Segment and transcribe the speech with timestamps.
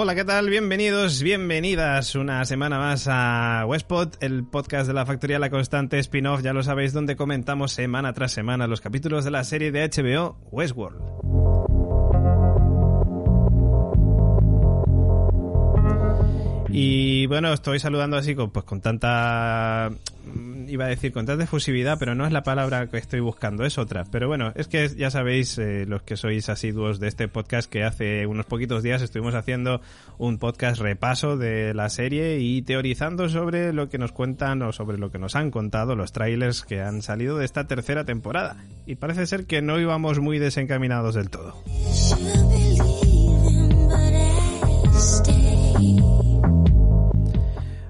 [0.00, 0.48] Hola, ¿qué tal?
[0.48, 6.40] Bienvenidos, bienvenidas una semana más a Westpod, el podcast de la Factoría La Constante spin-off,
[6.40, 10.36] ya lo sabéis, donde comentamos semana tras semana los capítulos de la serie de HBO
[10.52, 11.02] Westworld.
[16.70, 19.90] Y bueno, estoy saludando así con, pues con tanta
[20.68, 23.78] iba a decir con tanta efusividad, pero no es la palabra que estoy buscando, es
[23.78, 24.04] otra.
[24.10, 27.84] Pero bueno, es que ya sabéis, eh, los que sois asiduos de este podcast, que
[27.84, 29.80] hace unos poquitos días estuvimos haciendo
[30.18, 34.98] un podcast repaso de la serie y teorizando sobre lo que nos cuentan o sobre
[34.98, 38.56] lo que nos han contado los trailers que han salido de esta tercera temporada.
[38.86, 41.62] Y parece ser que no íbamos muy desencaminados del todo.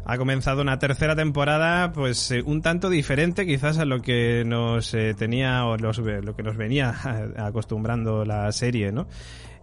[0.08, 4.94] Ha comenzado una tercera temporada, pues eh, un tanto diferente quizás a lo que nos
[4.94, 6.94] eh, tenía o lo que nos venía
[7.36, 9.06] acostumbrando la serie, ¿no?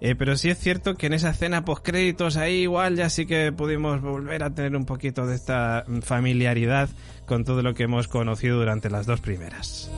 [0.02, 3.26] Eh, pero sí es cierto que en esa escena post créditos ahí igual ya sí
[3.26, 6.90] que pudimos volver a tener un poquito de esta familiaridad
[7.26, 9.90] con todo lo que hemos conocido durante las dos primeras.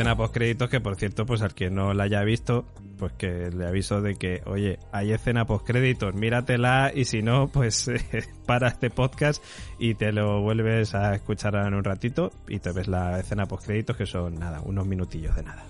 [0.00, 2.64] Escena post créditos que por cierto pues al que no la haya visto
[2.98, 7.48] pues que le aviso de que oye hay escena post créditos míratela y si no
[7.48, 8.02] pues eh,
[8.46, 9.44] para este podcast
[9.78, 13.66] y te lo vuelves a escuchar en un ratito y te ves la escena post
[13.66, 15.66] créditos que son nada unos minutillos de nada.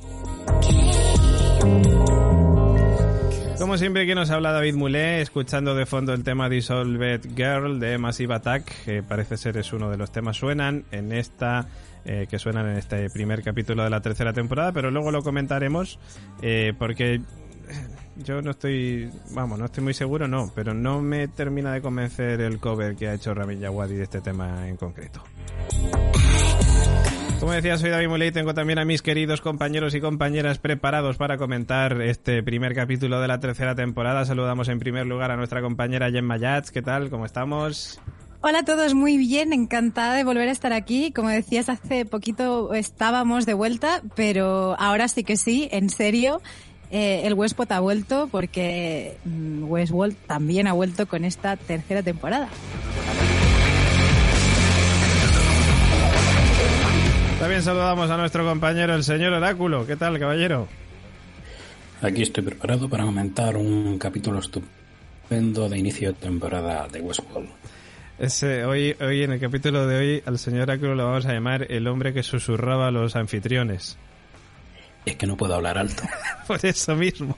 [3.58, 7.98] Como siempre que nos habla David Moulet, escuchando de fondo el tema Dissolved Girl de
[7.98, 11.68] Massive Attack, que parece ser es uno de los temas suenan en esta
[12.04, 15.98] eh, que suenan en este primer capítulo de la tercera temporada, pero luego lo comentaremos
[16.42, 17.22] eh, porque eh,
[18.16, 22.40] yo no estoy, vamos, no estoy muy seguro, no, pero no me termina de convencer
[22.40, 25.22] el cover que ha hecho Ramin Yawadi de este tema en concreto.
[27.40, 31.16] Como decía, soy David Muley y tengo también a mis queridos compañeros y compañeras preparados
[31.16, 34.26] para comentar este primer capítulo de la tercera temporada.
[34.26, 36.70] Saludamos en primer lugar a nuestra compañera Gemma Yats.
[36.70, 37.08] ¿Qué tal?
[37.08, 37.98] ¿Cómo estamos?
[38.42, 41.12] Hola a todos, muy bien, encantada de volver a estar aquí.
[41.12, 46.40] Como decías, hace poquito estábamos de vuelta, pero ahora sí que sí, en serio.
[46.90, 52.48] Eh, el Westpot ha vuelto porque mm, Westworld también ha vuelto con esta tercera temporada.
[57.40, 59.86] También saludamos a nuestro compañero, el señor Oráculo.
[59.86, 60.66] ¿Qué tal, caballero?
[62.00, 67.50] Aquí estoy preparado para comentar un capítulo estupendo de inicio de temporada de Westworld.
[68.20, 71.66] Ese, hoy, hoy, en el capítulo de hoy, al señor Oráculo lo vamos a llamar
[71.70, 73.96] el hombre que susurraba a los anfitriones.
[75.06, 76.02] Es que no puedo hablar alto.
[76.46, 77.34] Por eso mismo.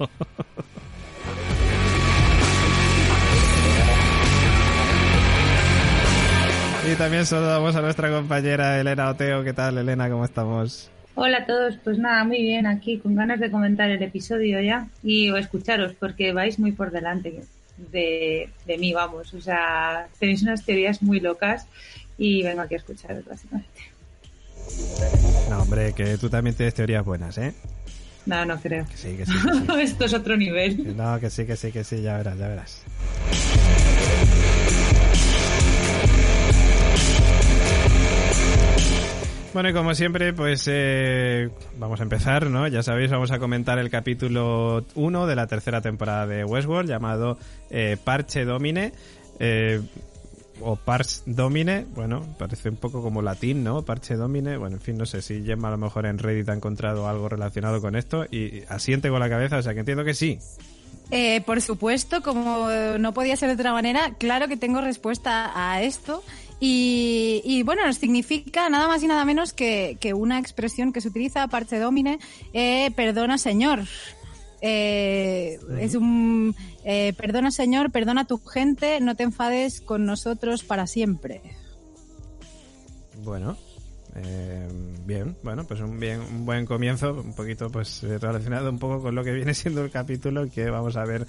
[6.91, 9.45] Y también saludamos a nuestra compañera Elena Oteo.
[9.45, 10.11] ¿Qué tal, Elena?
[10.11, 10.91] ¿Cómo estamos?
[11.15, 14.89] Hola a todos, pues nada, muy bien aquí, con ganas de comentar el episodio ya
[15.05, 17.31] y o escucharos, porque vais muy por delante
[17.91, 19.33] de, de mí, vamos.
[19.35, 21.67] O sea, tenéis unas teorías muy locas
[22.19, 23.81] y vengo aquí a escucharos, básicamente.
[25.51, 27.55] No, hombre, que tú también tienes teorías buenas, ¿eh?
[28.27, 28.87] No, no creo.
[28.87, 29.33] Que sí, que sí.
[29.81, 30.97] Esto es otro nivel.
[30.97, 32.83] No, que sí, que sí, que sí, ya verás, ya verás.
[39.53, 42.67] Bueno, y como siempre, pues eh, vamos a empezar, ¿no?
[42.69, 47.37] Ya sabéis, vamos a comentar el capítulo 1 de la tercera temporada de Westworld, llamado
[47.69, 48.93] eh, Parche Domine.
[49.39, 49.83] Eh,
[50.63, 53.83] o Parche Domine, bueno, parece un poco como latín, ¿no?
[53.83, 56.55] Parche Domine, bueno, en fin, no sé si Gemma a lo mejor en Reddit ha
[56.55, 60.15] encontrado algo relacionado con esto y asiente con la cabeza, o sea que entiendo que
[60.15, 60.39] sí.
[61.11, 62.69] Eh, por supuesto, como
[62.99, 66.23] no podía ser de otra manera, claro que tengo respuesta a esto
[66.65, 71.49] y, bueno, nos significa nada más y nada menos que, una expresión que se utiliza,
[71.49, 72.21] parte domine,
[72.53, 73.81] eh, perdona señor.
[74.61, 76.55] Eh, es un
[76.85, 81.43] eh, perdona señor, perdona tu gente, no te enfades con nosotros para siempre.
[83.25, 83.57] Bueno,
[85.05, 89.17] bien, bueno, pues un bien, un buen comienzo, un poquito pues relacionado un poco con
[89.17, 91.27] lo que viene siendo el capítulo que vamos a ver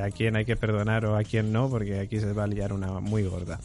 [0.00, 2.72] a quién hay que perdonar o a quién no, porque aquí se va a liar
[2.72, 3.58] una muy gorda.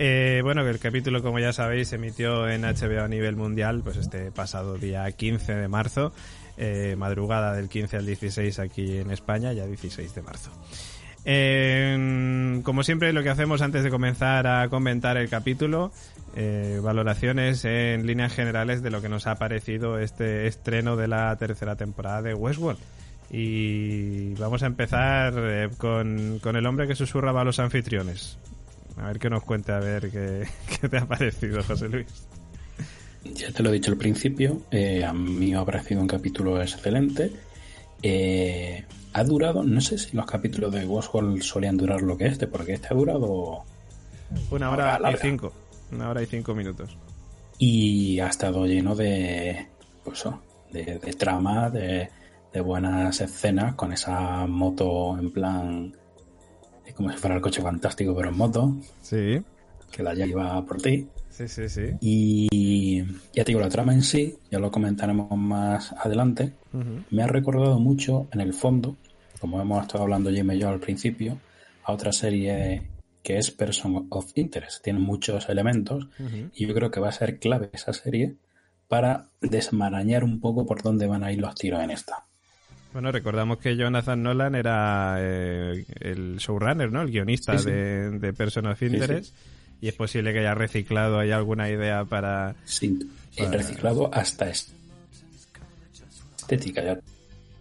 [0.00, 3.80] Eh, bueno, que el capítulo, como ya sabéis, se emitió en HBO a nivel mundial,
[3.82, 6.12] pues este pasado día 15 de marzo,
[6.56, 10.52] eh, madrugada del 15 al 16 aquí en España, ya 16 de marzo.
[12.62, 15.90] como siempre, lo que hacemos antes de comenzar a comentar el capítulo,
[16.36, 21.34] eh, valoraciones en líneas generales de lo que nos ha parecido este estreno de la
[21.36, 22.78] tercera temporada de Westworld.
[23.32, 28.38] Y vamos a empezar con, con el hombre que susurraba a los anfitriones.
[29.00, 30.10] A ver qué nos cuente, a ver
[30.80, 32.06] qué, te ha parecido, José Luis.
[33.24, 36.60] Ya te lo he dicho al principio, eh, a mí me ha parecido un capítulo
[36.62, 37.32] excelente
[38.02, 42.46] Eh, ha durado, no sé si los capítulos de Westworld solían durar lo que este,
[42.46, 43.64] porque este ha durado
[44.50, 45.52] una hora y cinco.
[45.90, 46.96] Una hora y cinco minutos.
[47.58, 49.66] Y ha estado lleno de,
[50.04, 50.24] pues,
[50.70, 52.08] de, de trama, de,
[52.52, 55.96] de buenas escenas con esa moto en plan
[56.98, 58.76] como si fuera el coche fantástico pero en moto.
[59.00, 59.40] Sí.
[59.90, 61.06] Que la lleva por ti.
[61.30, 61.92] Sí, sí, sí.
[62.00, 66.54] Y ya te digo, la trama en sí, ya lo comentaremos más adelante,
[67.10, 68.96] me ha recordado mucho en el fondo,
[69.38, 71.38] como hemos estado hablando Jim y yo al principio,
[71.84, 72.90] a otra serie
[73.22, 74.82] que es Person of Interest.
[74.82, 76.08] Tiene muchos elementos
[76.52, 78.34] y yo creo que va a ser clave esa serie
[78.88, 82.26] para desmarañar un poco por dónde van a ir los tiros en esta.
[82.92, 87.02] Bueno, recordamos que Jonathan Nolan era eh, el showrunner, ¿no?
[87.02, 89.34] El guionista De, de, Person of Interest.
[89.80, 92.56] Y es posible que haya reciclado ahí alguna idea para...
[92.64, 92.98] Sí,
[93.36, 94.50] reciclado hasta
[96.48, 96.98] estética ya.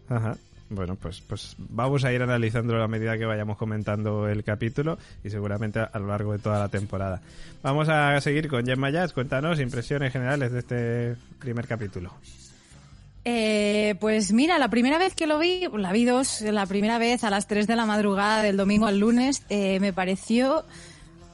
[0.10, 0.38] Ajá.
[0.70, 5.30] Bueno, pues, pues vamos a ir analizándolo a medida que vayamos comentando el capítulo y
[5.30, 7.22] seguramente a, lo largo de toda la temporada.
[7.64, 9.14] Vamos a seguir con Gemma Jazz.
[9.14, 12.14] Cuéntanos impresiones generales de este primer capítulo.
[13.30, 17.26] Eh, pues mira, la primera vez que lo vi, la vi dos, la primera vez
[17.26, 20.64] a las 3 de la madrugada del domingo al lunes, eh, me pareció,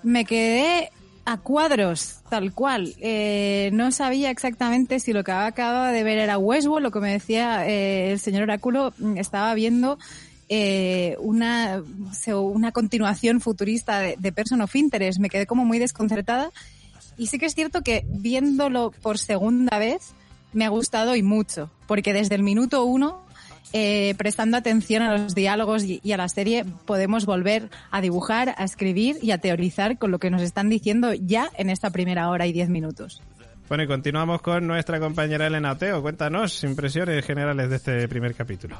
[0.01, 0.89] me quedé
[1.23, 2.95] a cuadros, tal cual.
[2.99, 7.11] Eh, no sabía exactamente si lo que acababa de ver era Westworld, lo que me
[7.11, 9.99] decía el señor Oráculo, mm, estaba viendo
[11.19, 11.83] una,
[12.27, 15.19] una continuación futurista de, de Person of Interest.
[15.19, 16.49] Me quedé como muy desconcertada.
[17.17, 20.15] Y sí que es cierto que viéndolo por segunda vez,
[20.53, 23.25] me ha gustado y mucho, porque desde el minuto uno,
[23.73, 28.63] eh, prestando atención a los diálogos y, a la serie, podemos volver a dibujar, a
[28.63, 32.45] escribir y a teorizar con lo que nos están diciendo ya en esta primera hora
[32.45, 33.21] y diez minutos.
[33.67, 36.01] Bueno, y continuamos con nuestra compañera Elena Oteo.
[36.01, 38.77] Cuéntanos impresiones generales de este primer capítulo.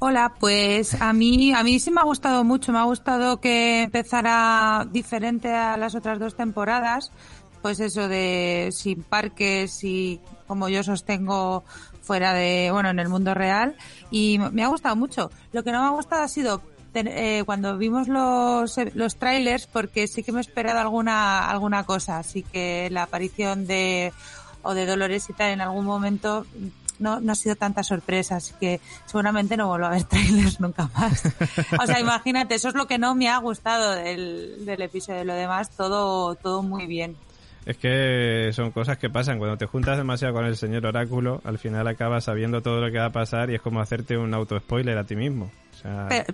[0.00, 2.70] Hola, pues a mí, a mí sí me ha gustado mucho.
[2.70, 7.10] Me ha gustado que empezara diferente a las otras dos temporadas.
[7.62, 11.64] Pues eso de sin parques y como yo sostengo
[12.02, 13.76] fuera de, bueno, en el mundo real
[14.10, 15.30] y me ha gustado mucho.
[15.52, 16.62] Lo que no me ha gustado ha sido
[16.94, 22.18] eh, cuando vimos los, los trailers porque sí que me he esperado alguna, alguna cosa,
[22.18, 24.12] así que la aparición de,
[24.62, 26.46] o de Dolores y tal en algún momento
[26.98, 30.90] no, no ha sido tanta sorpresa, así que seguramente no vuelvo a ver trailers nunca
[30.96, 31.22] más.
[31.80, 35.34] O sea, imagínate, eso es lo que no me ha gustado del, del episodio, lo
[35.34, 37.16] demás todo, todo muy bien.
[37.68, 39.36] Es que son cosas que pasan.
[39.36, 42.98] Cuando te juntas demasiado con el señor Oráculo, al final acabas sabiendo todo lo que
[42.98, 45.50] va a pasar y es como hacerte un auto-spoiler a ti mismo.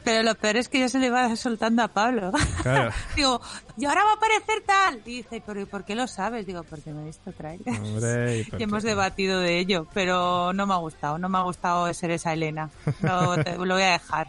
[0.04, 2.30] pero, lo peor es que yo se le iba soltando a Pablo.
[2.62, 2.92] Claro.
[3.16, 3.40] Digo,
[3.76, 5.02] y ahora va a aparecer tal.
[5.02, 6.46] dice, pero ¿y por qué lo sabes?
[6.46, 7.80] Digo, porque me he visto trailers.
[8.56, 11.18] y, hemos debatido de ello, pero no me ha gustado.
[11.18, 12.70] No me ha gustado ser esa Elena.
[13.02, 14.28] Lo, lo voy a dejar.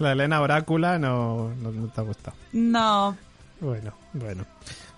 [0.00, 2.36] La Elena Orácula no, no, no te ha gustado.
[2.52, 3.16] No.
[3.60, 4.44] Bueno, bueno.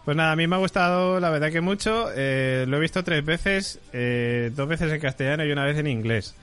[0.06, 2.10] Pues nada, a mí me ha gustado la verdad que mucho.
[2.14, 5.88] Eh, lo he visto tres veces, eh, dos veces en castellano y una vez en
[5.88, 6.36] inglés.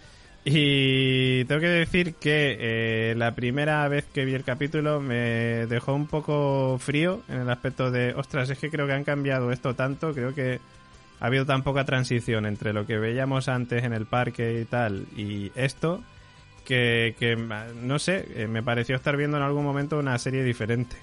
[0.43, 5.93] Y tengo que decir que eh, la primera vez que vi el capítulo me dejó
[5.93, 9.75] un poco frío en el aspecto de, ostras, es que creo que han cambiado esto
[9.75, 10.60] tanto, creo que
[11.22, 15.05] ha habido tan poca transición entre lo que veíamos antes en el parque y tal
[15.15, 16.03] y esto,
[16.65, 20.98] que, que no sé, me pareció estar viendo en algún momento una serie diferente.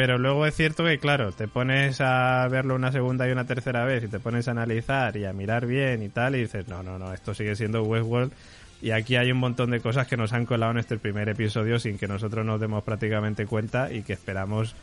[0.00, 3.84] Pero luego es cierto que, claro, te pones a verlo una segunda y una tercera
[3.84, 6.82] vez y te pones a analizar y a mirar bien y tal y dices, no,
[6.82, 8.32] no, no, esto sigue siendo Westworld
[8.80, 11.78] y aquí hay un montón de cosas que nos han colado en este primer episodio
[11.78, 14.74] sin que nosotros nos demos prácticamente cuenta y que esperamos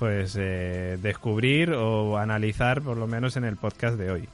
[0.00, 4.28] pues eh, descubrir o analizar por lo menos en el podcast de hoy.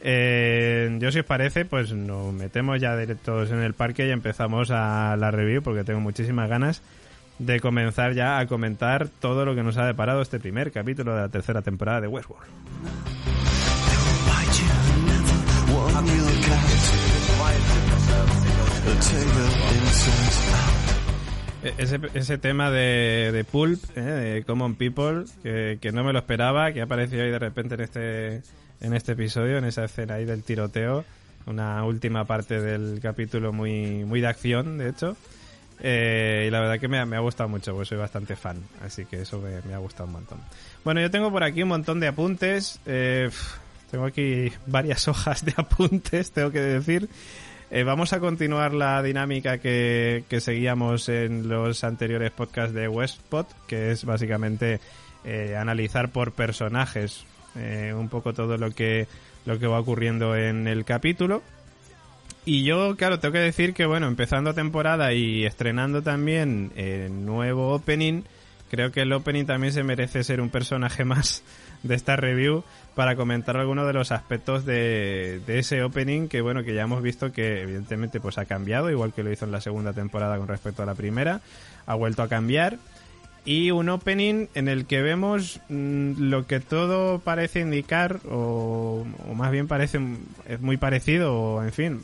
[0.00, 4.72] Eh, yo si os parece, pues nos metemos ya directos en el parque y empezamos
[4.72, 6.82] a la review porque tengo muchísimas ganas
[7.38, 11.22] de comenzar ya a comentar todo lo que nos ha deparado este primer capítulo de
[11.22, 12.48] la tercera temporada de Westworld.
[21.62, 26.12] E-, ese, ese tema de, de Pulp, eh, de Common People, que, que, no me
[26.12, 28.42] lo esperaba, que apareció ahí de repente en este,
[28.80, 31.04] en este episodio, en esa escena ahí del tiroteo,
[31.46, 35.16] una última parte del capítulo muy, muy de acción, de hecho.
[35.80, 39.22] Eh, y la verdad que me, ha gustado mucho, porque soy bastante fan, así que
[39.22, 40.40] eso me, ha gustado un montón.
[40.84, 42.80] Bueno, yo tengo por aquí un montón de apuntes.
[42.86, 43.30] Eh,
[43.90, 47.08] tengo aquí varias hojas de apuntes, tengo que decir.
[47.70, 53.46] Eh, vamos a continuar la dinámica que, que, seguíamos en los anteriores podcasts de Westpot,
[53.66, 54.80] que es básicamente
[55.58, 59.06] analizar por personajes un poco todo lo que,
[59.44, 61.42] lo que va ocurriendo en el capítulo.
[62.48, 67.74] Y yo, claro, tengo que decir que, bueno, empezando temporada y estrenando también el nuevo
[67.74, 68.22] opening,
[68.70, 71.42] creo que el opening también se merece ser un personaje más
[71.82, 72.64] de esta review
[72.94, 77.32] para comentar algunos de los aspectos de, ese opening que bueno que ya hemos visto
[77.32, 80.82] que evidentemente pues ha cambiado igual que lo hizo en la segunda temporada con respecto
[80.82, 81.42] a la primera.
[81.84, 82.78] Ha vuelto a cambiar.
[83.44, 89.34] Y un opening en el que vemos mmm, lo que todo parece indicar o, o,
[89.34, 90.00] más bien parece
[90.46, 92.02] es muy parecido o en fin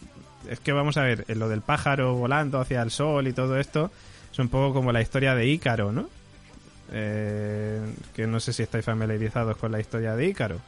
[0.48, 3.90] es que vamos a ver lo del pájaro volando hacia el sol y todo esto
[4.32, 6.08] es un poco como la historia de Ícaro no
[6.92, 7.80] eh,
[8.14, 10.60] que no sé si estáis familiarizados con la historia de Ícaro,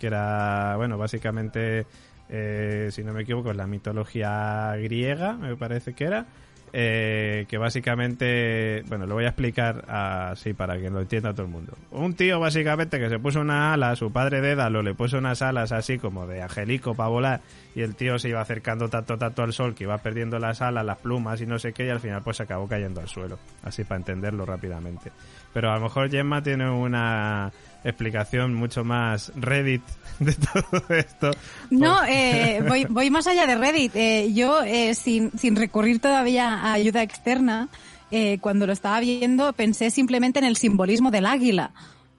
[0.00, 1.86] que era, bueno, básicamente,
[2.28, 6.26] eh, si no me equivoco, la mitología griega, me parece que era,
[6.72, 11.52] eh, que básicamente, bueno, lo voy a explicar así para que lo entienda todo el
[11.52, 11.72] mundo.
[11.90, 15.72] Un tío básicamente que se puso una ala, su padre Dédalo le puso unas alas
[15.72, 17.40] así como de angelico para volar
[17.74, 20.84] y el tío se iba acercando tanto tanto al sol que iba perdiendo las alas,
[20.84, 23.38] las plumas y no sé qué y al final pues se acabó cayendo al suelo,
[23.62, 25.12] así para entenderlo rápidamente.
[25.52, 27.50] Pero a lo mejor Gemma tiene una
[27.88, 29.82] explicación mucho más Reddit
[30.18, 31.30] de todo esto.
[31.70, 33.94] No, eh, voy, voy, más allá de Reddit.
[33.94, 37.68] Eh, yo, eh, sin, sin recurrir todavía a ayuda externa,
[38.10, 41.72] eh, cuando lo estaba viendo pensé simplemente en el simbolismo del águila,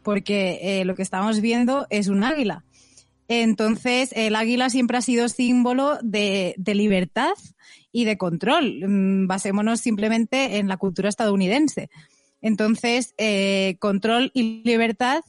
[0.04, 2.66] porque eh, lo que estamos viendo es un águila.
[3.30, 7.34] Entonces, el águila siempre ha sido símbolo de, de libertad
[7.92, 8.82] y de control.
[8.88, 11.90] Mm, basémonos simplemente en la cultura estadounidense.
[12.42, 15.22] Entonces, eh, control y libertad,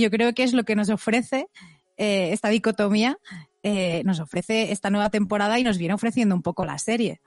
[0.00, 1.48] yo creo que es lo que nos ofrece
[1.96, 3.18] eh, esta dicotomía,
[3.62, 7.20] eh, nos ofrece esta nueva temporada y nos viene ofreciendo un poco la serie.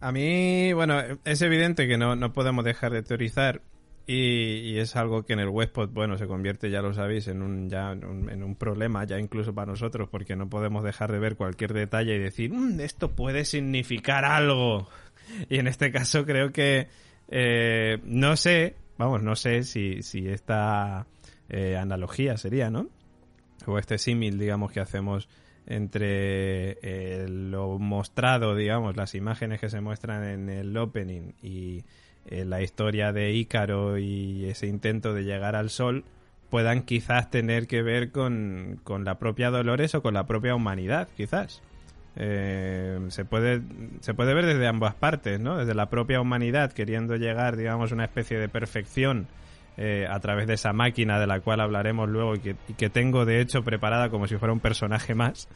[0.00, 3.62] A mí, bueno, es evidente que no, no podemos dejar de teorizar
[4.06, 7.68] y, es algo que en el Westpod, bueno, se convierte, ya lo sabéis, en un,
[7.68, 11.72] ya, en un, problema, ya incluso para nosotros, porque no podemos dejar de ver cualquier
[11.72, 14.88] detalle y decir, mmm, esto puede significar algo.
[15.48, 16.86] Y en este caso creo que
[17.28, 21.06] eh, no sé, vamos, no sé si, si esta
[21.48, 22.88] eh, analogía sería, ¿no?
[23.66, 25.28] O este símil, digamos, que hacemos
[25.66, 31.84] entre eh, lo mostrado, digamos, las imágenes que se muestran en el opening y
[32.26, 36.04] eh, la historia de Ícaro y ese intento de llegar al sol,
[36.50, 41.08] puedan quizás tener que ver con, con la propia Dolores o con la propia humanidad,
[41.16, 41.62] quizás.
[42.18, 43.60] Eh, se puede
[44.00, 45.58] se puede ver desde ambas partes, ¿no?
[45.58, 49.28] Desde la propia humanidad queriendo llegar, digamos, a una especie de perfección
[49.76, 53.26] eh, a través de esa máquina de la cual hablaremos luego y que, que, tengo
[53.26, 55.46] de hecho preparada como si fuera un personaje más.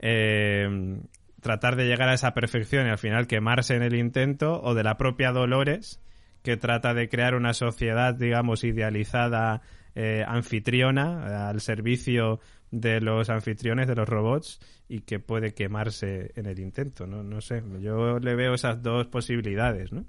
[0.00, 0.98] Eh,
[1.40, 4.82] tratar de llegar a esa perfección y al final quemarse en el intento o de
[4.82, 6.00] la propia Dolores
[6.42, 9.62] que trata de crear una sociedad, digamos, idealizada
[10.26, 12.40] anfitriona al servicio
[12.72, 17.22] de los anfitriones, de los robots, y que puede quemarse en el intento, ¿no?
[17.22, 20.04] No sé, yo le veo esas dos posibilidades, ¿no?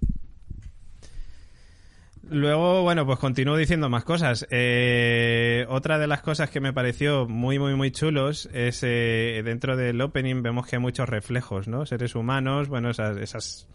[2.29, 4.47] Luego, bueno, pues continúo diciendo más cosas.
[4.49, 9.75] Eh, otra de las cosas que me pareció muy, muy, muy chulos es eh, dentro
[9.75, 11.85] del opening vemos que hay muchos reflejos, ¿no?
[11.85, 13.67] Seres humanos, bueno, esas, esas,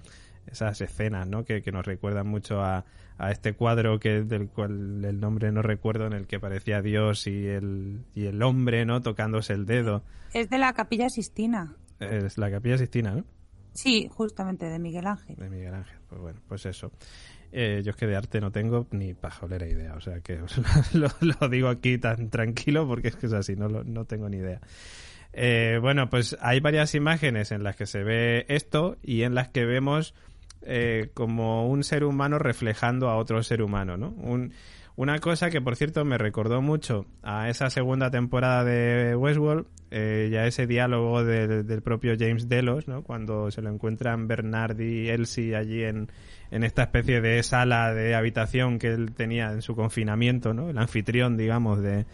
[0.51, 1.45] esas escenas, ¿no?
[1.45, 2.85] Que, que nos recuerdan mucho a,
[3.19, 7.27] a este cuadro que del cual el nombre no recuerdo en el que parecía Dios
[7.27, 10.05] y el y el hombre no tocándose el dedo.
[10.33, 11.75] Es de la capilla Sistina.
[11.99, 13.25] Es la capilla Sistina no
[13.73, 15.37] sí justamente de Miguel Ángel.
[15.37, 15.99] De Miguel Ángel.
[16.09, 16.93] Pues bueno pues eso.
[17.51, 20.39] Eh, yo es que de arte no tengo ni pajolera idea o sea que
[20.93, 24.37] lo, lo, digo aquí tan tranquilo porque es que es así no no tengo ni
[24.39, 24.61] idea.
[25.33, 29.49] Eh, bueno pues hay varias imágenes en las que se ve esto y en las
[29.49, 30.15] que vemos
[30.63, 34.11] eh, como un ser humano reflejando a otro ser humano, ¿no?
[34.11, 34.53] Un,
[34.97, 40.29] una cosa que, por cierto, me recordó mucho a esa segunda temporada de Westworld, eh,
[40.33, 43.03] ya ese diálogo de, del propio James Delos, ¿no?
[43.05, 46.11] Cuando se lo encuentran Bernard y Elsie allí en,
[46.51, 50.69] en esta especie de sala de habitación que él tenía en su confinamiento, ¿no?
[50.69, 52.05] El anfitrión, digamos, de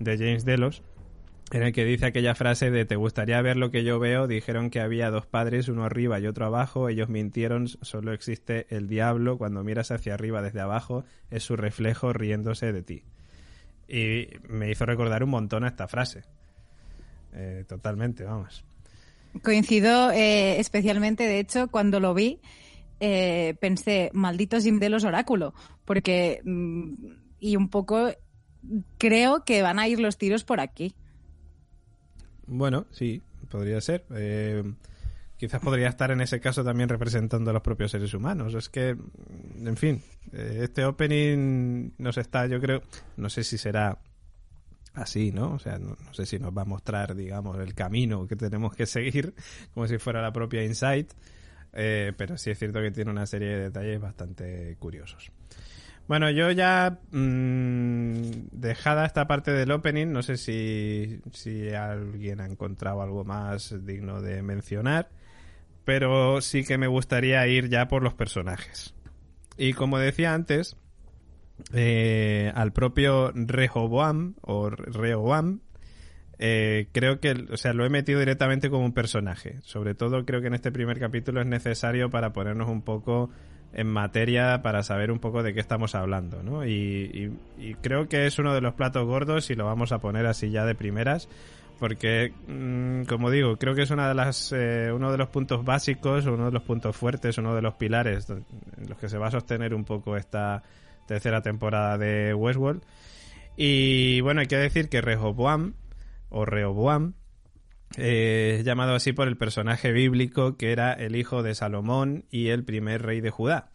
[0.00, 0.82] James Delos
[1.52, 4.70] en el que dice aquella frase de te gustaría ver lo que yo veo, dijeron
[4.70, 9.36] que había dos padres, uno arriba y otro abajo, ellos mintieron, solo existe el diablo,
[9.36, 13.02] cuando miras hacia arriba desde abajo es su reflejo riéndose de ti.
[13.86, 16.22] Y me hizo recordar un montón a esta frase.
[17.34, 18.64] Eh, totalmente, vamos.
[19.42, 22.40] Coincido eh, especialmente, de hecho, cuando lo vi,
[22.98, 25.52] eh, pensé, maldito Jim de los oráculo,
[25.84, 26.92] porque, mm,
[27.40, 28.08] y un poco,
[28.96, 30.94] creo que van a ir los tiros por aquí.
[32.52, 34.04] Bueno, sí, podría ser.
[34.14, 34.62] Eh,
[35.38, 38.54] quizás podría estar en ese caso también representando a los propios seres humanos.
[38.54, 42.82] Es que, en fin, eh, este opening nos está, yo creo,
[43.16, 43.98] no sé si será
[44.92, 45.54] así, ¿no?
[45.54, 48.84] O sea, no, sé si nos va a mostrar, digamos, el camino que tenemos que
[48.84, 49.34] seguir,
[49.74, 51.10] como si fuera la propia Insight,
[51.72, 55.32] eh, pero sí es cierto que tiene una serie de detalles bastante curiosos.
[56.08, 58.12] Bueno, yo ya mmm,
[58.52, 64.20] dejada esta parte del opening, no sé si, si alguien ha encontrado algo más digno
[64.20, 65.08] de mencionar,
[65.84, 68.94] pero sí que me gustaría ir ya por los personajes.
[69.56, 70.76] Y como decía antes,
[71.72, 75.60] eh, al propio Rehoboam o Rehoboam,
[76.38, 79.60] eh, creo que, o sea, lo he metido directamente como un personaje.
[79.62, 83.30] Sobre todo creo que en este primer capítulo es necesario para ponernos un poco
[83.72, 86.66] en materia para saber un poco de qué estamos hablando, ¿no?
[86.66, 87.32] Y,
[87.80, 90.64] creo que es uno de los platos gordos y lo vamos a poner así ya
[90.66, 91.28] de primeras,
[91.78, 95.64] porque, mm, como digo, creo que es una de las, eh, uno de los puntos
[95.64, 98.44] básicos, uno de los puntos fuertes, uno de los pilares en
[98.88, 100.62] los que se va a sostener un poco esta
[101.06, 102.82] tercera temporada de Westworld.
[103.56, 105.74] Y bueno, hay que decir que Rehoboam,
[106.30, 107.14] o Rehoboam,
[107.96, 112.64] eh, llamado así por el personaje bíblico que era el hijo de Salomón y el
[112.64, 113.70] primer rey de Judá.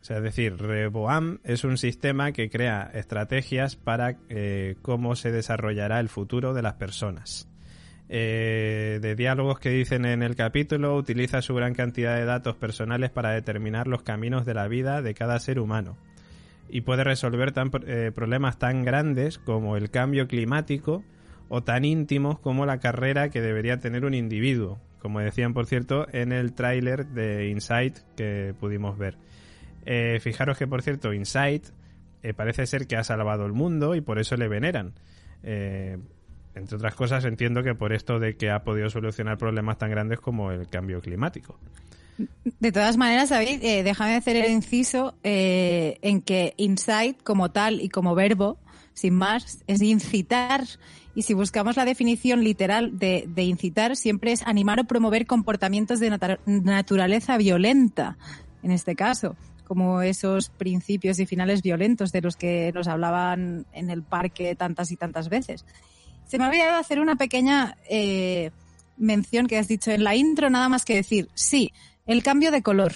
[0.00, 5.32] O sea, es decir, Rehoboam es un sistema que crea estrategias para eh, cómo se
[5.32, 7.48] desarrollará el futuro de las personas.
[8.08, 13.10] Eh, de diálogos que dicen en el capítulo, utiliza su gran cantidad de datos personales
[13.10, 15.98] para determinar los caminos de la vida de cada ser humano
[16.70, 21.02] y puede resolver tan, problemas tan grandes como el cambio climático,
[21.48, 26.06] o tan íntimos como la carrera que debería tener un individuo, como decían por cierto
[26.12, 29.16] en el tráiler de Insight que pudimos ver.
[29.86, 31.64] Eh, fijaros que por cierto Insight
[32.22, 34.92] eh, parece ser que ha salvado el mundo y por eso le veneran.
[35.42, 35.98] Eh,
[36.54, 40.20] entre otras cosas entiendo que por esto de que ha podido solucionar problemas tan grandes
[40.20, 41.58] como el cambio climático.
[42.58, 48.16] De todas maneras, David, déjame hacer el inciso en que insight como tal y como
[48.16, 48.58] verbo,
[48.92, 50.64] sin más, es incitar
[51.18, 56.16] y si buscamos la definición literal de, incitar, siempre es animar o promover comportamientos de
[56.46, 58.16] naturaleza violenta,
[58.62, 59.34] en este caso,
[59.66, 64.92] como esos principios y finales violentos de los que nos hablaban en el parque tantas
[64.92, 65.66] y tantas veces.
[66.28, 68.52] Se me ha olvidado hacer una pequeña eh,
[68.96, 71.72] mención que has dicho en la intro, nada más que decir, sí,
[72.06, 72.92] el cambio de color,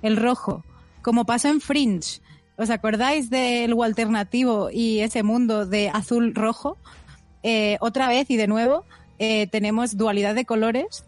[0.00, 0.64] el rojo,
[1.02, 2.22] como pasó en Fringe.
[2.56, 6.78] ¿Os acordáis del alternativo y ese mundo de azul-rojo?
[7.48, 8.84] Eh, otra vez y de nuevo
[9.20, 11.04] eh, tenemos dualidad de colores,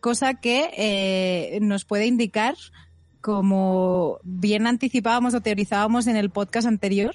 [0.00, 2.54] cosa que eh, nos puede indicar,
[3.20, 7.14] como bien anticipábamos o teorizábamos en el podcast anterior,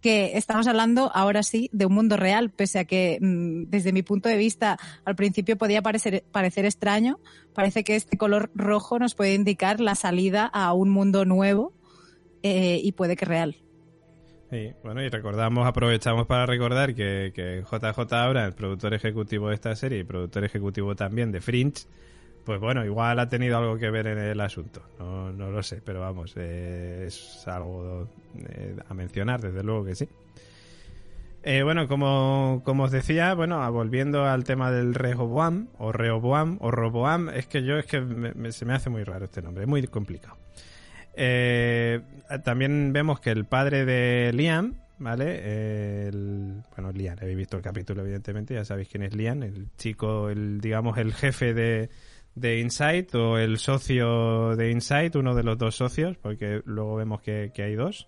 [0.00, 4.02] que estamos hablando ahora sí de un mundo real, pese a que mm, desde mi
[4.02, 7.18] punto de vista al principio podía parecer, parecer extraño,
[7.52, 11.74] parece que este color rojo nos puede indicar la salida a un mundo nuevo
[12.42, 13.65] y puede que real.
[14.50, 19.56] Sí, bueno, y recordamos, aprovechamos para recordar que, que JJ ahora, el productor ejecutivo de
[19.56, 21.86] esta serie y productor ejecutivo también de Fringe,
[22.44, 24.82] pues bueno, igual ha tenido algo que ver en el asunto.
[25.00, 28.08] No, no lo sé, pero vamos, eh, es algo
[28.48, 30.08] eh, a mencionar, desde luego que sí.
[31.42, 36.70] Eh, bueno, como, como os decía, bueno, volviendo al tema del Rehoboam, o Rehoboam, o
[36.70, 38.00] Roboam, es que yo es que
[38.50, 40.36] se me hace muy raro este nombre, es muy complicado.
[41.18, 42.00] Eh,
[42.44, 46.10] también vemos que el padre de Liam, ¿vale?
[46.76, 50.60] bueno, Liam, habéis visto el capítulo, evidentemente, ya sabéis quién es Liam, el chico, el
[50.60, 51.88] digamos, el jefe de,
[52.34, 57.22] de Insight o el socio de Insight, uno de los dos socios, porque luego vemos
[57.22, 58.06] que, hay dos.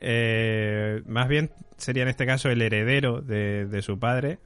[0.00, 4.40] Eh, más bien sería en este caso el heredero de, su padre,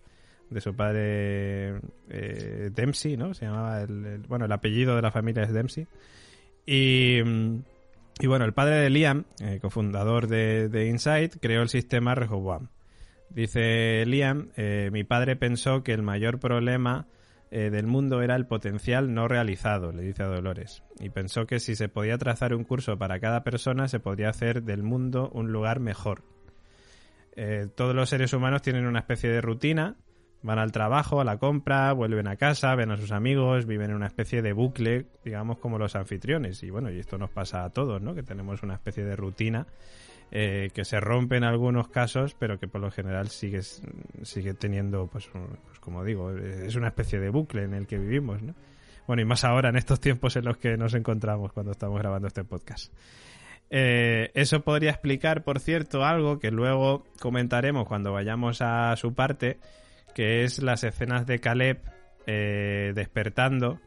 [0.51, 1.81] de su padre
[2.11, 3.33] eh, Dempsey, ¿no?
[3.33, 5.87] Se llamaba el, bueno, el apellido de la familia es Dempsey.
[6.67, 7.59] Y, mm,
[8.19, 12.69] y bueno, el padre de Liam, eh, cofundador de, de, Insight, creó el sistema Rehoboam.
[13.29, 17.09] Dice Liam, eh, mi padre pensó que el mayor problema
[17.51, 21.61] eh, del mundo era el potencial no realizado, le dice a Dolores, y pensó que
[21.61, 25.53] si se podía trazar un curso para cada persona se podría hacer del mundo un
[25.53, 26.23] lugar mejor.
[27.75, 29.97] todos los seres humanos tienen una especie de rutina
[30.43, 33.97] Van al trabajo, a la compra, vuelven a casa, ven a sus amigos, viven en
[33.97, 36.63] una especie de bucle, digamos, como los anfitriones.
[36.63, 38.15] Y bueno, y esto nos pasa a todos, ¿no?
[38.15, 39.67] Que tenemos una especie de rutina
[40.33, 45.07] eh, que se rompe en algunos casos, pero que por lo general sigue, sigue teniendo,
[45.07, 48.55] pues, pues, como digo, es una especie de bucle en el que vivimos, ¿no?
[49.07, 52.27] Bueno, y más ahora en estos tiempos en los que nos encontramos cuando estamos grabando
[52.27, 52.93] este podcast.
[53.71, 59.59] Eh, eso podría explicar, por cierto, algo que luego comentaremos cuando vayamos a su parte,
[60.17, 61.83] que es las escenas de Caleb
[62.27, 63.79] eh, despertando,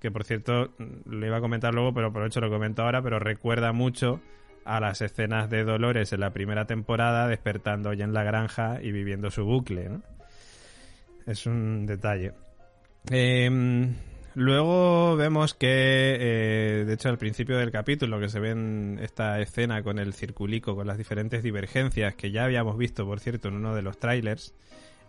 [0.00, 3.20] que por cierto lo iba a comentar luego, pero por hecho lo comento ahora, pero
[3.20, 4.20] recuerda mucho
[4.64, 8.90] a las escenas de Dolores en la primera temporada, despertando ya en la granja y
[8.90, 9.90] viviendo su bucle,
[11.24, 12.32] es un detalle.
[13.08, 13.94] Em,
[14.34, 19.84] luego vemos que, eh, de hecho, al principio del capítulo, que se ve esta escena
[19.84, 23.72] con el circulico, con las diferentes divergencias que ya habíamos visto, por cierto, en uno
[23.72, 24.52] de los trailers,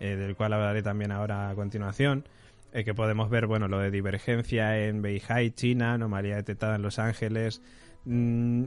[0.02, 2.26] eh, del cual hablaré también ahora a continuación,
[2.74, 6.98] eh, que podemos ver, bueno, lo de divergencia en Beihai, China, anomalía detectada en Los
[6.98, 7.62] Ángeles.
[8.06, 8.66] Mm,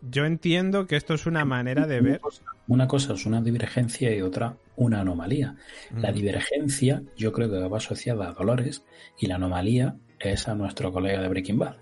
[0.00, 2.20] yo entiendo que esto es una manera de ver.
[2.66, 5.54] Una cosa es una divergencia y otra una anomalía.
[5.94, 8.84] La divergencia yo creo que va asociada a Dolores
[9.18, 11.76] y la anomalía es a nuestro colega de Breaking Bad.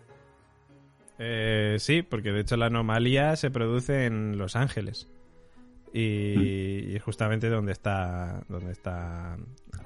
[1.21, 5.09] Eh, sí, porque de hecho la anomalía se produce en Los Ángeles.
[5.93, 9.37] Y, y es justamente donde está donde está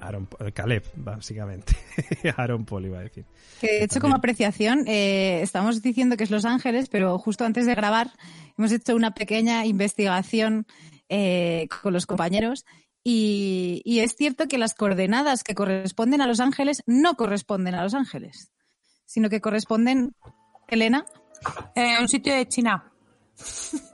[0.01, 1.75] Aaron, Caleb, básicamente.
[2.37, 3.25] Aaron Paul iba a decir.
[3.59, 7.65] Que de hecho, como apreciación, eh, estamos diciendo que es Los Ángeles, pero justo antes
[7.65, 8.11] de grabar
[8.57, 10.65] hemos hecho una pequeña investigación
[11.09, 12.65] eh, con los compañeros
[13.03, 17.83] y, y, es cierto que las coordenadas que corresponden a Los Ángeles no corresponden a
[17.83, 18.51] Los Ángeles,
[19.05, 20.15] sino que corresponden,
[20.67, 21.05] Elena.
[21.75, 22.91] Eh, un sitio de China.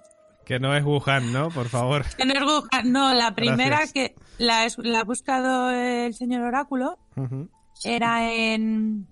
[0.48, 1.50] Que no es Wuhan, ¿no?
[1.50, 2.06] Por favor.
[2.16, 2.90] Que no es Wuhan.
[2.90, 7.50] No, la primera que la, la, ha buscado el señor Oráculo uh -huh.
[7.84, 9.08] era en,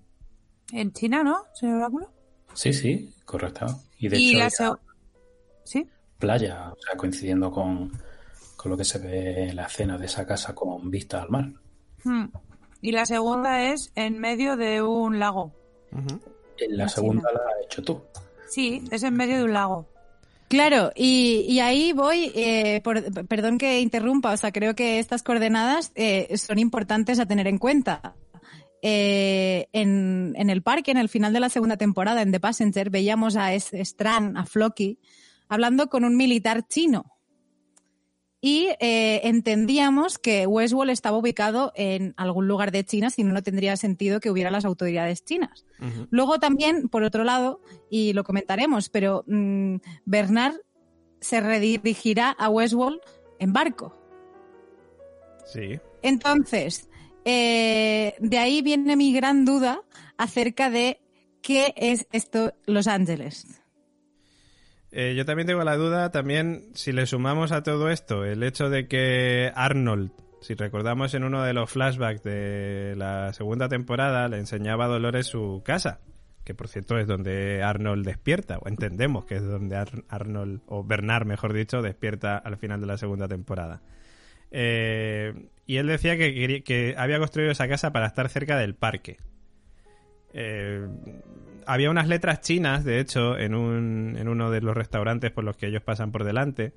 [0.72, 2.10] en China, ¿no, señor Oráculo?
[2.54, 3.66] Sí, sí, correcto.
[3.98, 4.80] Y de y hecho, la so
[5.64, 5.86] ¿Sí?
[6.18, 7.92] playa, o sea, coincidiendo con,
[8.56, 11.52] con, lo que se ve en la escena de esa casa con vista al mar.
[12.02, 12.28] Hmm.
[12.80, 15.52] Y la segunda es en medio de un lago.
[15.92, 16.20] Uh -huh.
[16.70, 17.42] La segunda China.
[17.44, 18.02] la has hecho tú.
[18.48, 19.95] Sí, es en medio de un lago.
[20.48, 25.90] Claro, y, ahí voy, eh, por, perdón que interrumpa, o sea, creo que estas coordenadas
[25.96, 28.14] eh, son importantes a tener en cuenta.
[28.80, 32.90] Eh, en, en, el parque, en el final de la segunda temporada, en The Passenger,
[32.90, 35.00] veíamos a Strand, a Floki,
[35.48, 37.15] hablando con un militar chino.
[38.46, 43.42] Y eh, entendíamos que Westworld estaba ubicado en algún lugar de China, si no, no
[43.42, 45.66] tendría sentido que hubiera las autoridades chinas.
[45.80, 46.06] Uh -huh.
[46.12, 50.54] Luego también, por otro lado, y lo comentaremos, pero mmm, Bernard
[51.20, 53.00] se redirigirá a Westworld
[53.40, 53.98] en barco.
[55.44, 55.80] Sí.
[56.02, 56.88] Entonces,
[57.24, 59.82] eh, de ahí viene mi gran duda
[60.18, 61.00] acerca de
[61.42, 63.60] qué es esto Los Ángeles.
[64.98, 68.70] Eh, yo también tengo la duda, también si le sumamos a todo esto el hecho
[68.70, 74.38] de que Arnold, si recordamos en uno de los flashbacks de la segunda temporada, le
[74.38, 76.00] enseñaba a Dolores su casa,
[76.44, 80.82] que por cierto es donde Arnold despierta, o entendemos que es donde Ar Arnold, o
[80.82, 83.82] Bernard mejor dicho, despierta al final de la segunda temporada.
[84.50, 89.18] Eh, y él decía que, que, había construido esa casa para estar cerca del parque.
[90.38, 90.86] Eh,
[91.66, 95.56] había unas letras chinas, de hecho, en, un, en uno de los restaurantes por los
[95.56, 96.74] que ellos pasan por delante.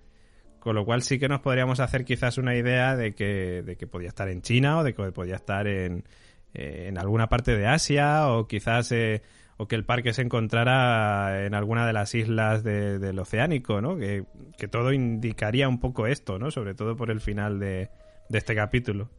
[0.60, 3.86] Con lo cual sí que nos podríamos hacer quizás una idea de que, de que
[3.86, 6.06] podía estar en China o de que podía estar en,
[6.54, 9.22] eh, en alguna parte de Asia o quizás eh,
[9.58, 13.98] o que el parque se encontrara en alguna de las islas de, del Oceánico, ¿no?
[13.98, 14.26] Que,
[14.58, 16.52] que, todo indicaría un poco esto, ¿no?
[16.52, 17.90] Sobre todo por el final de,
[18.30, 19.10] de este capítulo.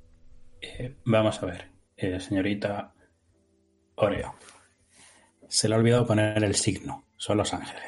[1.04, 2.94] Vamos a ver, señorita
[4.00, 4.34] Oreo
[5.50, 7.04] se le ha olvidado poner el signo.
[7.16, 7.82] Son los ángeles.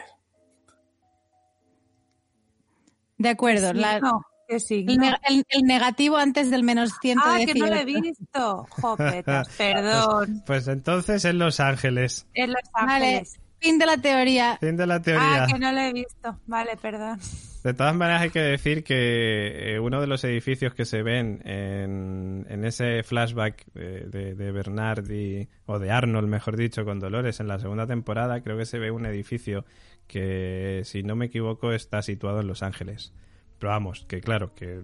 [3.17, 3.71] De acuerdo.
[3.71, 4.93] Sí, la, no, ¿qué signo?
[4.93, 7.23] el, ne el, el, negativo antes del menos 118.
[7.25, 8.67] Ah, que no lo he visto.
[8.71, 10.43] Jopetas, perdón.
[10.45, 12.27] Pues entonces en Los Ángeles.
[12.35, 13.39] En Los Ángeles.
[13.63, 14.59] Fin de la teoría.
[14.59, 15.45] Fin de la teoría.
[15.45, 16.37] Ah, que no lo he visto.
[16.47, 17.21] Vale, perdón.
[17.63, 21.41] De todas maneras hay que decir que eh, uno de los edificios que se ven
[21.45, 26.99] en, en ese flashback de, de, de, Bernard y, o de Arnold, mejor dicho, con
[26.99, 29.65] Dolores en la segunda temporada, creo que se ve un edificio
[30.09, 33.13] que, si no me equivoco, está situado en Los Ángeles.
[33.61, 34.83] Pero vamos, que claro, que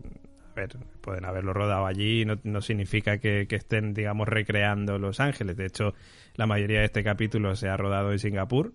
[0.59, 5.57] ver, pueden haberlo rodado allí, no, no significa que, que estén, digamos, recreando Los Ángeles.
[5.57, 5.95] De hecho,
[6.35, 8.73] la mayoría de este capítulo se ha rodado en Singapur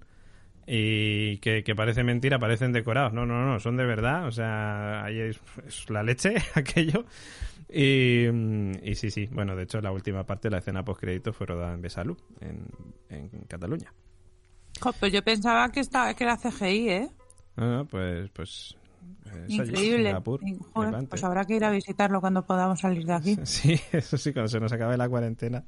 [0.65, 3.13] y que, que, parece mentira, parecen decorados.
[3.13, 4.27] No, no, no, son de verdad.
[4.27, 7.05] O sea, ahí es, es la leche, aquello.
[7.69, 8.27] Y,
[8.83, 9.27] y, sí, sí.
[9.31, 12.65] Bueno, de hecho, la última parte de la escena post-crédito fue rodada en Besalú, en,
[13.09, 13.93] en Cataluña.
[14.79, 17.09] Jo, pues yo pensaba que, estaba, que era CGI, ¿eh?
[17.55, 18.77] No, no, pues...
[19.23, 20.15] pues Increíble.
[20.73, 23.37] Joder, pues habrá que ir a visitarlo cuando podamos salir de aquí.
[23.43, 25.63] Sí, eso sí, cuando se nos acabe la cuarentena.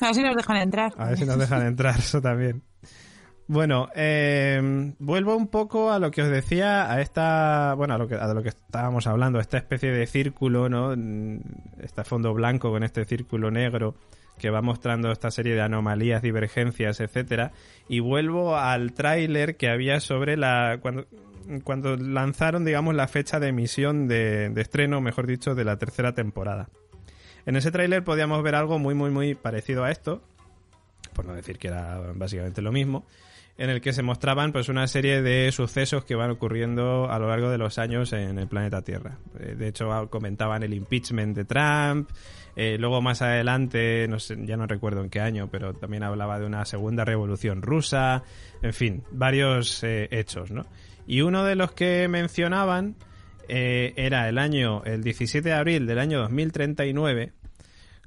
[0.00, 0.92] A ver si nos dejan entrar.
[0.96, 2.62] A ver si nos dejan entrar, eso también.
[3.48, 8.06] Bueno, eh, vuelvo un poco a lo que os decía, a esta, bueno, a lo
[8.06, 10.92] que, a lo que estábamos hablando, esta especie de círculo, ¿no?
[11.82, 13.94] Este fondo blanco con este círculo negro
[14.38, 17.52] que va mostrando esta serie de anomalías, divergencias, etcétera.
[17.88, 21.06] Y vuelvo al tráiler que había sobre la cuando,
[21.64, 26.68] cuando lanzaron, digamos, la fecha de emisión de, estreno, mejor dicho, de la tercera temporada.
[27.46, 30.22] En ese tráiler podíamos ver algo muy, muy, muy parecido a esto,
[31.14, 33.06] por no decir que era básicamente lo mismo,
[33.56, 37.28] en el que se mostraban pues una serie de sucesos que van ocurriendo a lo
[37.28, 39.18] largo de los años en el planeta Tierra.
[39.40, 42.10] Eh, de hecho, comentaban el impeachment de Trump,
[42.54, 46.38] eh, luego más adelante, no sé, ya no recuerdo en qué año, pero también hablaba
[46.38, 48.22] de una segunda revolución rusa,
[48.62, 50.66] en fin, varios eh, hechos, ¿no?
[51.08, 52.94] Y uno de los que mencionaban
[53.48, 57.32] era el año, el 17 de abril del año 2039,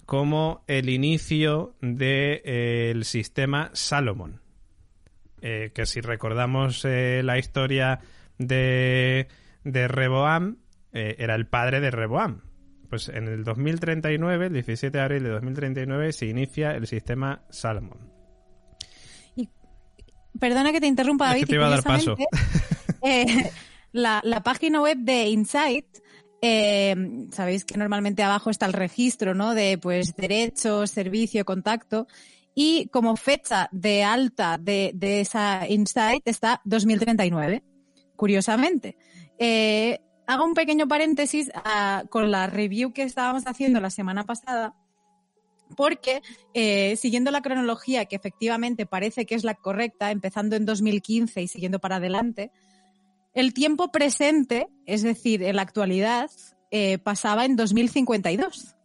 [0.05, 4.39] como el inicio del sistema Salomon
[5.41, 7.99] eh, que si recordamos eh, la historia
[8.37, 9.27] de,
[9.63, 10.57] de Reboam,
[10.93, 12.41] eh, era el padre de Reboam.
[12.89, 18.11] Pues en el 2039, el 17 de abril de 2039, se inicia el sistema Salomon.
[19.35, 19.49] Y,
[20.39, 21.45] perdona que te interrumpa, David.
[21.47, 22.15] te iba a dar paso.
[23.91, 25.85] La, la, página web de Insight
[27.31, 29.53] sabéis que normalmente abajo está el registro, ¿no?
[29.53, 32.07] De pues derechos, servicio, contacto
[32.55, 37.63] y como fecha de alta de, esa Insight está 2039,
[38.15, 38.97] curiosamente.
[39.37, 44.75] Eh, hago un pequeño paréntesis ah, con la review que estábamos haciendo la semana pasada,
[45.77, 46.21] porque
[46.53, 51.47] eh, siguiendo la cronología que efectivamente parece que es la correcta, empezando en 2015 y
[51.47, 52.51] siguiendo para adelante,
[53.34, 56.30] el tiempo presente, es decir, en la actualidad,
[56.72, 58.76] eh, pasaba en 2052.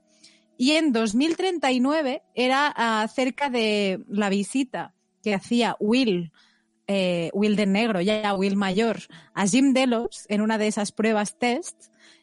[0.59, 2.69] Y en 2039 era
[3.03, 6.33] acerca de la visita que hacía Will,
[6.87, 9.01] eh, Will de negro, ya Will mayor,
[9.35, 11.77] a Jim Delos en una de esas pruebas test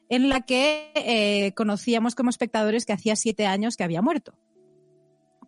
[0.09, 4.33] en la que eh, conocíamos como espectadores que hacía siete años que había muerto.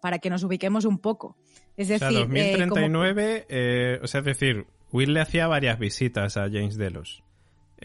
[0.02, 1.38] Para que nos ubiquemos un poco.
[1.78, 6.38] Es decir, o sea, 2039, eh, o sea, es decir, Will le hacía varias visitas
[6.38, 7.22] a James Delos.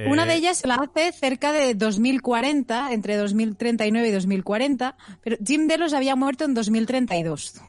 [0.06, 5.66] Una de eh, ellas la hace cerca de 2040, entre 2039 y 2040, pero Jim
[5.66, 7.60] Delos había muerto en 2032,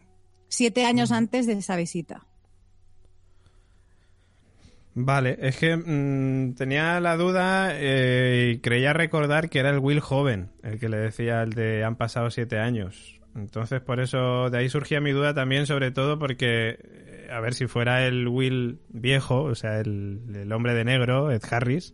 [0.47, 2.27] siete años antes de esa visita.
[4.93, 10.01] Vale, es que mm, tenía la duda eh, y creía recordar que era el Will
[10.01, 13.20] joven, el que le decía el de han pasado siete años.
[13.35, 17.53] Entonces, por eso, de ahí surgía mi duda también, sobre todo porque, eh, a ver,
[17.53, 21.93] si fuera el Will viejo, o sea, el, el hombre de negro, Ed Harris,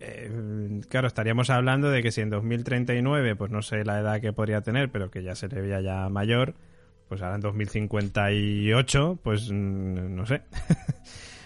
[0.00, 4.32] eh, claro, estaríamos hablando de que si en 2039, pues no sé la edad que
[4.32, 6.54] podría tener, pero que ya se le veía ya mayor,
[7.08, 10.42] pues ahora en 2058, pues no sé.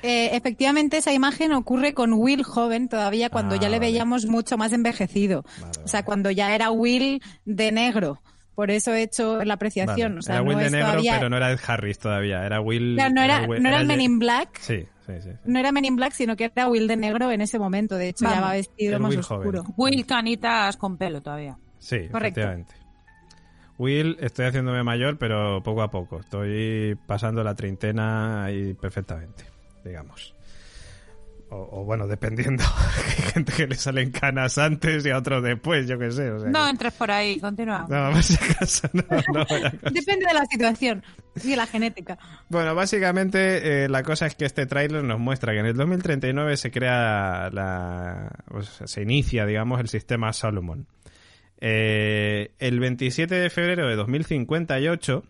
[0.07, 4.59] Eh, efectivamente, esa imagen ocurre con Will joven todavía, cuando ya le ah, veíamos mucho
[4.59, 5.47] más envejecido.
[5.83, 8.21] o sea, cuando ya era Will de negro.
[8.55, 10.21] Por eso he hecho la apreciación.
[10.27, 12.45] era Will de negro, pero no era Ed Harris todavía.
[12.47, 12.97] Era Will.
[12.97, 14.59] no, era, no era, el Men in Black.
[14.61, 14.87] Sí.
[15.45, 17.97] No era Men in Black, sino que era Will de negro en ese momento.
[17.97, 19.65] De hecho, ya va vestido más oscuro.
[19.77, 21.59] Will canitas con pelo todavía.
[21.79, 22.41] Sí, Correcto.
[22.41, 22.75] efectivamente.
[23.77, 26.21] Will, estoy haciéndome mayor, pero poco a poco.
[26.21, 29.45] Estoy pasando la treintena y perfectamente,
[29.85, 30.34] digamos.
[31.57, 32.65] O, bueno, dependiendo.
[32.97, 36.31] Hay gente que le salen canas antes y a otros después, yo qué sé.
[36.31, 37.87] no entres por ahí, continúa.
[37.89, 38.89] No, básicamente
[39.33, 39.45] no,
[39.91, 41.05] Depende de la situación
[41.43, 42.19] y de la genética.
[42.49, 46.57] Bueno, básicamente eh, la cosa es que este tráiler nos muestra que en el 2039
[46.57, 48.31] se crea la...
[48.85, 50.89] se inicia, digamos, el sistema Solomon.
[51.61, 55.25] Eh, el 27 de febrero de 2058,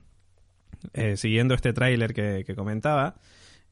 [0.94, 3.16] eh, siguiendo este tráiler que comentaba,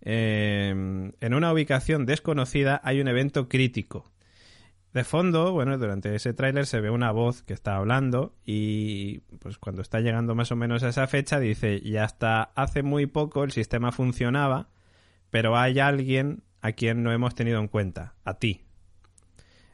[0.05, 4.11] Em, en una ubicación desconocida hay un evento crítico.
[4.93, 9.57] De fondo, bueno, durante ese tráiler se ve una voz que está hablando y pues
[9.57, 13.45] cuando está llegando más o menos a esa fecha dice, ya hasta hace muy poco
[13.45, 14.69] el sistema funcionaba,
[15.31, 18.67] pero hay alguien a quien no hemos tenido en cuenta, a ti.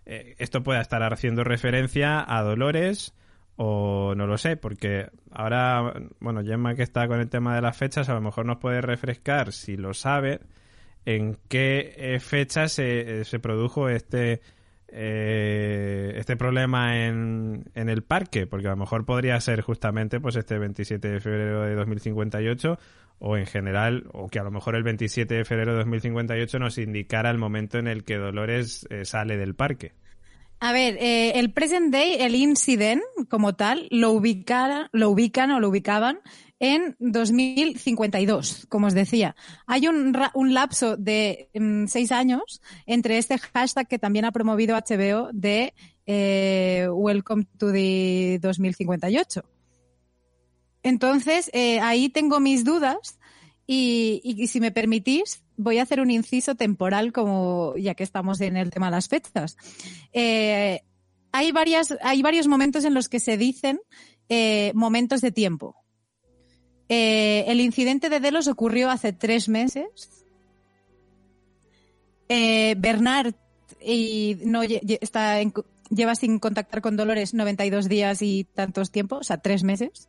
[0.07, 3.13] Eh, esto puede estar haciendo referencia a Dolores
[3.61, 7.77] o no lo sé, porque ahora, bueno, Gemma que está con el tema de las
[7.77, 10.39] fechas, a lo mejor nos puede refrescar, si lo sabe,
[11.05, 14.43] en qué eh, fecha se, eh, se produjo este
[14.87, 20.37] eh, este problema en, en el parque, porque a lo mejor podría ser justamente pues
[20.37, 22.79] este 27 de febrero de 2058
[23.19, 26.79] o en general, o que a lo mejor el 27 de febrero de 2058 nos
[26.79, 29.95] indicara el momento en el que Dolores sale del parque.
[30.61, 35.61] A ver, eh, el present day, el incident como tal, lo, ubicara, lo ubican o
[35.61, 36.21] lo ubicaban
[36.59, 39.37] en 2052, como os decía.
[39.67, 44.77] Hay un, un lapso de mm, seis años entre este hashtag que también ha promovido
[44.77, 45.75] HBO de
[46.07, 49.45] eh, Welcome to the 2058.
[50.83, 53.18] Entonces, eh, ahí tengo mis dudas
[53.71, 58.57] y, si me permitís, voy a hacer un inciso temporal, como ya que estamos en
[58.57, 59.59] el tema de las fechas.
[60.15, 60.81] Eh,
[61.33, 63.79] hay, varias, hay varios momentos en los que se dicen
[64.31, 65.77] eh, momentos de tiempo.
[66.89, 70.25] Eh, el incidente de Delos ocurrió hace tres meses.
[72.27, 73.35] Bernard
[73.83, 75.41] y no está
[75.91, 80.09] lleva sin contactar con Dolores 92 días y tantos tiempos, o sea, tres meses.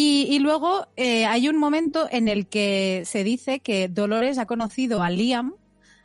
[0.00, 5.10] Y, luego hay un momento en el que se dice que Dolores ha conocido a
[5.10, 5.54] Liam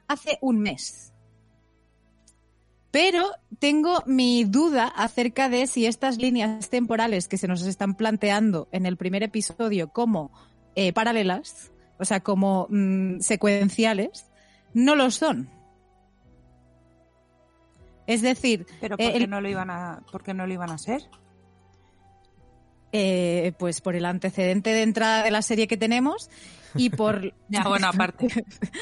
[0.08, 1.13] hace un mes.
[2.89, 3.29] Pero
[3.60, 8.88] tengo mi duda acerca de si estas líneas temporales que se nos están planteando en
[8.88, 10.32] el primer episodio como
[10.73, 14.25] eh, paralelas, o sea, como mm, secuenciales,
[14.73, 15.51] no lo son.
[18.08, 20.79] Es decir, pero ¿por qué no lo iban a, por qué no lo iban a
[20.79, 21.08] ser?
[22.95, 26.29] Eh, pues por el antecedente de entrada de la serie que tenemos
[26.75, 28.27] y por ya bueno aparte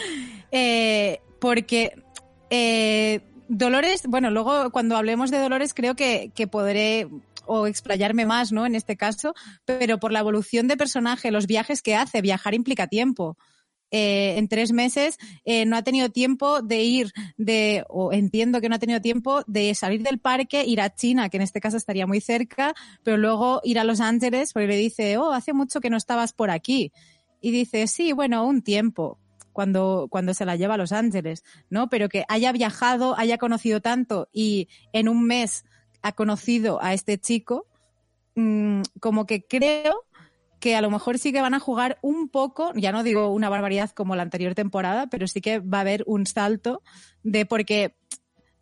[0.52, 1.94] eh, porque
[3.54, 7.10] Dolores, bueno, luego cuando hablemos de Dolores creo que, podré
[7.46, 8.66] o explayarme más, ¿no?
[8.66, 9.34] En este caso,
[9.66, 13.38] pero por la evolución de personaje, los viajes que hace, viajar implica tiempo.
[13.94, 18.70] Eh, en tres meses eh, no ha tenido tiempo de ir de, o entiendo que
[18.70, 21.76] no ha tenido tiempo de salir del parque, ir a China, que en este caso
[21.76, 22.74] estaría muy cerca,
[23.04, 26.32] pero luego ir a Los Ángeles porque le dice, oh, hace mucho que no estabas
[26.32, 26.94] por aquí.
[27.42, 29.20] Y dice, sí, bueno, un tiempo
[29.52, 31.90] cuando, cuando se la lleva a Los Ángeles, ¿no?
[31.90, 35.66] Pero que haya viajado, haya conocido tanto y en un mes
[36.02, 37.68] ha conocido a este chico,
[38.36, 40.06] mm, como que creo
[40.62, 43.50] que a lo mejor sí que van a jugar un poco, ya no digo una
[43.50, 46.84] barbaridad como la anterior temporada, pero sí que va a haber un salto
[47.24, 47.96] de porque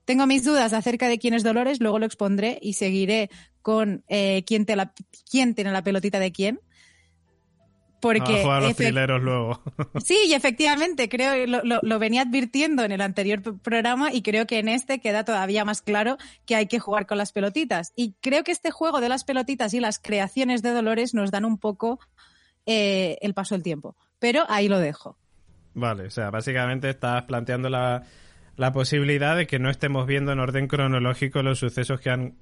[0.05, 3.29] tengo mis dudas acerca de quién es Dolores, luego lo expondré y seguiré
[3.61, 4.93] con eh, quién, te la,
[5.29, 6.61] quién tiene la pelotita de quién.
[7.99, 9.61] Porque a los trileros luego.
[10.03, 14.59] Sí, y efectivamente, creo lo, lo, venía advirtiendo en el anterior programa y creo que
[14.59, 17.91] en este queda todavía más claro que hay que jugar con las pelotitas.
[17.95, 21.45] Y creo que este juego de las pelotitas y las creaciones de Dolores nos dan
[21.45, 21.99] un poco
[22.65, 23.95] eh, el paso del tiempo.
[24.19, 25.17] Pero ahí lo dejo.
[25.73, 28.03] Vale, o sea, básicamente estás planteando la,
[28.57, 32.35] la posibilidad de que no estemos viendo en orden cronológico los sucesos que han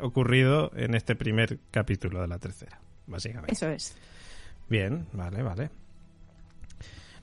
[0.00, 3.52] ocurrido en este primer capítulo de la tercera, básicamente.
[3.52, 3.96] Eso es.
[4.68, 5.70] Bien, vale, vale.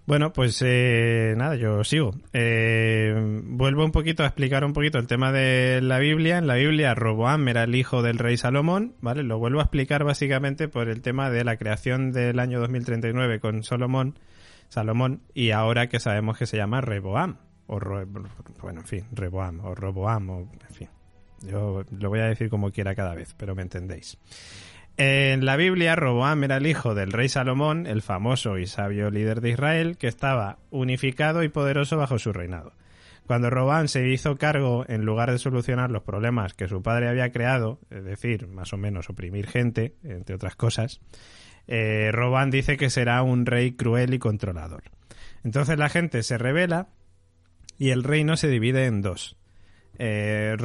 [0.07, 2.11] Bueno, pues eh, nada, yo sigo.
[2.33, 3.13] Eh,
[3.45, 6.37] vuelvo un poquito a explicar un poquito el tema de la Biblia.
[6.39, 9.23] En la Biblia, Roboam era el hijo del rey Salomón, ¿vale?
[9.23, 13.63] Lo vuelvo a explicar básicamente por el tema de la creación del año 2039 con
[13.63, 14.17] Salomón,
[14.69, 17.37] Salomón, y ahora que sabemos que se llama Reboam,
[17.67, 20.89] o bueno, en fin, Reboam, o Roboam, o en fin.
[21.41, 24.17] Yo lo voy a decir como quiera cada vez, pero me entendéis.
[25.03, 29.41] En la Biblia, Roboam era el hijo del rey Salomón, el famoso y sabio líder
[29.41, 32.73] de Israel, que estaba unificado y poderoso bajo su reinado.
[33.25, 37.31] Cuando Roboam se hizo cargo, en lugar de solucionar los problemas que su padre había
[37.31, 41.01] creado, es decir, más o menos oprimir gente, entre otras cosas,
[41.65, 42.11] eh,
[42.51, 44.83] dice que será un rey cruel y controlador.
[45.43, 46.89] Entonces la gente se revela
[47.79, 49.35] y el reino se divide en dos.
[49.97, 50.55] Eh,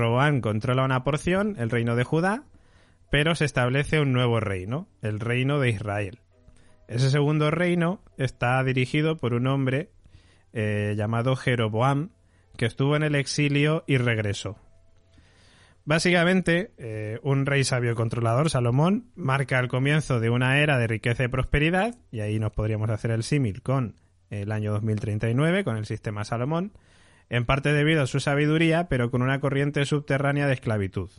[0.43, 2.45] controla una porción, el reino de Judá,
[3.11, 6.20] pero se establece un nuevo reino, el reino de Israel.
[6.88, 9.90] Ese segundo reino está dirigido por un hombre
[10.52, 12.11] eh, llamado Jeroboam,
[12.57, 14.57] que estuvo en el exilio y regresó.
[15.84, 20.88] Básicamente, eh, un rey sabio y controlador, Salomón, marca el comienzo de una era de
[20.88, 23.94] riqueza y prosperidad, y ahí nos podríamos hacer el símil con
[24.30, 26.72] el año 2039, con el sistema Salomón,
[27.28, 31.11] en parte debido a su sabiduría, pero con una corriente subterránea de esclavitud.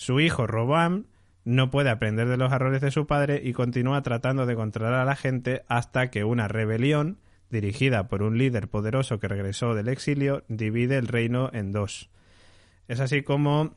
[0.00, 1.04] Su hijo Roboam
[1.44, 5.04] no puede aprender de los errores de su padre y continúa tratando de controlar a
[5.04, 7.18] la gente hasta que una rebelión,
[7.50, 12.08] dirigida por un líder poderoso que regresó del exilio, divide el reino en dos.
[12.88, 13.74] Es así como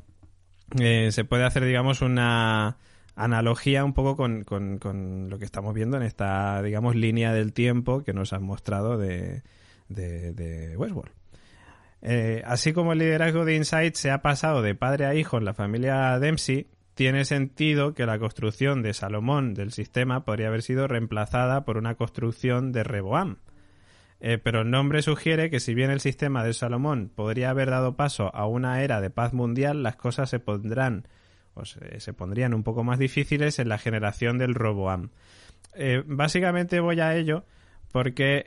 [0.79, 2.77] eh, se puede hacer, digamos, una
[3.17, 4.45] analogía un poco con,
[5.29, 9.43] lo que estamos viendo en esta, digamos, línea del tiempo que nos han mostrado de,
[9.89, 11.22] de Westworld.
[12.05, 15.45] Eh, así como el liderazgo de Insight se ha pasado de padre a hijo en
[15.45, 20.87] la familia Dempsey, tiene sentido que la construcción de Salomón del sistema podría haber sido
[20.87, 23.37] reemplazada por una construcción de Reboam.
[24.19, 27.95] Eh, pero el nombre sugiere que si bien el sistema de Salomón podría haber dado
[27.95, 31.07] paso a una era de paz mundial, las cosas se pondrán
[31.53, 35.09] o se, pondrían un poco más difíciles en la generación del Roboam.
[35.73, 37.45] Eh, básicamente voy a ello
[37.91, 38.45] porque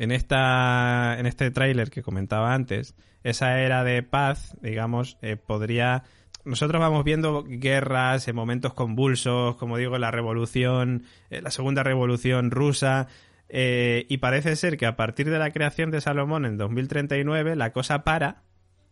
[0.00, 6.04] en, esta, en este tráiler que comentaba antes, esa era de paz, digamos, eh, podría...
[6.42, 12.50] Nosotros vamos viendo guerras en momentos convulsos, como digo, la revolución, eh, la segunda revolución
[12.50, 13.08] rusa,
[13.50, 17.72] eh, y parece ser que a partir de la creación de Salomón en 2039 la
[17.72, 18.44] cosa para,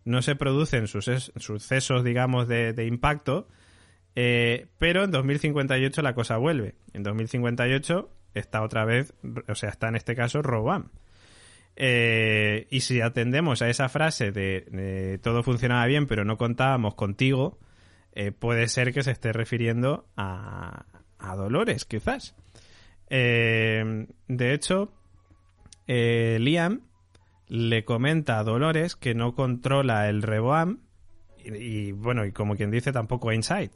[0.05, 3.49] no se producen sucesos, digamos, de, impacto,
[4.15, 6.75] eh, pero en 2058 la cosa vuelve.
[6.93, 9.13] En 2058 está otra vez,
[9.49, 10.91] o sea, está en este caso Robam.
[11.77, 17.59] Eh, y si atendemos a esa frase de, todo funcionaba bien, pero no contábamos contigo,
[18.13, 20.87] eh, puede ser que se esté refiriendo a,
[21.19, 22.35] a Dolores, quizás.
[23.09, 24.93] de hecho,
[25.87, 26.83] Liam
[27.49, 30.81] le comenta a Dolores que no controla el Reboam
[31.45, 33.73] y, bueno, y como quien dice, tampoco Insight.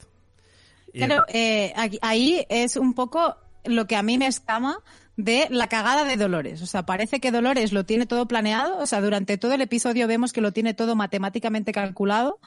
[0.93, 4.79] Claro, eh, ahí es un poco lo que a mí me escama
[5.17, 6.63] de la cagada de Dolores.
[6.63, 8.79] O sea, parece que Dolores lo tiene todo planeado.
[8.79, 12.41] O sea, durante todo el episodio vemos que lo tiene todo matemáticamente calculado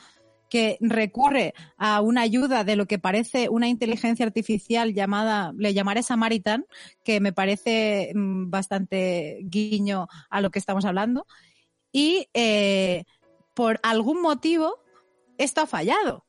[0.49, 6.03] que recurre a una ayuda de lo que parece una inteligencia artificial llamada, le llamaré
[6.03, 6.65] Samaritan,
[7.03, 11.25] que me parece mm, bastante guiño a lo que estamos hablando.
[11.91, 13.05] Y eh,
[13.53, 14.79] por algún motivo,
[15.37, 16.25] esto ha fallado.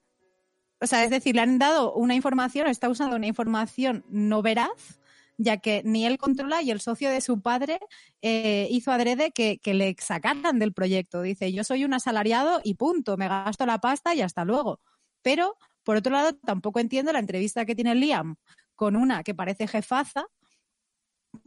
[0.81, 4.99] O sea, es decir, le han dado una información, está usando una información no veraz
[5.39, 7.79] ya que ni él controla y el socio de su padre
[8.23, 11.23] eh, hizo adrede que, le sacaran del proyecto.
[11.23, 14.81] Dice, yo soy un asalariado y punto, me gasto la pasta y hasta luego.
[15.23, 18.37] Pero, por otro lado, tampoco entiendo la entrevista que tiene Liam
[18.75, 20.27] con una que parece jefaza,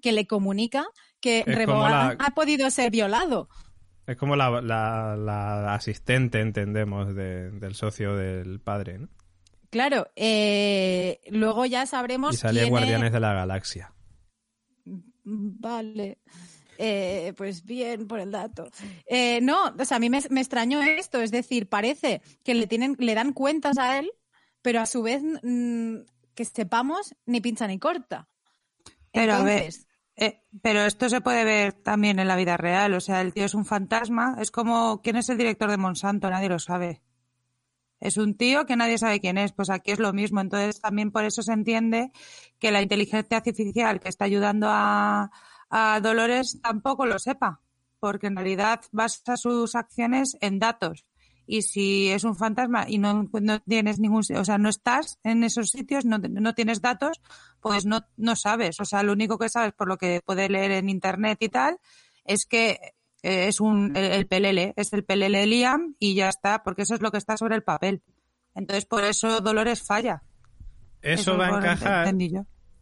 [0.01, 0.85] que le comunica
[1.19, 3.49] que ha podido ser violado.
[4.05, 9.09] Es como la, asistente, entendemos, del socio del padre, ¿no?
[9.69, 12.33] Claro, eh, luego ya sabremos.
[12.33, 13.93] Y salía Guardianes de la Galaxia.
[15.23, 16.17] Vale.
[16.77, 18.69] Eh, pues bien por el dato.
[19.05, 22.95] Eh, no, o sea, a mí me, extrañó esto, es decir, parece que le tienen,
[22.99, 24.09] le dan cuentas a él,
[24.61, 25.97] pero a su vez mm,
[26.33, 28.29] que sepamos ni pincha ni corta.
[29.11, 29.73] Pero a ver,
[30.61, 33.55] pero esto se puede ver también en la vida real, o sea, el tío es
[33.55, 37.01] un fantasma, es como quién es el director de Monsanto, nadie lo sabe
[37.99, 40.39] es un tío que nadie sabe quién es, pues aquí es lo mismo.
[40.39, 42.11] Entonces también por eso se entiende
[42.57, 45.31] que la inteligencia artificial que está ayudando a,
[46.01, 47.61] Dolores tampoco lo sepa,
[47.99, 51.05] porque en realidad basa sus acciones en datos.
[51.45, 53.29] Y si es un fantasma y no,
[53.67, 57.21] tienes ningún, o sea, no estás en esos sitios, no, no tienes datos,
[57.59, 58.79] pues no, no sabes.
[58.79, 61.77] O sea, lo único que sabes por lo que puedes leer en internet y tal,
[62.25, 62.79] es que
[63.21, 67.01] eh, es un, el, PLL, es el PLL Liam y ya está, porque eso es
[67.01, 68.01] lo que está sobre el papel.
[68.55, 70.23] Entonces, por eso Dolores falla.
[71.01, 72.13] Eso, va a encajar.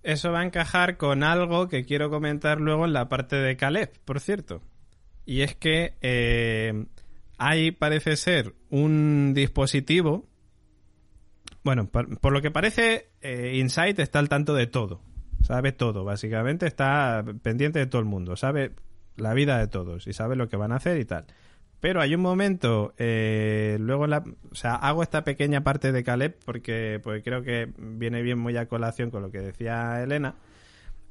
[0.04, 3.92] Eso va a encajar con algo que quiero comentar luego en la parte de Caleb,
[4.06, 4.62] por cierto.
[5.26, 6.86] Y es que eh,
[7.38, 10.26] hay, parece ser, un dispositivo.
[11.64, 15.02] Bueno, por, lo que parece, eh, Insight está al tanto de todo.
[15.42, 16.66] Sabe todo, básicamente.
[16.66, 18.36] Está pendiente de todo el mundo.
[18.36, 18.72] Sabe
[19.18, 21.26] la vida de todos y sabe lo que van a hacer y tal.
[21.80, 26.36] Pero hay un momento, eh, luego, la, o sea, hago esta pequeña parte de Caleb
[26.44, 30.36] porque, porque creo que viene bien muy a colación con lo que decía Elena.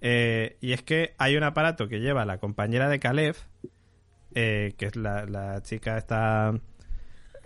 [0.01, 3.37] Eh, y es que hay un aparato que lleva la compañera de Caleb,
[4.35, 6.53] eh, que es la, la chica esta,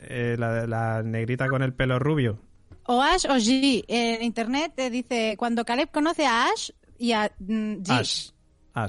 [0.09, 2.39] la, la, negrita con el pelo rubio.
[2.87, 3.85] O Ash o G.
[3.87, 7.91] En internet te dice, cuando Caleb conoce a Ash y a mm, G.
[7.91, 8.31] Ash.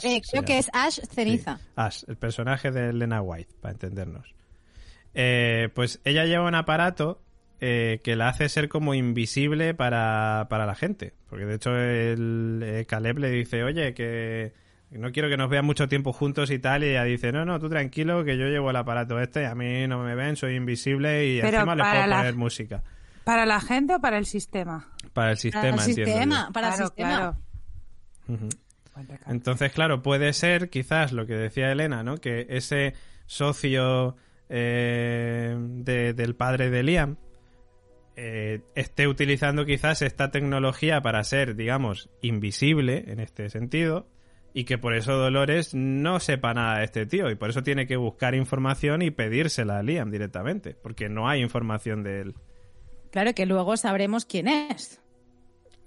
[0.03, 1.59] Eh, creo que es Ash Ceniza.
[1.75, 4.33] Ash, el personaje de Lena White, para entendernos.
[5.13, 7.21] Eh, pues ella lleva un aparato
[7.59, 11.13] eh, que la hace ser como invisible para, la gente.
[11.29, 14.53] Porque de hecho el, Caleb le dice, oye, que
[14.91, 16.83] no quiero que nos vean mucho tiempo juntos y tal.
[16.83, 19.87] Y ella dice, no, no, tú tranquilo, que yo llevo el aparato este, a mí
[19.87, 22.83] no me ven, soy invisible y encima les puedo poner música.
[23.23, 24.87] ¿Para la gente o para el sistema?
[25.13, 27.37] Para el sistema, para el sistema, para el sistema.
[29.27, 32.17] Entonces, claro, puede ser quizás lo que decía Elena, ¿no?
[32.17, 32.93] Que ese
[33.25, 34.15] socio
[34.49, 37.17] eh, del padre de Liam
[38.17, 44.07] eh, esté utilizando quizás esta tecnología para ser, digamos, invisible en este sentido
[44.53, 47.87] y que por eso Dolores no sepa nada de este tío y por eso tiene
[47.87, 52.35] que buscar información y pedírsela a Liam directamente, porque no hay información de él.
[53.11, 55.01] Claro que luego sabremos quién es.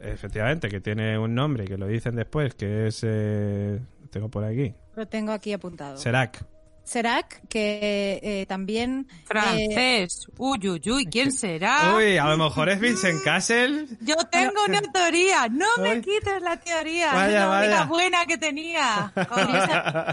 [0.04, 3.00] Efectivamente, que tiene un nombre, que lo dicen después, que es...
[3.02, 3.80] Eh,
[4.10, 4.74] tengo por aquí.
[4.94, 5.96] Lo tengo aquí apuntado.
[5.96, 6.44] Serac.
[6.84, 9.06] Serac, que eh, también...
[9.08, 10.26] Eh, Francés.
[10.36, 11.94] uy, uy, uy, ¿quién será?
[11.96, 13.86] Uy, a lo mejor es Vincent Castle.
[14.02, 15.48] Yo tengo una teoría.
[15.48, 17.12] No me quites la teoría.
[17.14, 17.84] Vaya, la vaya.
[17.86, 19.12] buena que tenía.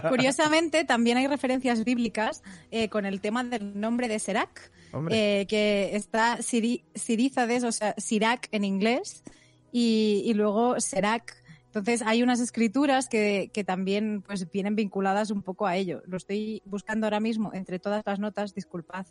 [0.08, 2.42] curiosamente, también hay referencias bíblicas
[2.89, 4.72] con el tema del nombre de Serac,
[5.10, 9.24] que está Sirízades, o sea, Sirac en inglés,
[9.72, 11.38] y, luego Serac.
[11.67, 16.01] Entonces hay unas escrituras que, que, también pues vienen vinculadas un poco a ello.
[16.05, 19.05] Lo estoy buscando ahora mismo entre todas las notas, disculpad.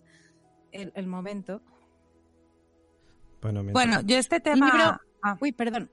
[0.72, 1.62] el, momento.
[3.40, 5.00] Bueno, bueno, yo este tema...
[5.22, 5.36] Ah.
[5.40, 5.90] Uy, perdón.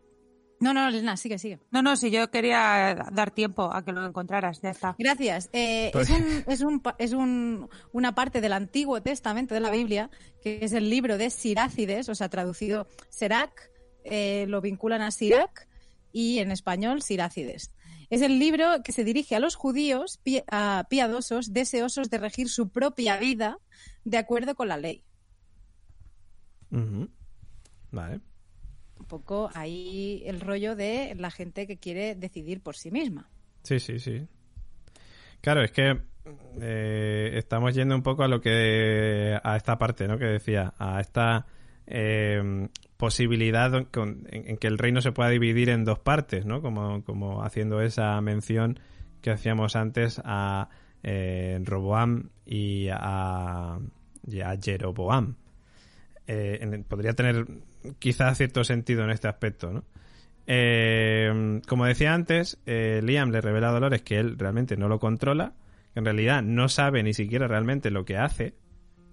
[0.59, 1.59] No, no, Elena, sigue, sigue.
[1.69, 4.95] No, no, si yo quería dar tiempo a que lo encontraras, ya está.
[4.97, 5.49] Gracias.
[5.53, 9.69] Eh, pues es, un, es, un, es un, una parte del Antiguo Testamento de la
[9.69, 10.09] Biblia,
[10.41, 13.69] que es el libro de Sirácides, o sea, traducido Serac,
[14.09, 15.67] eh, lo vinculan a Sirac
[16.11, 17.71] y en español Sirácides.
[18.09, 20.19] Es el libro que se dirige a los judíos
[20.89, 23.57] piadosos deseosos de regir su propia vida
[24.05, 25.03] de acuerdo con la ley.
[27.91, 28.21] Vale
[28.99, 33.29] un poco ahí el rollo de la gente que quiere decidir por sí misma.
[33.63, 34.27] Sí, sí, sí.
[35.41, 36.01] Claro, es que
[36.61, 40.17] eh, estamos yendo un poco a lo que a esta parte, ¿no?
[40.17, 41.45] Que decía, a esta
[41.85, 42.67] eh,
[42.97, 46.61] posibilidad en, que el reino se pueda dividir en dos partes, ¿no?
[46.61, 48.79] Como, como haciendo esa mención
[49.21, 50.69] que hacíamos antes a
[51.03, 55.35] eh, Roboam y a, a Jeroboam.
[56.25, 57.45] Eh, podría tener
[57.99, 59.83] quizás cierto sentido en este aspecto, ¿no?
[60.47, 64.97] Eh, como decía antes, eh, Liam le revela a Dolores que él realmente no lo
[64.99, 65.53] controla,
[65.93, 68.53] que en realidad no sabe ni siquiera realmente lo que hace,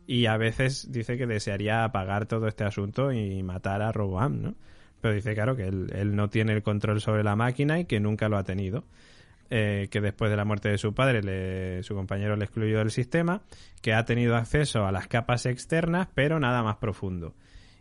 [0.06, 4.54] y a veces dice que desearía apagar todo este asunto y matar a Roboam, ¿no?
[5.00, 8.28] Pero dice, claro, que él, no tiene el control sobre la máquina y que nunca
[8.28, 8.84] lo ha tenido.
[9.50, 13.42] Eh, que después de la muerte de su padre su compañero le excluyó del sistema,
[13.82, 17.34] que ha tenido acceso a las capas externas, pero nada más profundo.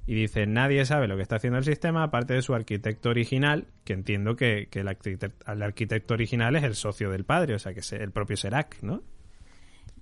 [0.05, 3.67] Y dice, nadie sabe lo que está haciendo el sistema, aparte de su arquitecto original,
[3.85, 7.93] que entiendo que, el, arquitecto, original es el socio del padre, o sea, que es
[7.93, 9.01] el propio Serac, ¿no?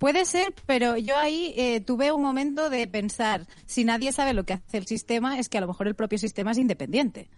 [0.01, 4.45] Puede ser, pero yo ahí eh, tuve un momento de pensar, si nadie sabe lo
[4.45, 7.29] que hace el sistema, es que a lo mejor el propio sistema es independiente.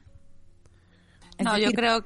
[1.40, 2.06] no, yo creo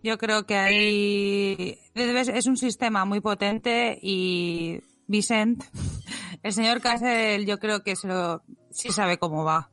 [0.00, 5.64] yo creo que ahí es un sistema muy potente y Vicent,
[6.44, 9.72] el señor Castle, yo creo que sí sabe cómo va.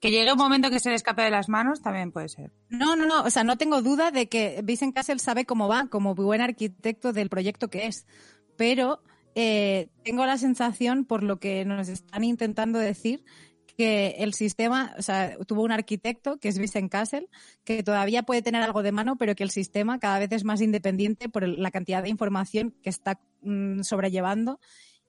[0.00, 2.52] Que llegue un momento que se le escape de las manos también puede ser.
[2.68, 3.22] No, no, no.
[3.22, 7.12] O sea, no tengo duda de que Vicent Castle sabe cómo va como buen arquitecto
[7.12, 8.06] del proyecto que es.
[8.56, 9.00] Pero
[9.34, 13.24] eh, tengo la sensación, por lo que nos están intentando decir,
[13.76, 17.28] que el sistema, o sea, tuvo un arquitecto, que es Vincent Castle,
[17.64, 20.60] que todavía puede tener algo de mano, pero que el sistema cada vez es más
[20.60, 24.60] independiente por la cantidad de información que está mm, sobrellevando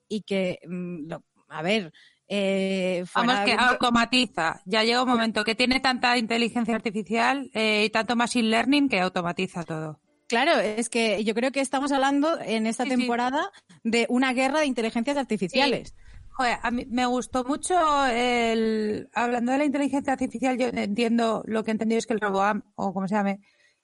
[0.08, 1.12] y que, mm,
[1.48, 1.92] a ver,
[2.28, 4.60] eh, Vamos que automatiza.
[4.64, 9.00] Ya llega un momento que tiene tanta inteligencia artificial eh, y tanto machine learning que
[9.00, 10.00] automatiza todo.
[10.28, 13.52] Claro, es que yo creo que estamos hablando en esta temporada
[13.84, 15.94] de una guerra de inteligencias artificiales.
[16.30, 17.74] Joder, a mí me gustó mucho
[18.06, 19.08] el.
[19.14, 22.62] Hablando de la inteligencia artificial, yo entiendo lo que he entendido es que el RoboAm,
[22.74, 23.40] o como se llame,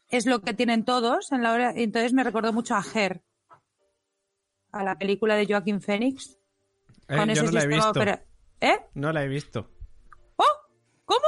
[0.09, 1.73] es lo que tienen todos en la hora.
[1.75, 3.23] Entonces me recordó mucho a Her,
[4.73, 6.39] a la película de Joaquín Phoenix.
[7.09, 8.03] Eh, con yo no la he visto.
[8.61, 8.79] ¿Eh?
[8.95, 9.71] No la he visto.
[10.37, 10.45] ¿Oh?
[11.05, 11.27] ¿Cómo?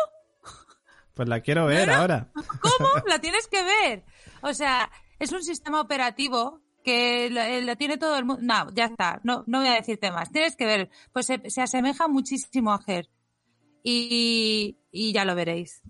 [1.14, 2.32] Pues la quiero ver ahora.
[2.60, 2.90] ¿Cómo?
[3.06, 4.04] La tienes que ver.
[4.42, 8.42] O sea, es un sistema operativo que la, tiene todo el mundo.
[8.42, 10.30] No, ya está, no, no voy a decirte más.
[10.30, 13.08] Tienes que ver, pues se, asemeja muchísimo a Ger.
[13.82, 15.82] Y, y ya lo veréis.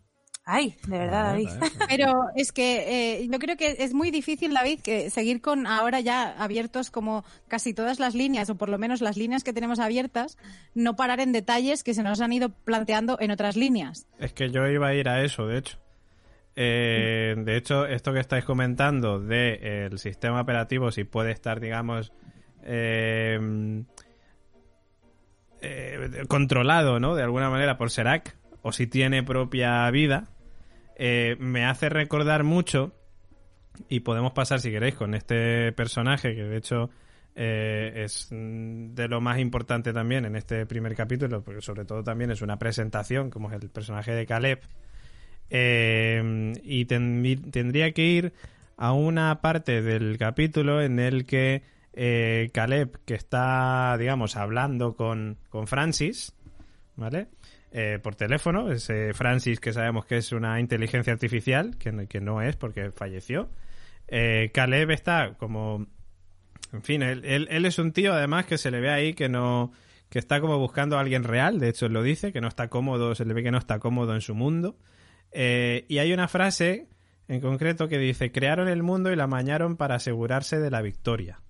[0.46, 1.48] Ay, de verdad, David.
[1.88, 6.00] Pero es que eh, yo creo que es muy difícil, David, que seguir con ahora
[6.00, 9.78] ya abiertos como casi todas las líneas, o por lo menos las líneas que tenemos
[9.78, 10.36] abiertas,
[10.74, 14.06] no parar en detalles que se nos han ido planteando en otras líneas.
[14.18, 15.78] Es que yo iba a ir a eso, de hecho.
[16.56, 21.60] Eh, de hecho, esto que estáis comentando del de, el sistema operativo, si puede estar,
[21.60, 22.12] digamos,
[22.62, 23.82] eh,
[25.60, 27.16] eh, controlado, ¿no?
[27.16, 30.28] De alguna manera por Serac, o si tiene propia vida,
[30.96, 32.94] me hace recordar mucho,
[33.88, 36.90] y podemos pasar, si queréis, con este personaje, que de hecho
[37.34, 42.42] es de lo más importante también en este primer capítulo, porque sobre todo también es
[42.42, 44.60] una presentación, como es el personaje de Caleb,
[45.50, 48.32] eh, y tendría que ir
[48.76, 55.38] a una parte del capítulo en el que eh, Caleb, que está, digamos, hablando con,
[55.48, 56.34] con Francis,
[56.96, 57.28] ¿vale?
[57.70, 62.40] Eh, por teléfono, ese Francis que sabemos que es una inteligencia artificial, que, que no
[62.42, 63.50] es porque falleció.
[64.06, 65.86] Caleb está como...
[66.72, 69.72] En fin, él, él, es un tío además que se le ve ahí que no...
[70.08, 73.14] que está como buscando a alguien real, de hecho lo dice, que no está cómodo,
[73.14, 74.76] se le ve que no está cómodo en su mundo.
[75.34, 76.86] Eh, y hay una frase
[77.26, 81.40] en concreto que dice, crearon el mundo y la amañaron para asegurarse de la victoria.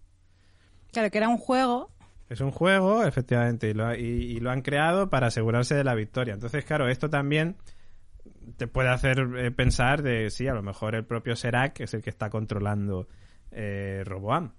[0.92, 1.90] Claro, que era un juego.
[2.30, 6.32] Es un juego, efectivamente, y lo, y, lo han creado para asegurarse de la victoria.
[6.32, 7.56] Entonces, claro, esto también
[8.56, 12.02] te puede hacer eh, pensar de, sí, a lo mejor el propio Serac es el
[12.02, 13.08] que está controlando
[13.50, 14.52] eh, Roboam.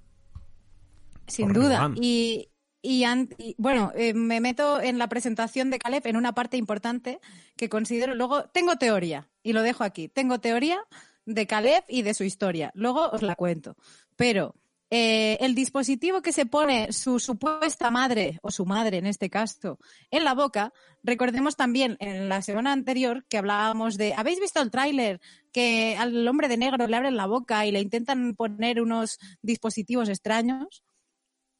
[1.25, 1.91] Sin duda.
[1.95, 2.49] Y,
[2.85, 7.19] y, bueno, eh, me meto en la presentación de Caleb en una parte importante
[7.57, 10.79] que considero luego, tengo teoría, y lo dejo aquí, tengo teoría
[11.25, 13.75] de Caleb y de su historia, luego os la cuento,
[14.15, 14.55] pero
[14.91, 19.79] eh, el dispositivo que se pone su supuesta madre, o su madre en este caso,
[20.11, 20.71] en la boca,
[21.03, 25.19] recordemos también en la semana anterior que hablábamos de, ¿habéis visto el tráiler?
[25.51, 30.07] Que al hombre de negro le abren la boca y le intentan poner unos dispositivos
[30.07, 30.83] extraños.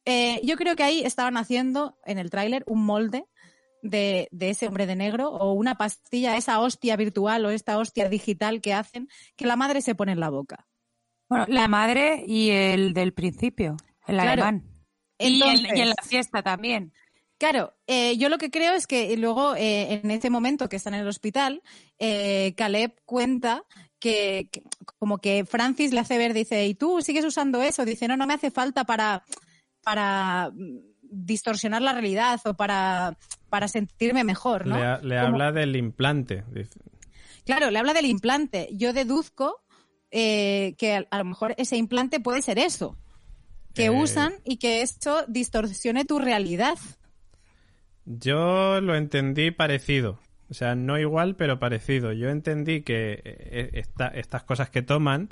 [0.06, 3.26] Eh, yo creo que ahí estaban haciendo en el tráiler un molde
[3.82, 8.10] de, de, ese hombre de negro o una pastilla, esa hostia virtual o esta hostia
[8.10, 10.68] digital que hacen que la madre se pone en la boca.
[11.28, 13.78] Bueno, la madre y el del principio,
[14.08, 14.64] el alemán.
[15.18, 16.94] y, en la fiesta también.
[17.38, 20.94] Claro, eh, yo lo que creo es que luego, eh, en ese momento que están
[20.94, 21.62] en el hospital,
[22.00, 23.66] eh, Caleb cuenta
[24.00, 24.50] que,
[25.00, 27.84] como que Francis le hace ver, dice, ¿y tú sigues usando eso?
[27.84, 29.26] Dice, no, no me hace falta para,
[29.86, 30.52] para
[31.04, 33.18] distorsionar la realidad o para,
[33.50, 34.78] para sentirme mejor, ¿no?
[35.02, 36.44] Le, habla del implante.
[37.46, 38.68] Claro, le habla del implante.
[38.72, 39.62] Yo deduzco
[40.10, 42.98] eh, que a, lo mejor ese implante puede ser eso,
[43.76, 43.90] que eh.
[43.92, 46.78] usan y que esto distorsione tu realidad.
[48.06, 50.20] Yo lo entendí parecido.
[50.50, 52.12] O sea, no igual, pero parecido.
[52.12, 53.84] Yo entendí que eh,
[54.16, 55.30] estas cosas que toman,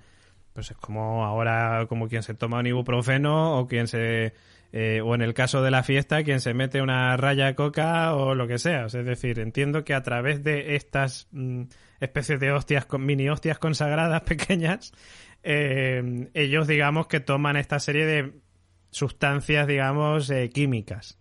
[0.54, 4.34] pues es como ahora, como quien se toma un ibuprofeno o quien se.
[4.74, 8.48] o en el caso de la fiesta, quien se mete una raya coca o lo
[8.48, 8.86] que sea.
[8.86, 11.64] es decir, entiendo que a través de estas mm,
[12.00, 14.94] especies de hostias, mini hostias consagradas pequeñas,
[15.44, 18.34] eh, ellos digamos que toman esta serie de
[18.92, 21.20] sustancias, digamos, eh, químicas.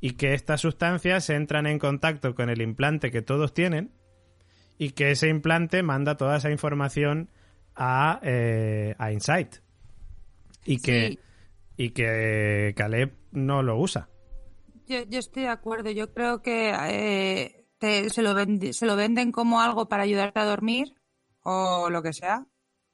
[0.00, 3.92] Y que estas sustancias entran en contacto con el implante que todos tienen
[4.78, 7.28] y que ese implante manda toda esa información
[7.74, 9.56] a, eh, a Insight.
[10.64, 11.18] Y que,
[11.76, 14.08] y que Caleb no lo usa.
[14.86, 15.90] Yo, yo estoy de acuerdo.
[15.90, 18.34] Yo creo que se, lo
[18.72, 20.94] se lo venden como algo para ayudarte a dormir
[21.42, 22.46] o lo que sea.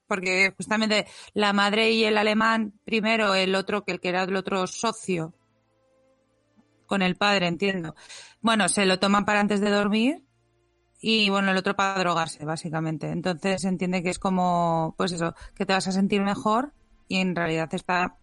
[0.07, 4.37] Porque justamente la madre y el alemán, primero el otro, que el que era el
[4.37, 5.35] otro socio,
[6.87, 7.97] con el padre, entiendo.
[8.41, 10.26] Bueno, se lo toman para antes de dormir
[11.09, 13.09] y bueno, el otro para drogarse, básicamente.
[13.13, 16.73] Entonces se entiende que es como, pues eso, que te vas a sentir mejor
[17.07, 18.17] y en realidad está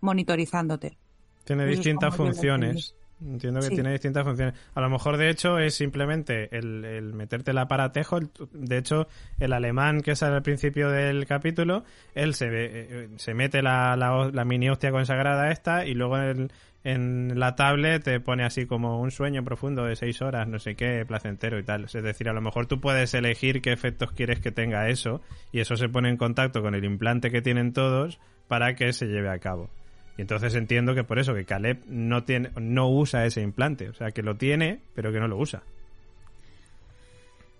[0.00, 0.96] monitorizándote.
[1.42, 2.94] Tiene distintas funciones.
[3.20, 4.54] Entiendo que tiene distintas funciones.
[4.76, 8.20] A lo mejor, de hecho, es simplemente el, meterte el aparatejo.
[8.52, 9.08] de hecho,
[9.40, 11.82] el alemán que sale al principio del capítulo,
[12.14, 16.52] él se, eh, se mete la, la, mini hostia consagrada esta y luego en,
[16.82, 20.76] en la tablet te pone así como un sueño profundo de seis horas, no sé
[20.76, 21.84] qué, placentero y tal.
[21.84, 25.20] Es decir, a lo mejor tú puedes elegir qué efectos quieres que tenga eso
[25.52, 28.18] y eso se pone en contacto con el implante que tienen todos
[28.48, 29.70] para que se lleve a cabo.
[30.16, 33.94] Y entonces entiendo que por eso que Caleb no tiene, no usa ese implante, o
[33.94, 35.62] sea que lo tiene, pero que no lo usa.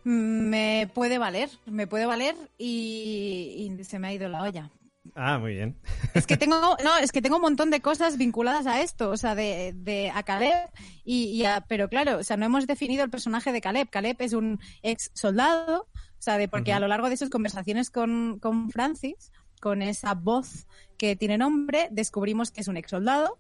[0.04, 4.70] Me puede valer, me puede valer y, se me ha ido la olla.
[5.14, 5.76] Ah, muy bien.
[6.14, 9.16] Es que tengo, no, es que tengo un montón de cosas vinculadas a esto, o
[9.16, 10.70] sea, de, de a Caleb
[11.04, 13.90] y, a, pero claro, o sea, no hemos definido el personaje de Caleb.
[13.90, 17.90] Caleb es un ex soldado, o sea, de, porque a lo largo de sus conversaciones
[17.90, 23.38] con, con Francis, con esa voz que tiene nombre, descubrimos que es un ex soldado.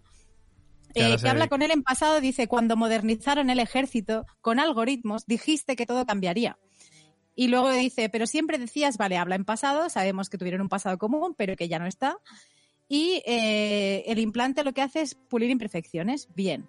[0.94, 5.76] Eh, que habla con él en pasado, dice, cuando modernizaron el ejército con algoritmos, dijiste
[5.76, 6.58] que todo cambiaría.
[7.34, 10.98] Y luego dice, pero siempre decías, vale, habla en pasado, sabemos que tuvieron un pasado
[10.98, 12.18] común, pero que ya no está.
[12.88, 16.28] Y eh, el implante lo que hace es pulir imperfecciones.
[16.34, 16.68] Bien.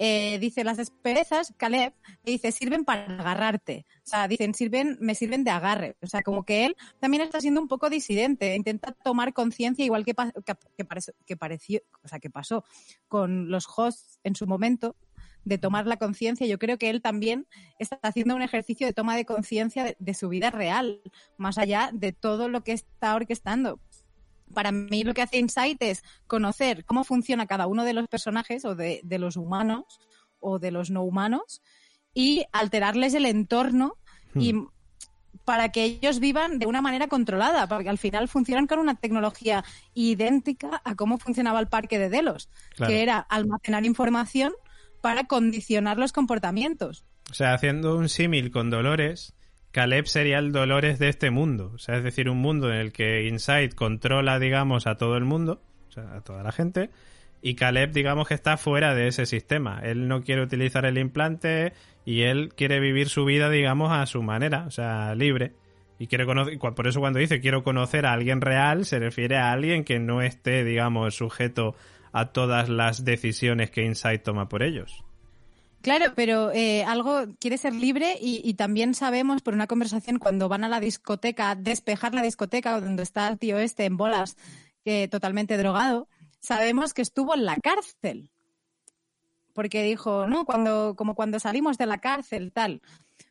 [0.00, 1.92] Eh, dice, las esperezas, Caleb,
[2.24, 3.84] dice, sirven para agarrarte.
[4.04, 5.96] O sea, dicen, sirven, me sirven de agarre.
[6.00, 10.04] O sea, como que él también está siendo un poco disidente, intenta tomar conciencia, igual
[10.04, 10.84] que, que,
[11.26, 12.64] que, pareció, o sea, que pasó
[13.08, 14.94] con los hosts en su momento,
[15.48, 16.46] de tomar la conciencia.
[16.46, 17.46] Yo creo que él también
[17.78, 21.00] está haciendo un ejercicio de toma de conciencia de, su vida real,
[21.38, 23.80] más allá de todo lo que está orquestando
[24.54, 28.64] para mí lo que hace Insight es conocer cómo funciona cada uno de los personajes
[28.64, 30.00] o de, los humanos
[30.40, 31.60] o de los no humanos
[32.14, 33.98] y alterarles el entorno
[34.34, 34.70] y hmm.
[35.44, 39.62] para que ellos vivan de una manera controlada, porque al final funcionan con una tecnología
[39.92, 44.54] idéntica a cómo funcionaba el parque de Delos, que era almacenar información
[45.00, 47.04] para condicionar los comportamientos.
[47.30, 49.34] O sea, haciendo un símil con Dolores,
[49.70, 51.72] Caleb sería el Dolores de este mundo.
[51.74, 55.24] O sea, es decir, un mundo en el que Insight controla, digamos, a todo el
[55.24, 56.90] mundo, o sea, a toda la gente,
[57.42, 59.80] y Caleb, digamos, que está fuera de ese sistema.
[59.82, 61.72] Él no quiere utilizar el implante
[62.04, 65.52] y él quiere vivir su vida, digamos, a su manera, o sea, libre.
[66.00, 69.52] Y quiere conocer, por eso cuando dice quiero conocer a alguien real, se refiere a
[69.52, 71.74] alguien que no esté, digamos, sujeto
[72.12, 75.04] a todas las decisiones que Insight toma por ellos.
[75.80, 80.64] Claro, pero eh, algo quiere ser libre y, también sabemos por una conversación cuando van
[80.64, 84.36] a la discoteca, despejar la discoteca donde está el tío este en bolas,
[84.84, 86.08] que totalmente drogado,
[86.40, 88.30] sabemos que estuvo en la cárcel.
[89.54, 92.82] Porque dijo, no, cuando, como cuando salimos de la cárcel, tal.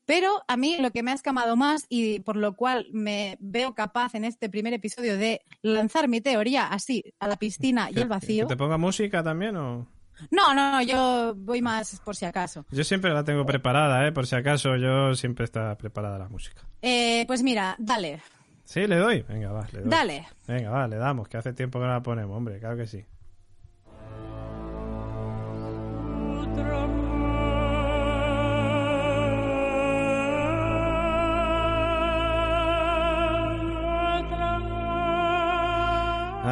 [0.06, 3.76] Pero a mí lo que me ha escamado más y por lo cual me veo
[3.76, 8.08] capaz en este primer episodio de lanzar mi teoría así a la piscina y el
[8.08, 8.48] vacío.
[8.48, 9.88] ¿Que te ponga música también o...?
[10.32, 12.66] No, no, no, yo voy más por si acaso.
[12.72, 14.12] Yo siempre la tengo preparada, ¿eh?
[14.12, 16.64] Por si acaso, yo siempre está preparada la música.
[16.82, 18.22] Eh, pues mira, dale.
[18.64, 18.88] ¿Sí?
[18.88, 19.22] ¿Le doy?
[19.22, 19.90] Venga, va, le doy.
[19.90, 20.28] Dale.
[20.48, 23.06] Venga, va, le damos, que hace tiempo que no la ponemos, hombre, claro que sí.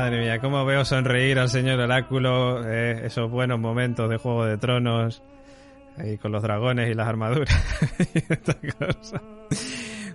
[0.05, 4.59] Madre mía, cómo veo sonreír al señor Oráculo, eh, esos buenos momentos de Juego de
[4.59, 5.23] Tronos,
[5.97, 7.49] ahí con los dragones y las armaduras
[8.13, 9.19] y esta cosa.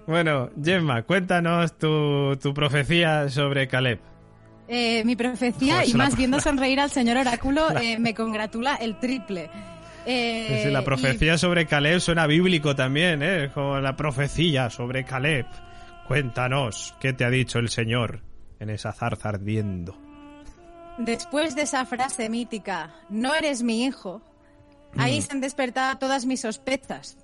[0.06, 3.98] Bueno, Gemma, cuéntanos tu, tu profecía sobre Caleb.
[4.68, 8.96] Eh, mi profecía, Joder, y más viendo sonreír al señor Oráculo, eh, me congratula el
[9.00, 9.50] triple.
[10.06, 13.50] Eh, Sí, la y- profecía sobre Caleb suena bíblico también, ¿eh?
[13.52, 15.46] Como la profecía sobre Caleb.
[16.06, 18.20] Cuéntanos, ¿qué te ha dicho el Señor
[18.60, 19.98] en esa zarza ardiendo?
[20.98, 24.22] Después de esa frase mítica, no eres mi hijo,
[24.96, 27.16] ahí se han despertado todas mis sospechas.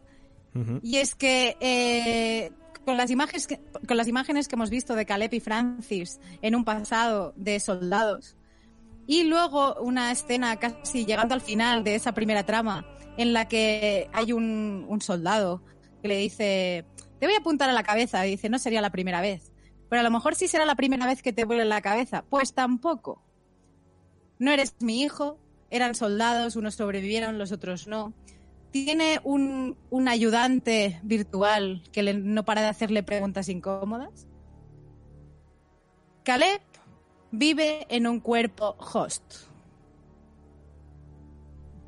[0.83, 2.51] Y es que eh,
[2.87, 6.55] con, las imágenes que con las imágenes que hemos visto de Caleb y Francis en
[6.55, 8.37] un pasado de soldados,
[9.07, 12.87] y luego una escena casi llegando al final de esa primera trama,
[13.19, 15.63] en la que hay un, un soldado
[16.01, 16.87] que le dice,
[17.21, 19.53] te voy a apuntar a la cabeza, y dice, no sería la primera vez.
[19.89, 22.25] Pero a lo mejor sí será la primera vez que te vuele la cabeza.
[22.29, 23.23] Pues tampoco.
[24.39, 25.39] No eres mi hijo,
[25.71, 28.13] eran soldados, unos sobrevivieron, los otros no.
[28.73, 34.27] Tiene un, un ayudante virtual que le- no para de hacerle preguntas incómodas.
[36.25, 36.61] Caleb
[37.31, 39.23] vive en un cuerpo host.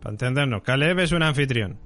[0.01, 1.79] Para entendernos, Caleb es un anfitrión.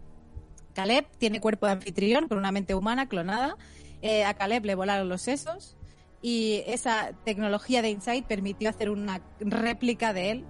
[0.74, 3.56] Caleb tiene cuerpo de anfitrión con una mente humana clonada.
[4.02, 5.76] Eh, a Caleb le volaron los sesos
[6.22, 10.44] y esa tecnología de Insight permitió hacer una réplica de él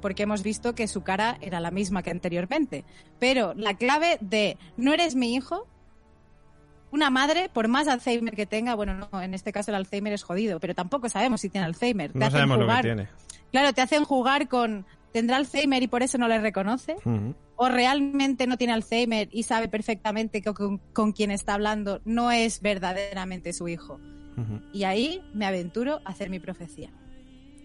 [0.00, 2.84] porque hemos visto que su cara era la misma que anteriormente.
[3.18, 5.66] Pero la clave de no eres mi hijo,
[6.90, 10.22] una madre, por más Alzheimer que tenga, bueno, no, en este caso el Alzheimer es
[10.22, 12.12] jodido, pero tampoco sabemos si tiene Alzheimer.
[12.12, 13.08] Te No hacen sabemos lo que tiene.
[13.50, 16.96] Claro, te hacen jugar con tendrá Alzheimer y por eso no le reconoce
[17.56, 22.30] o realmente no tiene Alzheimer y sabe perfectamente que con, con quien está hablando no
[22.30, 23.98] es verdaderamente su hijo.
[24.72, 26.90] Y ahí me aventuro a hacer mi profecía.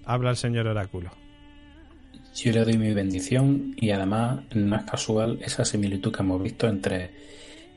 [0.05, 1.11] Habla el señor Oráculo.
[2.35, 6.67] Yo le doy mi bendición y además no es casual esa similitud que hemos visto
[6.67, 7.11] entre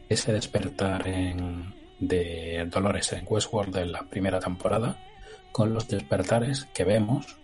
[0.09, 4.99] ese despertar en- de Dolores en Westworld de la primera temporada
[5.53, 7.37] con los despertares que vemos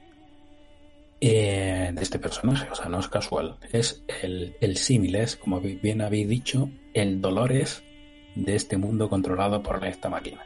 [1.20, 2.68] eh, de este personaje.
[2.70, 3.56] O sea, no es casual.
[3.72, 7.82] Es el, el símil, es, como bien habéis dicho, el Dolores
[8.34, 10.42] de este mundo controlado por esta máquina.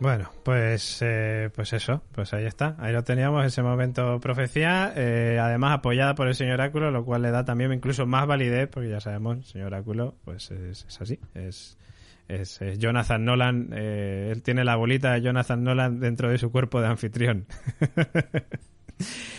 [0.00, 5.40] Bueno, pues, eh, pues eso, pues ahí está, ahí lo teníamos, ese momento profecía, eh,
[5.42, 8.90] además apoyada por el señor Oráculo, lo cual le da también incluso más validez, porque
[8.90, 11.78] ya sabemos, el señor Oráculo, pues es, es así, es,
[12.28, 16.52] es, es Jonathan Nolan, eh, él tiene la bolita de Jonathan Nolan dentro de su
[16.52, 17.46] cuerpo de anfitrión.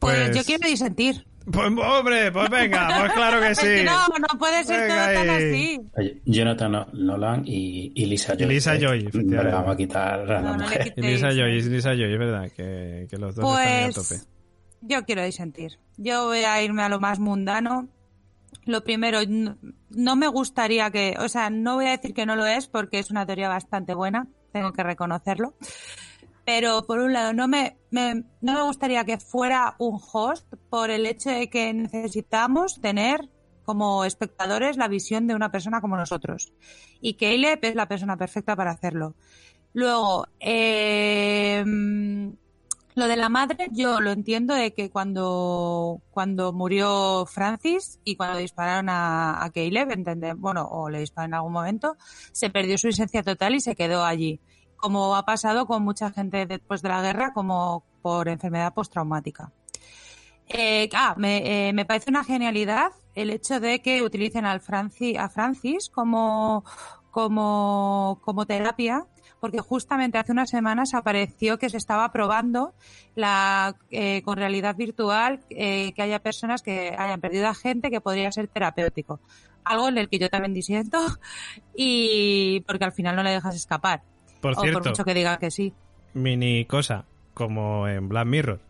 [0.00, 1.26] Pues, yo quiero disentir.
[1.50, 3.66] Pues hombre, pues venga, pues claro que Es sí.
[3.66, 5.80] que no, no puede ser Venga todo tan así.
[5.96, 8.46] Oye, Jonathan Nolan y, y Lisa Joy.
[8.46, 8.80] Lisa ¿eh?
[8.80, 10.94] Joy, No le vamos a quitar a la No, no le mujer.
[10.96, 11.62] Lisa Joy.
[11.62, 14.08] Lisa Joy, es verdad que, que los dos están ahí a tope.
[14.08, 14.28] Pues
[14.82, 15.78] yo quiero disentir.
[15.96, 17.88] Yo voy a irme a lo más mundano.
[18.66, 19.56] Lo primero, no,
[19.88, 22.98] no me gustaría que, o sea, no voy a decir que no lo es porque
[22.98, 25.54] es una teoría bastante buena, tengo que reconocerlo.
[26.52, 31.06] Pero por un lado, no me, no me gustaría que fuera un host por el
[31.06, 33.28] hecho de que necesitamos tener
[33.64, 36.52] como espectadores la visión de una persona como nosotros.
[37.00, 39.14] Y Caleb es la persona perfecta para hacerlo.
[39.74, 41.64] Luego, eh,
[42.96, 48.38] lo de la madre, yo lo entiendo de que cuando, cuando murió Francis y cuando
[48.38, 50.02] dispararon a, a Caleb,
[50.36, 51.96] bueno, o le dispararon en algún momento,
[52.32, 54.40] se perdió su esencia total y se quedó allí.
[54.80, 59.52] Como ha pasado con mucha gente después de la guerra, como por enfermedad postraumática.
[60.48, 65.16] Eh, ah, me, eh, me parece una genialidad el hecho de que utilicen al Franci-
[65.18, 66.64] a Francis como,
[67.10, 69.04] como, como terapia,
[69.38, 72.74] porque justamente hace unas semanas apareció que se estaba probando
[73.14, 78.00] la, eh, con realidad virtual eh, que haya personas que hayan perdido a gente que
[78.00, 79.20] podría ser terapéutico.
[79.64, 80.98] Algo en el que yo también disiento
[81.76, 84.02] y porque al final no le dejas escapar.
[84.40, 85.74] Por o cierto, por mucho que diga que sí.
[86.14, 88.60] mini cosa, como en Black Mirror.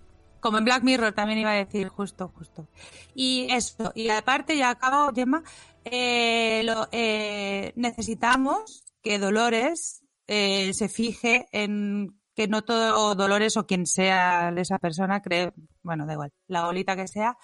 [0.41, 2.67] Como en Black Mirror también iba a decir, justo, justo.
[3.15, 5.43] Y eso, y aparte, ya acabo, Gemma,
[5.85, 13.67] eh, lo, eh, necesitamos que Dolores eh, se fije en que no todo Dolores o
[13.67, 15.53] quien sea esa persona cree,
[15.83, 17.37] bueno, da igual, la bolita que sea,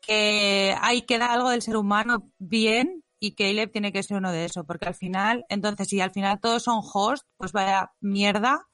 [0.00, 4.32] que hay que dar algo del ser humano bien y Caleb tiene que ser uno
[4.32, 8.66] de eso, porque al final, entonces si al final todos son hosts, pues vaya mierda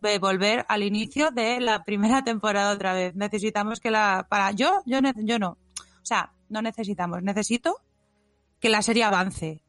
[0.00, 3.14] de volver al inicio de la primera temporada otra vez.
[3.14, 5.58] Necesitamos que la para yo yo yo no.
[6.02, 7.76] O sea, no necesitamos, necesito
[8.60, 9.62] que la serie avance.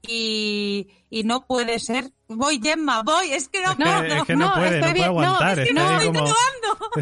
[0.00, 2.12] Y, y no puede ser.
[2.36, 3.32] Voy, Gemma, voy.
[3.32, 4.14] Es que no, Es que, puedo.
[4.14, 6.24] es que no, no, puede, estoy no puede no, es que no, estoy como-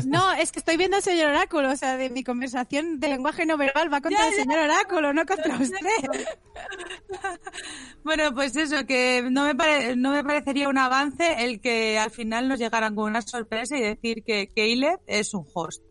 [0.07, 3.45] No, es que estoy viendo al señor Oráculo, o sea, de mi conversación de lenguaje
[3.47, 5.77] no verbal va contra Ya, el señor Oráculo, no contra usted.
[8.03, 12.11] Bueno, pues eso, que no me, pare- no me parecería un avance el que al
[12.11, 15.83] final nos llegaran con una sorpresa y decir que Caleb es un host.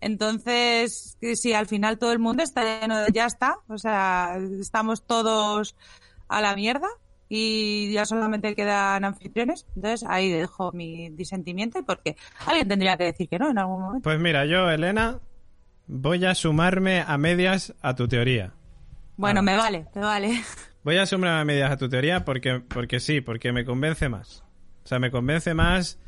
[0.00, 4.38] Entonces, que si al final todo el mundo está lleno de ya está, o sea,
[4.60, 5.74] estamos todos
[6.28, 6.88] a la mierda
[7.28, 12.16] y ya solamente quedan anfitriones, entonces ahí dejo mi disentimiento porque
[12.46, 14.04] alguien tendría que decir que no en algún momento.
[14.04, 15.18] Pues mira, yo, Elena,
[15.86, 18.52] voy a sumarme a medias a tu teoría.
[19.16, 19.42] Bueno, Ah.
[19.42, 20.42] me vale, me vale.
[20.84, 24.44] Voy a sumarme a medias a tu teoría porque, porque sí, porque me convence más.
[24.84, 25.98] O sea, me convence más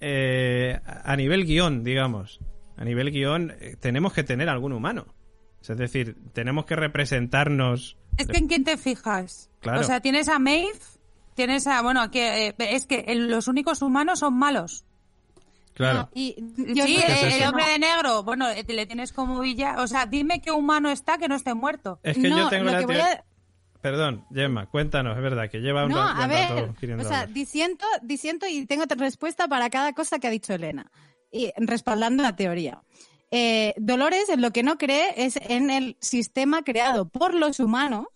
[0.00, 2.40] eh, a nivel guion, digamos.
[2.76, 5.14] A nivel guion, eh, tenemos que tener algún humano.
[5.60, 7.96] Es decir, tenemos que representarnos.
[8.18, 9.50] Es que en quién te fijas.
[9.60, 9.80] Claro.
[9.80, 10.78] O sea, tienes a Maeve,
[11.34, 14.84] tienes a, bueno, que eh, es que el- los únicos humanos son malos.
[15.74, 15.98] Claro.
[16.02, 16.36] No, y
[16.74, 20.06] yo sí, es el, hombre de negro, bueno, eh, le tienes como villa, o sea,
[20.06, 21.98] dime qué humano está que no esté muerto.
[22.04, 23.04] Es que no, yo tengo la teoría.
[23.12, 23.24] a-
[23.80, 27.20] Perdón, Gemma, cuéntanos, es verdad, que lleva un No, ra- a ver, rato o sea,
[27.22, 27.28] hablar.
[27.32, 30.90] disiento, disiento y tengo te- respuesta para cada cosa que ha dicho Elena,
[31.32, 32.80] y respaldando la teoría.
[33.30, 38.06] Eh, Dolores en lo que no cree es en el sistema creado por los humanos.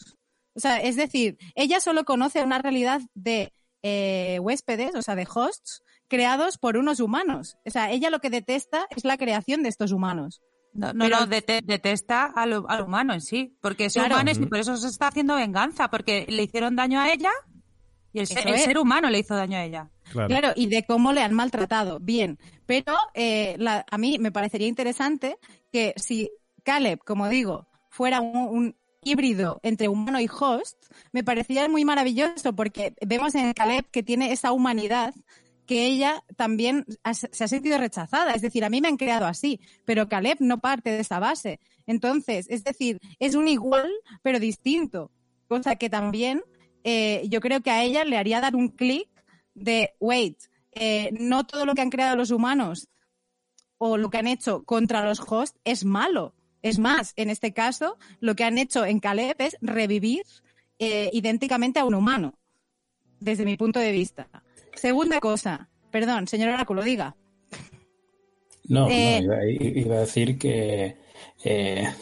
[0.55, 3.53] O sea, es decir, ella solo conoce una realidad de
[3.83, 7.57] eh, huéspedes, o sea, de hosts, creados por unos humanos.
[7.67, 10.41] O sea, ella lo que detesta es la creación de estos humanos.
[10.75, 14.15] No, no, Pero- no, dete- detesta al, al humano en sí, porque es Claro.
[14.17, 17.31] humano y por eso se está haciendo venganza, porque le hicieron daño a ella
[18.19, 19.91] y el, ser, el humano le hizo daño a ella.
[20.11, 20.29] Claro.
[20.29, 21.99] Claro, y de cómo le han maltratado.
[22.01, 25.37] Bien, pero eh, la- a mí me parecería interesante
[25.73, 26.31] que si
[26.65, 30.77] Caleb, como digo, fuera un, un híbrido entre humano y host,
[31.13, 35.15] me parecería muy maravilloso porque vemos en Caleb que tiene esa humanidad
[35.67, 38.33] que ella también ha- se ha sentido rechazada.
[38.33, 41.61] Es decir, a mí me han creado así, pero Caleb no parte de esa base.
[41.87, 43.91] Entonces, es decir, es un igual,
[44.23, 45.11] pero distinto.
[45.47, 46.43] Cosa que también
[46.91, 49.11] eh, yo creo que a ella le haría dar un clic
[49.55, 50.39] de, wait,
[50.73, 52.89] eh, no todo lo que han creado los humanos
[53.77, 56.35] o lo que han hecho contra los hosts es malo.
[56.63, 60.23] Es más, en este caso, lo que han hecho en Caleb es revivir
[60.79, 62.39] eh, idénticamente a un humano,
[63.21, 64.27] desde mi punto de vista.
[64.75, 67.15] Segunda cosa, perdón, señor Oráculo, diga.
[68.65, 70.97] No, Eh, no, iba, iba a decir que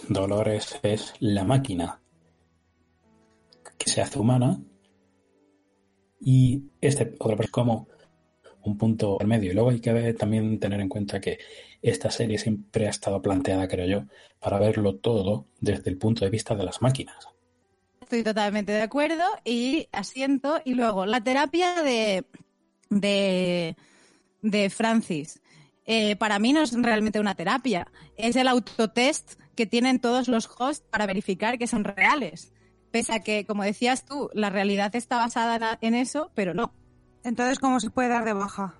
[0.08, 2.00] Dolores es la máquina
[3.76, 4.60] que se hace humana
[6.26, 7.88] y este otra persona como
[8.64, 9.52] un punto medio.
[9.52, 11.38] Y luego hay que también tener en cuenta que
[11.80, 14.06] esta serie siempre ha estado planteada, creo yo,
[14.40, 17.28] para verlo todo desde el punto de vista de las máquinas.
[18.00, 20.60] Estoy totalmente de acuerdo y asiento.
[20.64, 22.24] Y luego, la terapia de,
[22.90, 23.76] de,
[24.42, 25.40] de Francis.
[25.84, 27.86] Eh, para mí no es realmente una terapia.
[28.16, 32.52] Es el autotest que tienen todos los hosts para verificar que son reales.
[32.90, 36.72] Pese a que, como decías tú, la realidad está basada en eso, pero no.
[37.24, 38.74] Entonces, ¿cómo se puede dar de baja?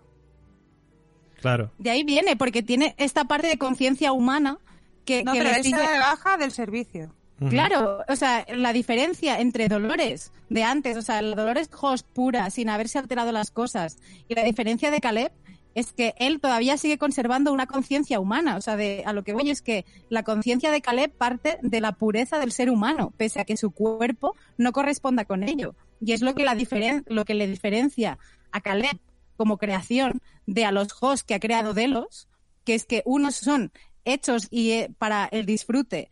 [1.41, 1.71] Claro.
[1.79, 4.59] De ahí viene, porque tiene esta parte de conciencia humana
[5.05, 7.13] que, No, que pero sigue- de baja del servicio.
[7.51, 12.49] Claro, o sea, la diferencia entre Dolores de antes, o sea, la Dolores host pura,
[12.49, 15.33] sin haberse alterado las cosas, y la diferencia de Caleb
[15.77, 18.57] es que él todavía sigue conservando una conciencia humana.
[18.57, 21.83] O sea, de, a lo que voy es que la conciencia de Caleb parte de
[21.83, 25.75] la pureza del ser humano, pese a que su cuerpo no corresponda con ello.
[26.01, 28.19] Y es lo que, la diferen lo que le diferencia
[28.53, 28.99] a Caleb
[29.37, 32.27] como creación de a los hosts que ha creado Delos,
[32.65, 33.71] que es que unos son
[34.07, 36.09] hechos y eh, para el disfrute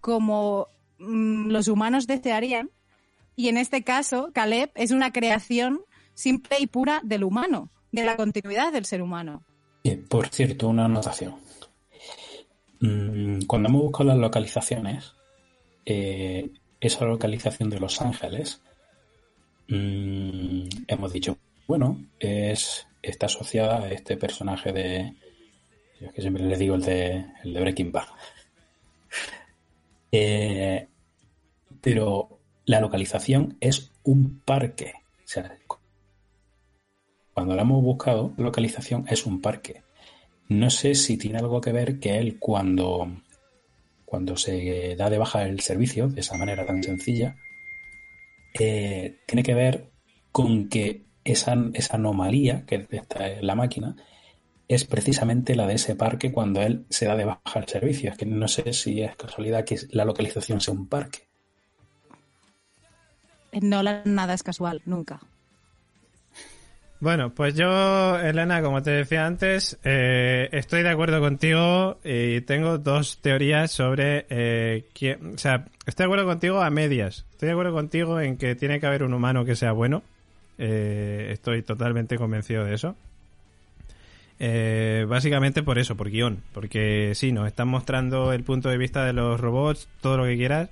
[0.00, 0.66] como
[0.98, 2.70] mm, los humanos desearían
[3.36, 5.82] Y en este caso, Caleb es una creación
[6.14, 9.44] simple y pura del humano, de la continuidad del ser humano.
[10.08, 11.36] por cierto, una anotación.
[12.80, 15.14] Mm, cuando hemos buscado las localizaciones,
[15.86, 18.60] eh, esa localización de Los Ángeles,
[19.68, 25.14] mm, hemos dicho, bueno, es está asociada a este personaje de.
[26.00, 28.08] Es que siempre le digo el de, el de Breaking Bad.
[30.10, 30.88] Eh,
[31.80, 34.92] pero la localización es un parque.
[35.24, 35.56] O sea,
[37.34, 39.82] cuando la hemos buscado, la localización es un parque.
[40.48, 43.10] No sé si tiene algo que ver que él cuando,
[44.04, 47.36] cuando se da de baja el servicio, de esa manera tan sencilla,
[48.58, 49.90] eh, tiene que ver
[50.30, 53.96] con que esa, esa anomalía que está en la máquina
[54.68, 58.10] es precisamente la de ese parque cuando él se da de baja el servicio.
[58.10, 61.20] Es que no sé si es casualidad que la localización sea un parque.
[63.60, 65.20] No, nada es casual, nunca.
[67.02, 72.78] Bueno, pues yo, Elena, como te decía antes, eh, estoy de acuerdo contigo y tengo
[72.78, 77.26] dos teorías sobre eh, quién, o sea, estoy de acuerdo contigo a medias.
[77.32, 80.04] Estoy de acuerdo contigo en que tiene que haber un humano que sea bueno.
[80.58, 82.94] Eh, estoy totalmente convencido de eso.
[85.08, 86.40] básicamente por eso, por guion.
[86.52, 90.36] Porque sí, nos están mostrando el punto de vista de los robots, todo lo que
[90.36, 90.70] quieras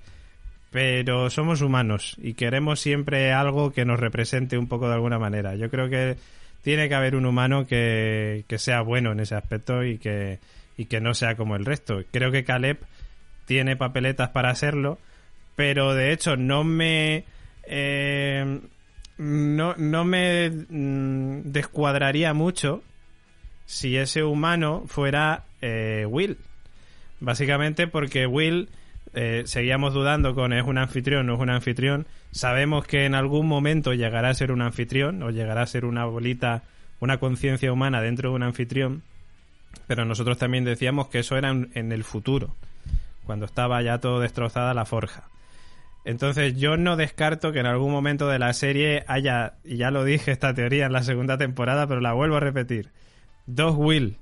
[0.71, 5.57] pero somos humanos y queremos siempre algo que nos represente un poco de alguna manera.
[5.57, 6.17] Yo creo que
[6.63, 10.39] tiene que haber un humano que, sea bueno en ese aspecto y que,
[10.77, 12.05] y que no sea como el resto.
[12.13, 12.79] Creo que Caleb
[13.47, 14.99] tiene papeletas para hacerlo,
[15.57, 17.25] pero de hecho no me...
[17.65, 18.61] Eh,
[19.19, 22.83] no, no me mm, descuadraría mucho
[23.67, 26.39] si ese humano fuera eh, Will.
[27.21, 28.71] Básicamente porque Will
[29.13, 32.07] eh, seguíamos dudando con es un anfitrión o no es un anfitrión.
[32.31, 36.05] Sabemos que en algún momento llegará a ser un anfitrión o llegará a ser una
[36.05, 36.63] bolita,
[37.01, 39.03] una conciencia humana dentro de un anfitrión.
[39.87, 42.55] Pero nosotros también decíamos que eso era en, el futuro,
[43.25, 45.25] cuando estaba ya todo destrozada la forja.
[46.05, 50.05] Entonces yo no descarto que en algún momento de la serie haya, y ya lo
[50.05, 52.91] dije esta teoría en la segunda temporada, pero la vuelvo a repetir,
[53.47, 54.17] dos Will.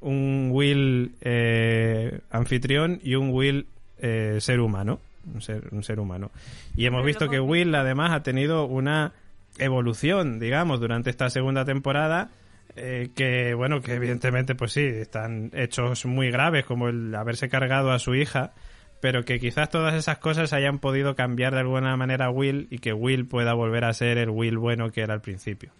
[0.00, 3.66] Un Will eh, anfitrión y un Will
[4.00, 5.00] eh, ser humano.
[5.34, 6.30] Un ser, un ser humano.
[6.76, 9.12] Y hemos visto que Will además ha tenido una
[9.58, 12.30] evolución, digamos, durante esta segunda temporada.
[12.76, 17.90] Eh, que bueno, que evidentemente pues sí, están hechos muy graves como el haberse cargado
[17.90, 18.52] a su hija,
[19.00, 22.78] pero que quizás todas esas cosas hayan podido cambiar de alguna manera a Will y
[22.78, 25.72] que Will pueda volver a ser el Will bueno que era al principio.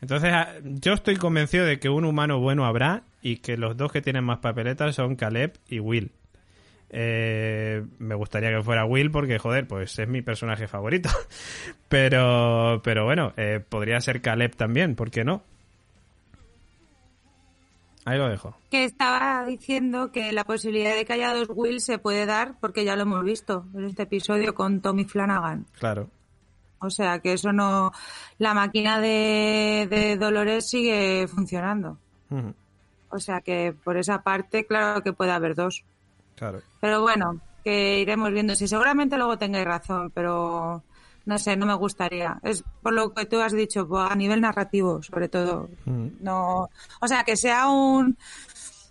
[0.00, 3.92] Entonces, ah, yo estoy convencido de que un humano bueno habrá y que los dos
[3.92, 6.10] que tienen más papeletas son Caleb y Will.
[6.94, 11.08] Eh, me gustaría que fuera Will porque, joder, pues es mi personaje favorito.
[11.88, 15.42] pero, pero bueno, eh, podría ser Caleb también, ¿por qué no?
[18.04, 18.56] Ahí lo dejo.
[18.70, 22.84] Que estaba diciendo que la posibilidad de que haya dos Will se puede dar porque
[22.84, 25.66] ya lo hemos visto en este episodio con Tommy Flanagan.
[25.78, 26.10] Claro.
[26.80, 27.92] O sea que eso no.
[28.38, 31.96] La máquina de, Dolores sigue funcionando.
[33.08, 35.84] O sea que por esa parte, claro que puede haber dos.
[36.80, 38.54] Pero bueno, que iremos viendo.
[38.54, 40.82] Si seguramente luego tengáis razón, pero
[41.24, 42.38] no sé, no me gustaría.
[42.42, 45.68] Es por lo que tú has dicho, pues, a nivel narrativo, sobre todo.
[45.84, 46.08] Mm.
[46.20, 46.68] No,
[47.00, 48.16] o sea, que sea un,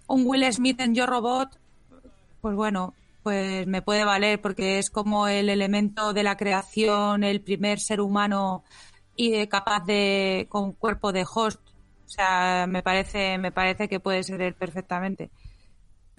[0.07, 1.49] un Will Smith en Yo Robot,
[2.41, 7.41] pues bueno, pues me puede valer porque es como el elemento de la creación, el
[7.41, 8.63] primer ser humano
[9.15, 11.61] y capaz de con cuerpo de host.
[12.05, 15.29] O sea, me parece, me parece que puede ser él perfectamente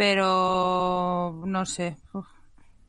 [0.02, 1.96] pero no sé.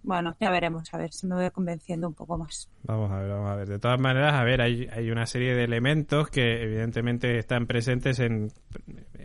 [0.01, 2.71] Bueno, ya veremos, a ver si me voy convenciendo un poco más.
[2.85, 3.67] Vamos a ver, vamos a ver.
[3.69, 8.17] De todas maneras, a ver, hay, hay una serie de elementos que evidentemente están presentes
[8.17, 8.51] en,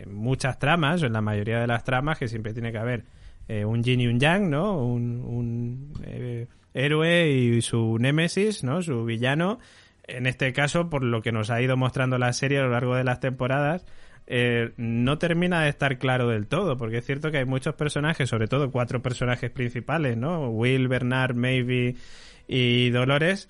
[0.05, 3.05] muchas tramas, o en la mayoría de las tramas, que siempre tiene que haber
[3.47, 4.77] eh, un yin y un yang, ¿no?
[4.77, 8.83] Un, eh, héroe y su némesis, ¿no?
[8.83, 9.57] Su villano.
[10.03, 12.93] En este caso, por lo que nos ha ido mostrando la serie a lo largo
[12.93, 13.83] de las temporadas,
[14.31, 18.29] eh, no termina de estar claro del todo, porque es cierto que hay muchos personajes,
[18.29, 20.49] sobre todo cuatro personajes principales, ¿no?
[20.49, 21.95] Will, Bernard, Maybe
[22.47, 23.49] y Dolores,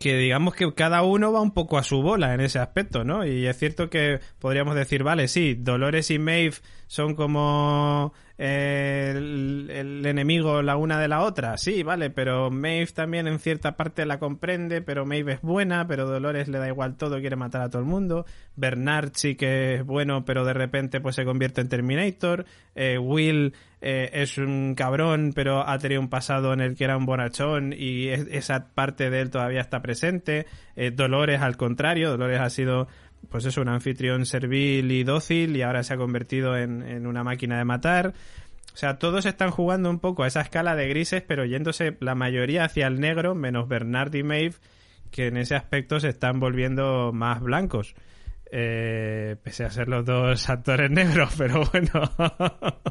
[0.00, 3.26] que digamos que cada uno va un poco a su bola en ese aspecto, ¿no?
[3.26, 8.14] Y es cierto que podríamos decir, vale, sí, Dolores y Maeve son como
[8.44, 13.38] eh, el, el, enemigo la una de la otra, sí, vale, pero Maeve también en
[13.38, 17.36] cierta parte la comprende, pero Maeve es buena, pero Dolores le da igual todo, quiere
[17.36, 18.26] matar a todo el mundo,
[18.56, 23.54] Bernard sí que es bueno, pero de repente pues se convierte en Terminator, eh, Will
[23.80, 27.72] eh, es un cabrón, pero ha tenido un pasado en el que era un bonachón
[27.72, 30.46] y esa parte de él todavía está presente,
[30.94, 32.88] Dolores al contrario, Dolores ha sido
[33.28, 37.24] pues es un anfitrión servil y dócil y ahora se ha convertido en, en, una
[37.24, 38.14] máquina de matar.
[38.72, 42.14] O sea, todos están jugando un poco a esa escala de grises, pero yéndose la
[42.14, 44.54] mayoría hacia el negro, menos Bernard y Maeve,
[45.10, 47.94] que en ese aspecto se están volviendo más blancos.
[48.54, 52.12] Eh, pese a ser los dos actores negros, pero bueno.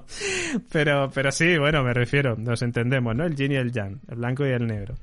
[0.71, 3.25] pero, pero sí, bueno, me refiero, nos entendemos, ¿no?
[3.25, 4.95] El yin y el yang, el blanco y el negro.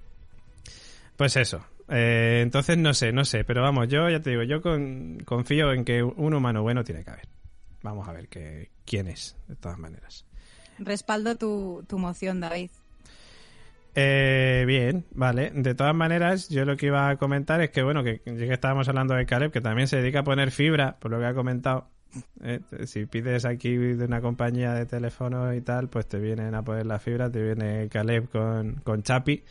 [1.17, 4.61] Pues eso, eh, entonces no sé, no sé, pero vamos, yo ya te digo, yo
[5.25, 7.29] confío en que un humano bueno tiene que haber.
[7.83, 10.27] Vamos a ver que, quién es, de todas maneras.
[10.79, 12.71] Respaldo tu, tu moción, David.
[13.95, 15.51] Eh, bien, vale.
[15.55, 18.53] De todas maneras, yo lo que iba a comentar es que, bueno, que ya que
[18.53, 21.35] estábamos hablando de Caleb, que también se dedica a poner fibra, por lo que ha
[21.35, 21.89] comentado.
[22.43, 26.63] Eh, si pides aquí de una compañía de teléfono y tal, pues te vienen a
[26.63, 29.43] poner la fibra, te viene Caleb con, con Chapi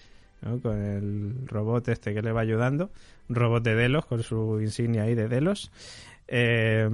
[0.61, 2.91] con el robot este que le va ayudando,
[3.29, 5.71] un robot de Delos con su insignia ahí de Delos.
[6.27, 6.89] Eh,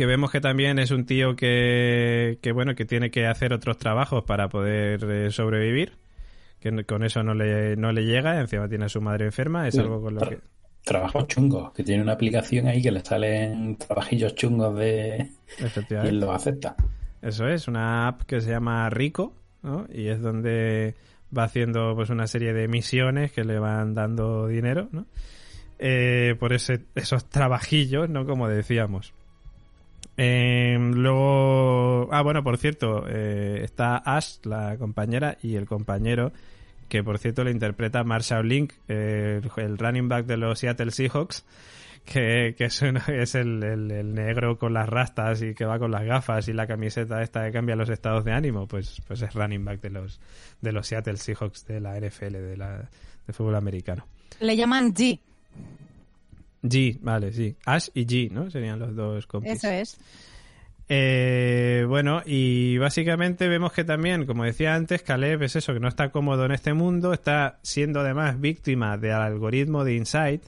[0.00, 3.76] que vemos que también es un tío que, que, bueno que tiene que hacer otros
[3.76, 5.92] trabajos para poder eh, sobrevivir
[6.58, 9.78] que con eso no le, no le llega encima tiene a su madre enferma es
[9.78, 10.38] algo con lo que
[10.84, 15.32] trabajos chungos que tiene una aplicación ahí que le salen trabajillos chungos de
[15.90, 16.76] y él lo acepta
[17.20, 19.86] eso es una app que se llama Rico ¿no?
[19.92, 20.94] y es donde
[21.36, 25.06] va haciendo pues una serie de misiones que le van dando dinero, ¿no?
[25.78, 28.26] Eh, por ese, esos trabajillos, ¿no?
[28.26, 29.14] Como decíamos.
[30.16, 36.32] Eh, luego, ah, bueno, por cierto, eh, está Ash, la compañera, y el compañero,
[36.88, 41.46] que por cierto le interpreta Marshall Link, el running back de los Seattle Seahawks,
[42.04, 46.48] que, es, es el, el, negro con las rastas y que va con las gafas
[46.48, 49.80] y la camiseta esta que cambia los estados de ánimo, pues, pues es running back
[49.80, 50.20] de los,
[50.60, 52.88] de los Seattle Seahawks de la NFL, de la,
[53.26, 54.06] de fútbol americano.
[54.40, 55.18] Le llaman G.
[56.62, 57.56] G, vale, sí.
[57.64, 58.50] Ash y G, ¿no?
[58.50, 59.52] Serían los dos compis.
[59.52, 59.98] Eso es.
[60.92, 65.86] Eh, bueno, y básicamente vemos que también, como decía antes, Caleb es eso, que no
[65.86, 70.42] está cómodo en este mundo, está siendo además víctima del algoritmo de Insight,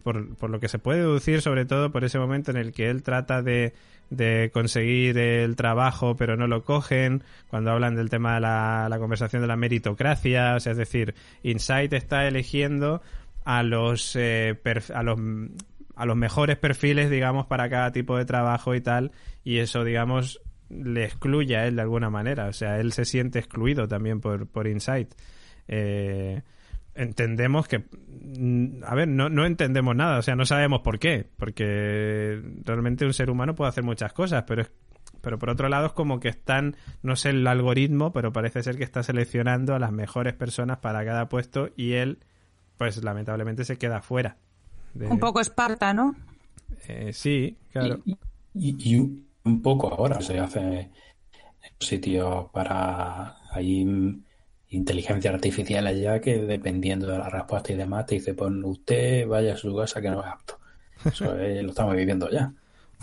[0.00, 2.90] por, por, lo que se puede deducir sobre todo por ese momento en el que
[2.90, 3.74] él trata de,
[4.10, 8.98] de conseguir el trabajo pero no lo cogen, cuando hablan del tema de la, la
[8.98, 13.02] conversación de la meritocracia, o sea, es decir, Insight está eligiendo
[13.44, 14.58] a los, eh,
[14.94, 15.18] a los
[16.00, 19.12] a los mejores perfiles, digamos, para cada tipo de trabajo y tal,
[19.44, 20.40] y eso, digamos,
[20.70, 24.46] le excluye a él de alguna manera, o sea, él se siente excluido también por,
[24.46, 25.12] por Insight.
[25.68, 26.40] Eh,
[26.94, 31.26] entendemos que mm, a ver no, no entendemos nada o sea no sabemos por qué
[31.36, 34.66] porque realmente un ser humano puede hacer muchas cosas pero
[35.20, 38.76] pero por otro lado es como que están no sé el algoritmo pero parece ser
[38.76, 42.18] que está seleccionando a las mejores personas para cada puesto y él
[42.76, 44.36] pues lamentablemente se queda fuera
[44.94, 46.14] un poco esparta no
[46.88, 48.00] eh, sí claro.
[48.54, 48.96] Y,
[49.42, 50.90] un poco ahora se hace
[51.78, 53.84] sitio para ahí
[54.70, 59.54] inteligencia artificial allá que dependiendo de la respuesta y demás te dice, pues usted vaya
[59.54, 60.58] a su casa que no es apto.
[61.04, 62.52] Eso lo estamos viviendo ya.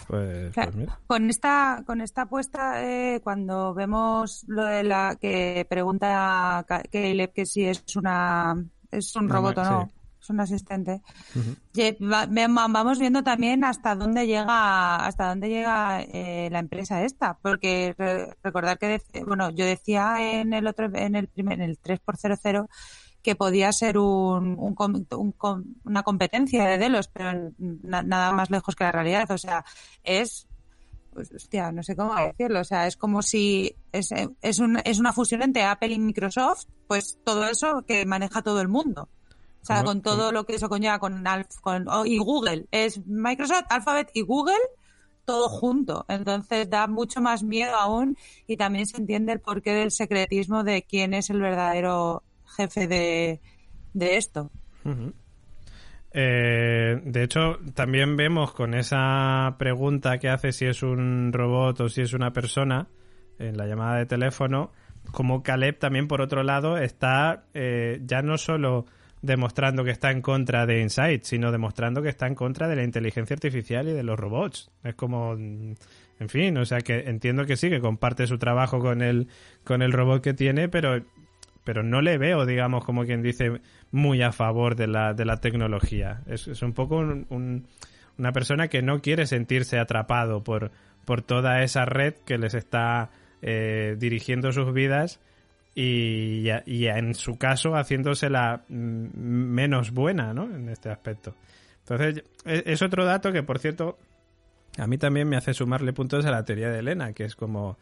[0.07, 0.69] Pues, pues
[1.07, 7.45] Con esta, con esta apuesta, eh, cuando vemos lo de la que pregunta Caleb que
[7.45, 8.55] si es una
[8.91, 9.91] es un robot o no,
[10.29, 11.01] un asistente.
[11.99, 17.95] Vamos viendo también hasta dónde llega hasta dónde llega eh, la empresa esta, porque
[18.43, 22.67] recordar que bueno, yo decía en el otro en el primer en el 3x00
[23.21, 24.57] que podía ser un,
[25.83, 29.65] una competencia de Delos, pero nada más lejos que la realidad, o sea,
[30.03, 30.47] es
[31.17, 34.99] pues hostia, no sé cómo decirlo, o sea, es como si es, es, un, es
[34.99, 39.09] una fusión entre Apple y Microsoft, pues todo eso que maneja todo el mundo.
[39.67, 41.25] O sea, con todo lo que eso conlleva con,
[41.59, 42.67] con oh, y Google.
[42.71, 44.53] Es Microsoft, Alphabet y Google
[45.25, 46.05] todo junto.
[46.07, 48.15] Entonces da mucho más miedo aún
[48.47, 52.23] y también se entiende el porqué del secretismo de quién es el verdadero
[52.55, 53.41] jefe de,
[53.93, 54.51] esto.
[56.13, 61.89] Eh, de hecho, también vemos con esa pregunta que hace si es un robot o
[61.89, 62.87] si es una persona
[63.37, 64.71] en la llamada de teléfono,
[65.11, 68.85] como Caleb también por otro lado está eh, ya no solo
[69.27, 72.83] demostrando que está en contra de Insight, sino demostrando que está en contra de la
[72.83, 74.71] inteligencia artificial y de los robots.
[74.83, 75.73] Es como mm,
[76.19, 79.27] en fin, o sea que entiendo que sí, que comparte su trabajo con el,
[79.63, 81.03] con el robot que tiene, pero,
[81.63, 85.37] pero no le veo, digamos, como quien dice, muy a favor de la, de la
[85.37, 86.21] tecnología.
[86.25, 90.71] Es, un poco una persona que no quiere sentirse atrapado por,
[91.05, 93.11] por toda esa red que les está
[93.43, 95.19] eh, dirigiendo sus vidas
[95.79, 100.45] y, y, en su caso haciéndosela menos buena, ¿no?
[100.45, 101.35] En este aspecto.
[101.81, 103.99] Entonces, e, es otro dato que, por cierto,
[104.79, 107.77] a mí también me hace sumarle puntos a la teoría de Elena, que es como...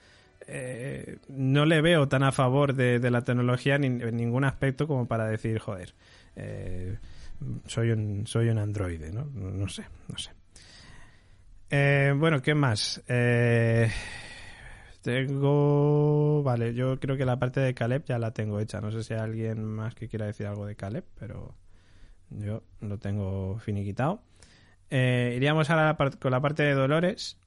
[0.46, 5.28] Eh, no le veo tan a favor de, la tecnología en ningún aspecto como para
[5.28, 5.96] decir, joder,
[6.36, 6.98] eh,
[7.66, 9.24] soy un soy un androide, ¿no?
[9.34, 10.32] No, sé, no sé.
[11.72, 13.02] Eh, bueno, ¿qué más?
[15.06, 16.42] Tengo...
[16.42, 18.82] Vale, yo creo que la parte de Caleb ya la tengo hecha.
[18.82, 21.56] No sé si hay alguien más que quiera decir algo de Caleb, pero
[22.32, 24.24] yo lo tengo finiquitado.
[24.90, 27.38] Eh, iríamos ahora con la parte de Dolores,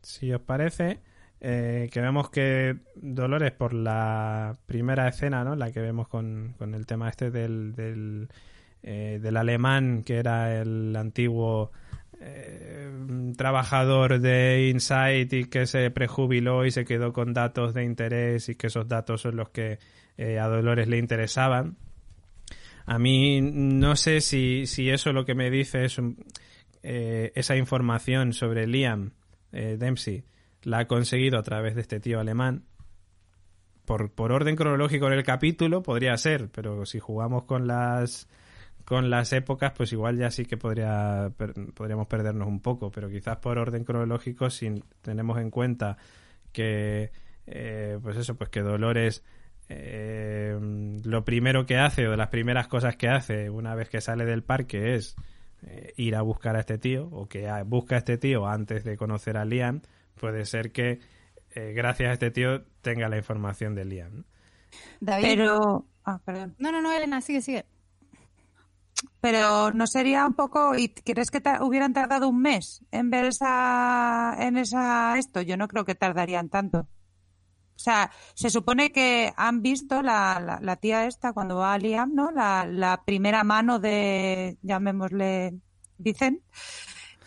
[0.00, 1.00] si os parece.
[1.42, 5.56] Eh, que vemos que Dolores, por la primera escena, ¿no?
[5.56, 8.28] La que vemos con, el tema este del, del,
[8.82, 11.70] eh, del, alemán, que era el antiguo
[13.36, 18.54] trabajador de Insight y que se prejubiló y se quedó con datos de interés y
[18.54, 19.78] que esos datos son los que
[20.18, 21.76] a Dolores le interesaban.
[22.86, 25.98] A mí no sé si, si eso lo que me dice es
[26.82, 29.12] eh, esa información sobre Liam
[29.52, 30.24] eh, Dempsey
[30.62, 32.64] la ha conseguido a través de este tío alemán.
[33.86, 38.28] Por, por orden cronológico en el capítulo podría ser, pero si jugamos con las
[38.84, 41.32] con las épocas, pues igual ya sí que podría,
[41.74, 45.96] podríamos perdernos un poco, pero quizás por orden cronológico, si tenemos en cuenta
[46.52, 47.10] que,
[47.46, 49.22] eh, pues eso, pues que Dolores
[49.66, 54.26] lo primero que hace o de las primeras cosas que hace una vez que sale
[54.26, 55.16] del parque es
[55.62, 58.96] eh, ir a buscar a este tío o que busca a este tío antes de
[58.96, 59.80] conocer a Liam,
[60.20, 61.00] puede ser que
[61.54, 64.24] eh, gracias a este tío tenga la información de Liam.
[65.00, 65.24] David.
[65.24, 65.86] Pero.
[66.04, 66.54] Ah, perdón.
[66.58, 67.64] No, no, no, Elena, sigue, sigue.
[69.20, 70.76] Pero no sería un poco.
[70.76, 74.36] ¿Y crees que hubieran tardado un mes en ver esa.
[74.38, 75.18] en esa.
[75.18, 75.40] esto?
[75.40, 76.88] Yo no creo que tardarían tanto.
[77.76, 82.14] O sea, se supone que han visto la, la, tía esta cuando va a Liam,
[82.14, 82.30] ¿no?
[82.30, 85.58] La, la primera mano de, llamémosle,
[85.98, 86.42] dicen,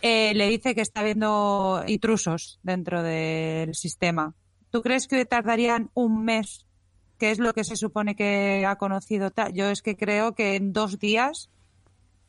[0.01, 4.35] eh, le dice que está viendo intrusos dentro del sistema.
[4.69, 6.65] ¿Tú crees que tardarían un mes?
[7.17, 9.31] ¿Qué es lo que se supone que ha conocido?
[9.53, 11.49] Yo es que creo que en dos días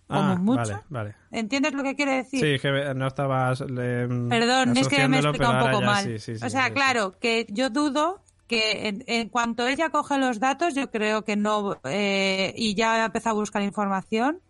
[0.08, 0.82] como ah, mucho.
[0.88, 2.40] Vale, ¿Entiendes lo que quiere decir?
[2.40, 3.60] Sí, que no estabas.
[3.60, 6.16] Perdón, es que me he explicado un poco mal.
[6.16, 11.24] o sea, claro, que yo dudo que en, cuanto ella coge los datos, yo creo
[11.24, 11.76] que no.
[11.84, 14.40] Eh, y ya empieza a buscar información.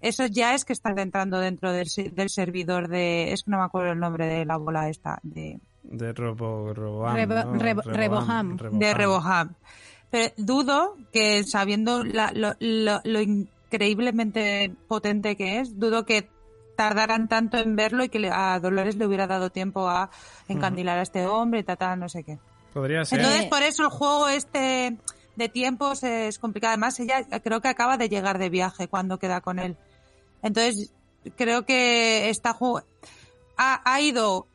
[0.00, 3.32] Eso ya es que están entrando dentro del, del servidor de.
[3.32, 5.20] Es que no me acuerdo el nombre de la bola esta.
[5.22, 8.56] De, de Robo, Reboham.
[8.72, 9.54] De Reboham.
[10.10, 13.20] Pero dudo que sabiendo la, lo, lo, lo,
[13.74, 16.28] increíblemente potente que es, dudo que
[16.76, 20.10] tardaran tanto en verlo y que a Dolores le hubiera dado tiempo a
[20.48, 22.38] encandilar a este hombre y tal, no sé qué.
[22.72, 23.20] Podría ser.
[23.20, 24.96] Entonces, por eso el juego este
[25.36, 26.72] de tiempos es complicado.
[26.72, 29.76] Además, ella creo que acaba de llegar de viaje cuando queda con él.
[30.42, 30.92] Entonces,
[31.36, 32.56] creo que está
[33.56, 34.46] ha, ha ido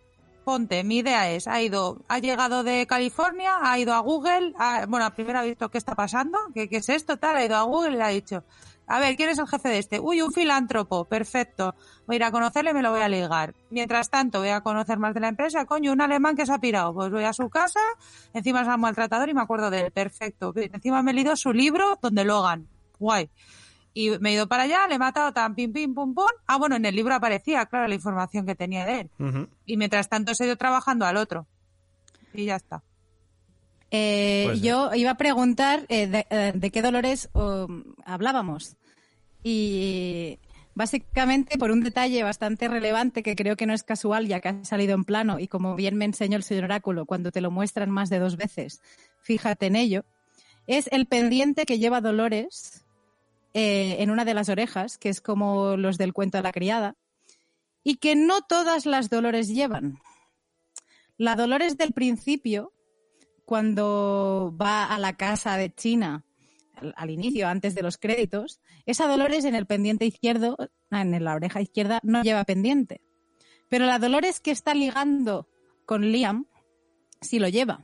[0.44, 4.54] ponte, mi idea es, ha ido, ha llegado de California, ha ido a Google,
[4.88, 7.62] bueno, primero ha visto qué está pasando, qué, qué es esto, tal, ha ido a
[7.62, 8.44] Google y le ha dicho,
[8.92, 10.00] a ver, ¿quién es el jefe de este?
[10.00, 11.76] Uy, un filántropo, perfecto.
[12.08, 13.54] Voy a ir a conocerle y me lo voy a ligar.
[13.70, 15.66] Mientras tanto, voy a conocer más de la empresa.
[15.66, 16.92] Coño, un alemán que se ha pirado.
[16.92, 17.80] Pues voy a su casa,
[18.34, 19.92] encima es un maltratador y me acuerdo de él.
[19.92, 20.52] Perfecto.
[20.56, 22.68] Encima me he leído su libro donde Logan.
[22.98, 23.30] Guay.
[23.94, 26.26] Y me he ido para allá, le he matado tan pim pim pum pum.
[26.48, 29.50] Ah, bueno, en el libro aparecía, claro, la información que tenía de él.
[29.68, 31.46] Y mientras tanto se ido trabajando al otro.
[32.34, 32.82] Y ya está.
[33.92, 38.76] Eh, pues yo iba a preguntar eh, eh, de, qué dolores um, hablábamos.
[39.44, 40.40] Y
[40.76, 44.66] básicamente por un detalle bastante relevante que creo que no es casual ya que ha
[44.66, 47.90] salido en plano y como bien me enseñó el señor Oráculo cuando te lo muestran
[47.90, 48.82] más de dos veces,
[49.22, 50.06] fíjate en ello,
[50.68, 52.86] es el pendiente que lleva Dolores
[53.54, 56.96] en una de las orejas, que es como los del cuento de la criada,
[57.84, 60.00] y que no todas las Dolores llevan.
[61.18, 62.72] La Dolores del principio
[63.50, 66.24] cuando va a la casa de China
[66.96, 70.56] al, inicio, antes de los créditos, esa Dolores en el pendiente izquierdo,
[70.92, 73.02] en la oreja izquierda, no lleva pendiente.
[73.68, 75.48] Pero la Dolores que está ligando
[75.88, 76.46] con Liam,
[77.22, 77.82] sí lo lleva.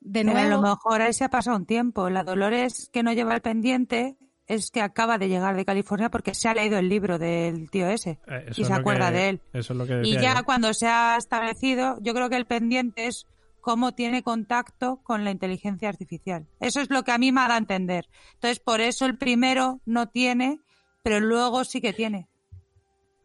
[0.00, 0.38] De nuevo.
[0.40, 2.10] a lo mejor ahí se ha pasado un tiempo.
[2.10, 6.34] La Dolores que no lleva el pendiente es que acaba de llegar de California porque
[6.34, 9.40] se ha leído el libro del tío ese Eh, y se acuerda que- de él.
[9.54, 10.44] Eso es lo que Y ya yo.
[10.44, 13.26] cuando se ha establecido, yo creo que el pendiente es
[13.64, 16.46] cómo tiene contacto con la inteligencia artificial.
[16.60, 18.10] Eso es lo que a mí me ha dado a entender.
[18.34, 20.60] Entonces, por eso el primero no tiene,
[21.02, 22.28] pero luego sí que tiene.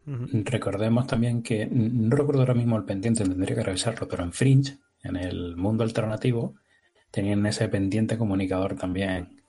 [0.05, 4.77] Recordemos también que, no recuerdo ahora mismo el pendiente, tendría que revisarlo, pero en Fringe,
[5.03, 6.55] en el mundo alternativo,
[7.11, 9.41] tenían ese pendiente comunicador también.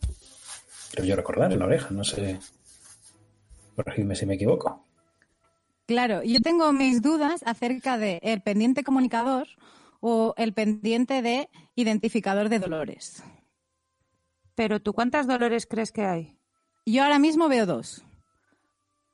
[0.91, 2.41] Creo yo recordar en la oreja, no sé.
[3.77, 4.85] Corregidme si me equivoco.
[5.87, 9.47] Claro, yo tengo mis dudas acerca de el pendiente comunicador
[10.01, 13.23] o el pendiente de identificador de dolores.
[14.55, 16.37] Pero tú, ¿cuántas dolores crees que hay?
[16.85, 18.05] Yo ahora mismo veo dos.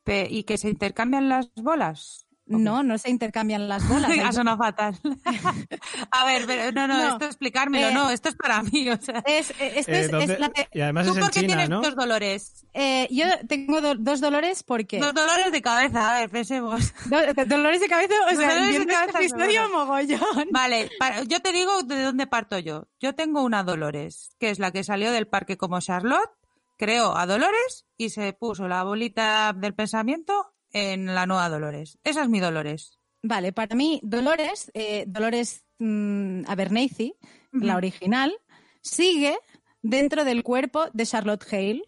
[0.07, 2.26] ¿Y que se intercambian las bolas?
[2.47, 4.11] No, no se intercambian las bolas.
[4.25, 4.97] ha sonado fatal.
[6.11, 8.97] a ver, pero, no, no, No, esto explicármelo, eh, no, esto es para mí, o
[8.97, 9.23] sea.
[9.27, 11.41] Es, eh, esto Eh, es- ¿dónde- es la Y además ¿Tú es en por qué
[11.41, 11.81] China, tienes ¿no?
[11.83, 12.65] dos dolores?
[12.73, 14.99] eh, yo tengo do- dos dolores porque...
[15.01, 16.93] Dos dolores de cabeza, a ver, pensemos.
[17.07, 19.79] Do- dolores de cabeza, o sea, Dolores de este cabeza, episodio seguro.
[19.87, 20.49] mogollón.
[20.53, 22.87] Vale, para- yo te digo de dónde parto yo.
[23.01, 26.31] Yo tengo una Dolores, que es la que salió del parque como Charlotte,
[26.79, 31.99] creó a Dolores y se puso la bolita del pensamiento en la nueva Dolores.
[32.05, 32.99] Esa es mi Dolores.
[33.23, 37.15] Vale, para mí, Dolores, eh, Dolores mm, Abernathy,
[37.53, 38.37] la original,
[38.83, 39.39] sigue
[39.81, 41.83] dentro del cuerpo de Charlotte Hale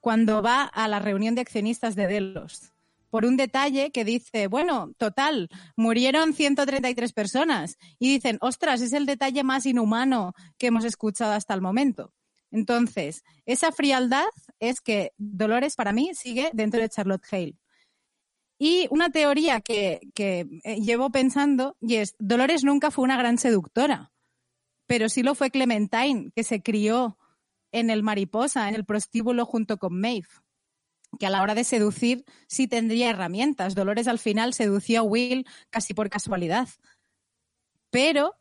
[0.00, 2.72] cuando va a la reunión de accionistas de Delos.
[3.10, 7.76] Por un detalle que dice, bueno, total, murieron 133 personas.
[7.98, 12.14] Y dicen, ostras, es el detalle más inhumano que hemos escuchado hasta el momento.
[12.52, 14.28] Entonces, esa frialdad
[14.60, 17.56] es que Dolores para mí sigue dentro de Charlotte Hale.
[18.58, 24.12] Y una teoría que, eh, llevo pensando y es, Dolores nunca fue una gran seductora,
[24.86, 27.16] pero sí lo fue Clementine, que se crió
[27.70, 30.28] en el mariposa, en el prostíbulo junto con Maeve,
[31.18, 33.74] que a la hora de seducir sí tendría herramientas.
[33.74, 36.68] Dolores al final sedució a Will casi por casualidad.
[37.90, 38.34] Pero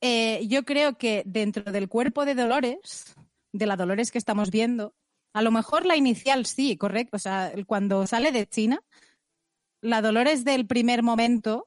[0.00, 3.14] eh, yo creo que dentro del cuerpo de Dolores,
[3.52, 4.94] de la Dolores que estamos viendo,
[5.32, 7.16] a lo mejor la inicial sí, correcto.
[7.16, 8.82] O sea, cuando sale de China,
[9.80, 11.66] la Dolores del primer momento,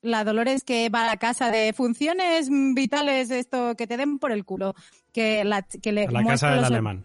[0.00, 4.32] la Dolores que va a la casa de funciones vitales, esto que te den por
[4.32, 4.74] el culo,
[5.12, 7.04] que, la, que le A la casa del los- alemán.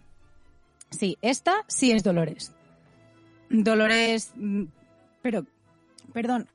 [0.89, 2.53] Sí, esta sí es Dolores.
[3.49, 4.63] Dolores, mm,
[5.21, 5.45] pero,
[6.13, 6.47] perdón,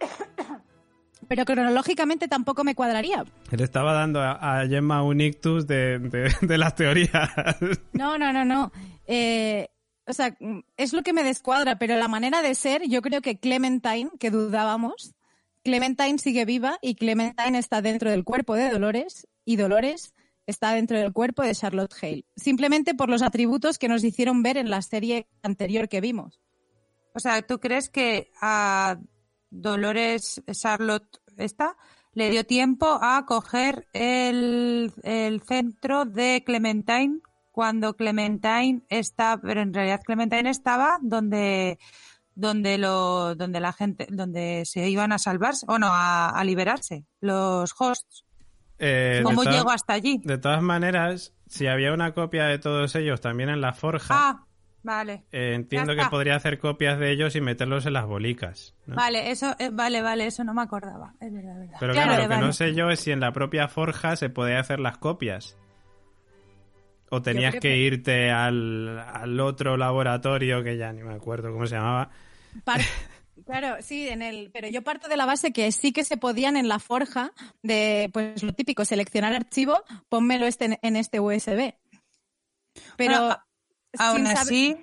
[1.28, 3.24] pero cronológicamente tampoco me cuadraría.
[3.50, 7.30] Le estaba dando a, a Gemma un ictus de, de- de las teorías.
[7.92, 8.72] No, no, no, no.
[9.06, 9.68] Eh,
[10.06, 13.20] o sea, mm, es lo que me descuadra, pero la manera de ser, yo creo
[13.20, 15.14] que Clementine, que dudábamos,
[15.62, 20.14] Clementine sigue viva y Clementine está dentro del cuerpo de Dolores y Dolores
[20.46, 22.26] está dentro del cuerpo de Charlotte Hale.
[22.36, 26.38] Simplemente por los atributos que nos hicieron ver en la serie anterior que vimos.
[27.14, 28.98] O sea, ¿tú crees que a
[29.50, 31.76] Dolores Charlotte esta
[32.12, 37.20] le dio tiempo a coger el, el centro de Clementine
[37.54, 41.78] cuando Clementine está, pero en realidad Clementine estaba donde
[42.34, 47.04] donde lo donde la gente donde se iban a salvarse o no a, a liberarse
[47.20, 48.24] los hosts
[48.80, 53.20] Eh, cómo llegó hasta allí De todas maneras, si había una copia de todos ellos
[53.20, 54.46] también en la forja, ah
[54.82, 58.74] vale eh, entiendo que podría hacer copias de ellos y meterlos en las bolicas.
[58.86, 58.96] ¿no?
[58.96, 61.54] vale eso eh, vale vale eso no me acordaba es verdad.
[61.78, 64.28] Pero Claro, claro, lo que no sé yo es si en la propia forja se
[64.28, 65.56] podía hacer las copias.
[67.10, 71.66] O tenías que, que- irte al, al otro laboratorio que ya ni me acuerdo cómo
[71.66, 72.10] se llamaba.
[72.64, 72.80] Par-
[73.46, 76.56] Claro, sí, en el, pero yo parto de la base que sí que se podían
[76.56, 77.32] en la forja
[77.64, 81.74] de, pues lo típico, seleccionar archivo, pónmelo este en, este USB.
[82.96, 83.36] Pero Bueno,
[83.98, 84.76] Aún saber- así,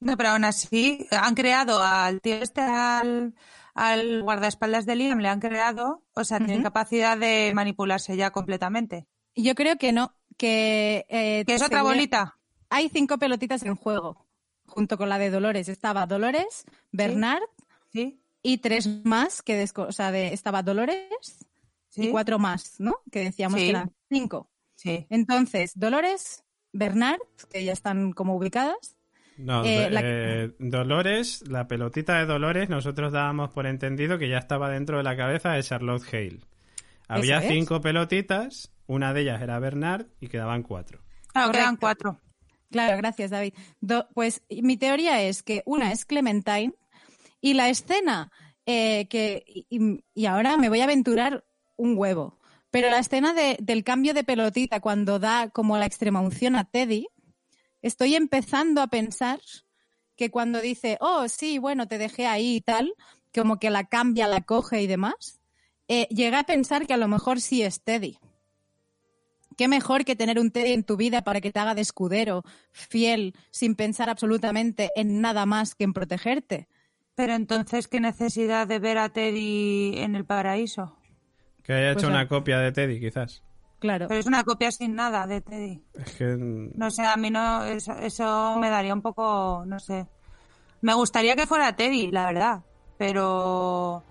[0.00, 3.34] no, pero aún así han creado al tío este, al,
[3.74, 6.64] al guardaespaldas de Liam, le han creado, o sea, tienen Ujú.
[6.64, 9.06] capacidad de manipularse ya completamente.
[9.34, 12.36] yo creo que no, que eh, ¿Que es otra bolita?
[12.70, 14.26] Hay cinco pelotitas en juego,
[14.66, 15.68] junto con la de Dolores.
[15.68, 17.42] Estaba Dolores, Bernard
[17.92, 21.06] Sí, y tres más que desco- o sea, de, estaba Dolores
[21.88, 22.96] sí, y cuatro más, ¿no?
[23.10, 23.66] Que decíamos Sí.
[23.66, 24.50] que eran cinco.
[24.74, 25.06] sí.
[25.10, 28.96] Entonces, Dolores, Bernard, que ya están como ubicadas,
[29.38, 34.38] No, Eh, la- eh, Dolores, la pelotita de Dolores, nosotros dábamos por entendido que ya
[34.38, 36.40] estaba dentro de la cabeza de Charlotte Hale.
[37.08, 37.48] Había es.
[37.48, 41.02] cinco pelotitas, una de ellas era Bernard y quedaban cuatro.
[41.32, 41.80] Claro, quedan Correcto.
[41.80, 42.20] cuatro.
[42.70, 43.54] Claro, gracias, David.
[43.80, 46.74] Do- pues mi teoría es que una es Clementine
[47.40, 48.30] y la escena
[48.66, 49.44] eh, que.
[49.46, 51.44] Y, y ahora me voy a aventurar
[51.76, 52.40] un huevo.
[52.70, 56.64] Pero la escena de- del cambio de pelotita cuando da como la extrema unción a
[56.64, 57.06] Teddy,
[57.82, 59.40] estoy empezando a pensar
[60.16, 62.92] que cuando dice, oh, sí, bueno, te dejé ahí y tal,
[63.34, 65.40] como que la cambia, la coge y demás,
[65.88, 68.18] eh, llega a pensar que a lo mejor sí es Teddy.
[69.56, 72.42] Qué mejor que tener un Teddy en tu vida para que te haga de escudero,
[72.72, 76.68] fiel, sin pensar absolutamente en nada más que en protegerte.
[77.14, 80.98] Pero entonces, ¿qué necesidad de ver a Teddy en el paraíso?
[81.62, 83.42] Que haya hecho Pues, una copia de Teddy, quizás.
[83.78, 84.08] Claro.
[84.08, 85.82] Pero es una copia sin nada de Teddy.
[85.94, 86.36] Es que...
[86.38, 90.06] No sé, a mí no, eso, eso me daría un poco, no sé.
[90.82, 92.60] Me gustaría que fuera Teddy, la verdad,
[92.98, 94.02] pero,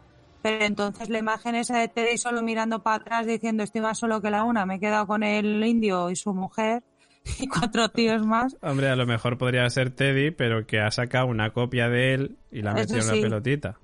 [0.46, 4.22] pero entonces la imagen esa de Teddy solo mirando para atrás diciendo estoy más solo
[4.22, 6.84] que la una, me he quedado con el indio y su mujer
[7.40, 8.56] y cuatro tíos más.
[8.62, 12.38] Hombre, a lo mejor podría ser Teddy, pero que ha sacado una copia de él
[12.52, 13.10] y la ha metido en sí.
[13.10, 13.80] una pelotita.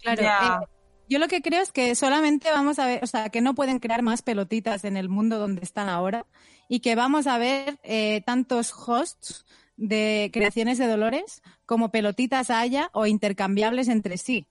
[0.00, 0.66] Claro, eh,
[1.06, 3.78] yo lo que creo es que solamente vamos a ver, o sea, que no pueden
[3.78, 6.24] crear más pelotitas en el mundo donde están ahora
[6.66, 9.44] y que vamos a ver eh, tantos hosts
[9.76, 14.46] de creaciones de Dolores como pelotitas haya o intercambiables entre sí.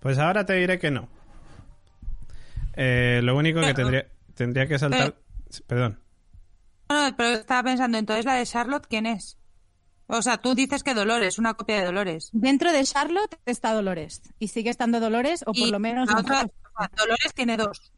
[0.00, 1.08] Pues ahora te diré que no.
[2.74, 5.14] Eh, lo único que Pero- tendría, tendría que saltar...
[5.66, 5.98] Perdón.
[6.88, 9.36] No, no, pero estaba pensando, entonces la de Charlotte, ¿quién es?
[10.06, 12.30] O sea, tú dices que Dolores, una copia de Dolores.
[12.32, 16.18] Dentro de Charlotte está Dolores y sigue estando Dolores o por Y lo menos la
[16.20, 16.46] otra-
[16.96, 17.92] Dolores tiene dos.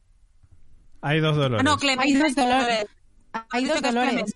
[1.00, 1.64] Hay dos Ah, dolores.
[1.64, 2.86] no, Clementine Hay dos Dolores.
[3.50, 4.34] hay dos Dolores.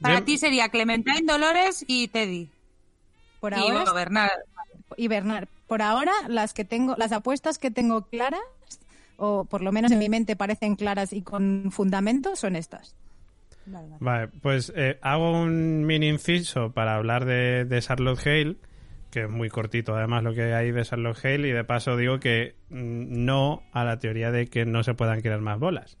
[0.00, 2.50] Para Yo- ti sería Clementine, Dolores y Teddy.
[3.40, 4.30] Por y ahora bueno, Bernard.
[4.96, 5.48] y Bernard.
[5.72, 8.42] Por ahora, las que tengo, las apuestas que tengo claras,
[9.16, 12.94] o por lo menos en mi mente parecen claras y con fundamento, son estas.
[13.98, 18.56] Vale, pues eh, hago un mini inciso para hablar de, Charlotte Hale,
[19.10, 22.20] que es muy cortito además lo que hay de Charlotte Hale, y de paso digo
[22.20, 25.96] que mm, no a la teoría de que no se puedan crear más bolas.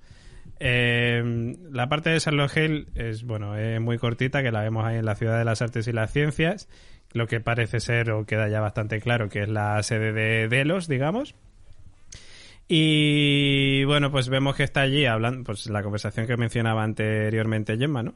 [0.60, 4.98] Eh, la parte de Charlotte Hale es, bueno, es muy cortita, que la vemos ahí
[4.98, 6.68] en la Ciudad de las Artes y las Ciencias,
[7.12, 10.88] lo que parece ser, o queda ya bastante claro, que es la sede de Delos,
[10.88, 11.34] digamos.
[12.68, 18.02] Y bueno, pues vemos que está allí hablando, pues la conversación que mencionaba anteriormente Gemma,
[18.02, 18.14] ¿no?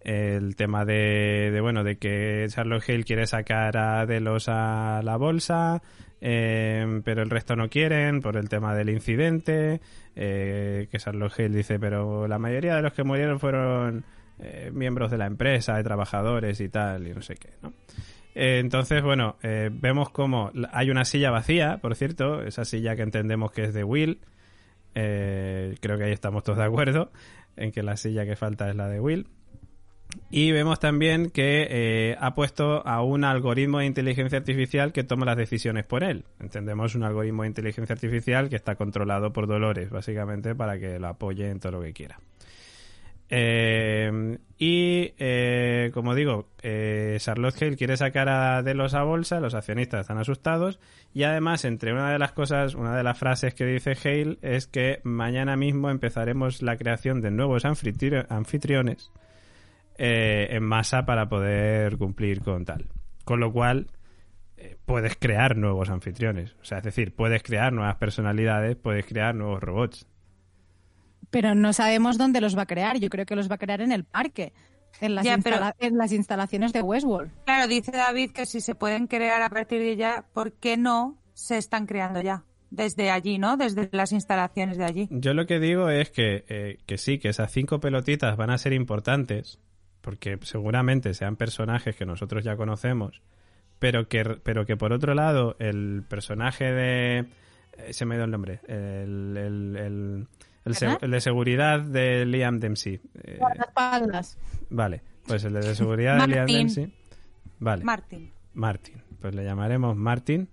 [0.00, 5.16] El tema de, de, bueno, de que Charlotte Hale quiere sacar a Delos a la
[5.16, 5.80] bolsa,
[6.20, 9.80] eh, pero el resto no quieren por el tema del incidente,
[10.16, 14.04] eh, que Charlotte Hale dice, pero la mayoría de los que murieron fueron
[14.40, 17.72] eh, miembros de la empresa, de trabajadores y tal, y no sé qué, ¿no?
[18.34, 23.02] Eh, entonces, bueno, eh, vemos como hay una silla vacía, por cierto, esa silla que
[23.02, 24.20] entendemos que es de Will.
[24.94, 27.10] Eh, creo que ahí estamos todos de acuerdo
[27.56, 29.26] en que la silla que falta es la de Will.
[30.30, 35.38] Y vemos también que ha puesto a un algoritmo de inteligencia artificial que toma las
[35.38, 36.26] decisiones por él.
[36.38, 41.08] Entendemos un algoritmo de inteligencia artificial que está controlado por Dolores, básicamente, para que lo
[41.08, 42.18] apoye en todo lo que quiera.
[43.34, 49.54] Eh, y eh, como digo, eh, Charlotte Hale quiere sacar a Delos a bolsa, los
[49.54, 50.78] accionistas están asustados
[51.14, 54.66] y además entre una de las cosas, una de las frases que dice Hale es
[54.66, 59.10] que mañana mismo empezaremos la creación de nuevos anfitri- anfitriones
[59.96, 62.84] eh, en masa para poder cumplir con tal.
[63.24, 63.86] Con lo cual
[64.58, 69.34] eh, puedes crear nuevos anfitriones, o sea, es decir, puedes crear nuevas personalidades, puedes crear
[69.34, 70.06] nuevos robots.
[71.30, 72.98] Pero no sabemos dónde los va a crear.
[72.98, 74.52] Yo creo que los va a crear en el parque,
[75.00, 77.30] en las, Ya, pero- instala- en las instalaciones de Westworld.
[77.44, 81.16] Claro, dice David que si se pueden crear a partir de ya, ¿por qué no
[81.34, 82.44] se están creando ya?
[82.70, 83.56] Desde allí, ¿no?
[83.58, 85.08] Desde las instalaciones de allí.
[85.10, 88.56] Yo lo que digo es que, eh, que sí, que esas cinco pelotitas van a
[88.58, 89.58] ser importantes,
[90.00, 93.20] porque seguramente sean personajes que nosotros ya conocemos,
[93.78, 97.18] pero que, pero que por otro lado, el personaje de.
[97.78, 98.60] eh, se me dio el nombre.
[98.66, 100.26] El, el, el,
[100.64, 103.00] el el de seguridad de Liam Dempsey.
[103.22, 104.38] Eh, Guardaespaldas.
[104.70, 106.56] vale, pues el de seguridad de Liam Martin.
[106.56, 106.92] Dempsey.
[107.58, 108.32] Vale, Martín.
[108.54, 109.02] Martin.
[109.20, 110.48] Pues le llamaremos Martin,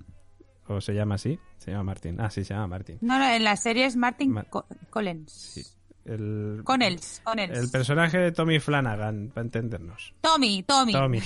[0.67, 1.39] o se llama así.
[1.57, 2.21] Se llama Martin.
[2.21, 2.97] Ah, sí, se llama Martin.
[3.01, 5.31] No, no, en la serie es Martin Ma- Co- Collins.
[5.31, 5.63] Sí.
[6.05, 7.57] El, Connells, Connells.
[7.59, 10.13] El personaje de Tommy Flanagan, para entendernos.
[10.21, 10.93] Tommy, Tommy.
[10.93, 11.19] Tommy.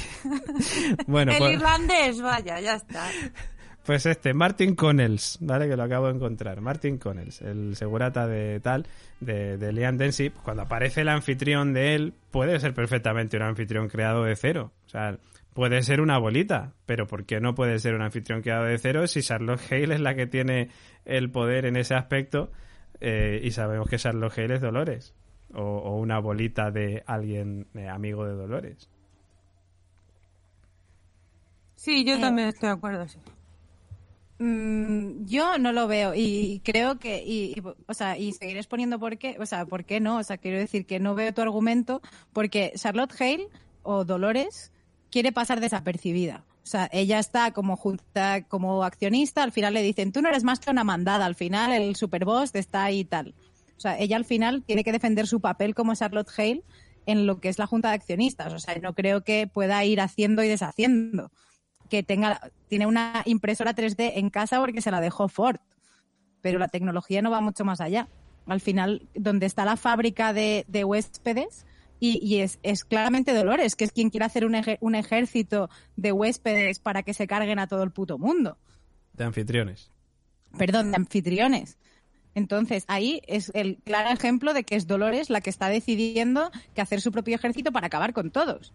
[1.08, 3.08] bueno, el pues, irlandés, vaya, ya está.
[3.86, 5.68] Pues este, Martin Connells, ¿vale?
[5.68, 6.62] Que lo acabo de encontrar.
[6.62, 8.86] Martin Connells, el segurata de tal,
[9.20, 10.30] de, de Liam Dempsey.
[10.30, 14.72] Cuando aparece el anfitrión de él, puede ser perfectamente un anfitrión creado de cero.
[14.86, 15.18] O sea,
[15.54, 19.06] puede ser una bolita, pero ¿por qué no puede ser un anfitrión creado de cero
[19.08, 20.70] si Charlotte Hale es la que tiene
[21.06, 22.52] el poder en ese aspecto
[23.02, 25.14] eh, y sabemos que Charlotte Hale es Dolores?
[25.56, 28.90] O, o una bolita de alguien eh, amigo de Dolores.
[31.76, 33.20] Sí, yo Eh, también estoy de acuerdo, sí.
[34.40, 37.56] Mm, yo no lo veo y creo que y,
[37.88, 40.58] o sea y seguiré exponiendo por qué o sea por qué no o sea quiero
[40.58, 42.02] decir que no veo tu argumento
[42.34, 43.48] porque Charlotte Hale
[43.84, 44.72] o Dolores
[45.12, 46.44] quiere pasar desapercibida.
[46.64, 50.44] O sea, ella está como junta, como accionista, al final le dicen, tú no eres
[50.44, 53.36] más que una mandada, al final el superboss está ahí y tal.
[53.78, 56.64] O sea, ella al final tiene que defender su papel como Charlotte Hale
[57.06, 58.54] en lo que es la junta de accionistas.
[58.54, 61.32] O sea, no creo que pueda ir haciendo y deshaciendo.
[61.94, 65.58] Que tenga, tiene una impresora 3D en casa porque se la dejó Ford.
[66.42, 68.08] Pero la tecnología no va mucho más allá.
[68.48, 71.68] Al final, donde está la fábrica de, de huéspedes,
[72.00, 76.80] y, es, es, claramente Dolores, que es quien quiere hacer un, un, ejército de huéspedes
[76.80, 78.58] para que se carguen a todo el puto mundo.
[79.14, 79.92] De anfitriones.
[80.58, 81.78] Perdón, de anfitriones.
[82.34, 86.82] Entonces, ahí es el claro ejemplo de que es Dolores la que está decidiendo que
[86.82, 88.74] hacer su propio ejército para acabar con todos.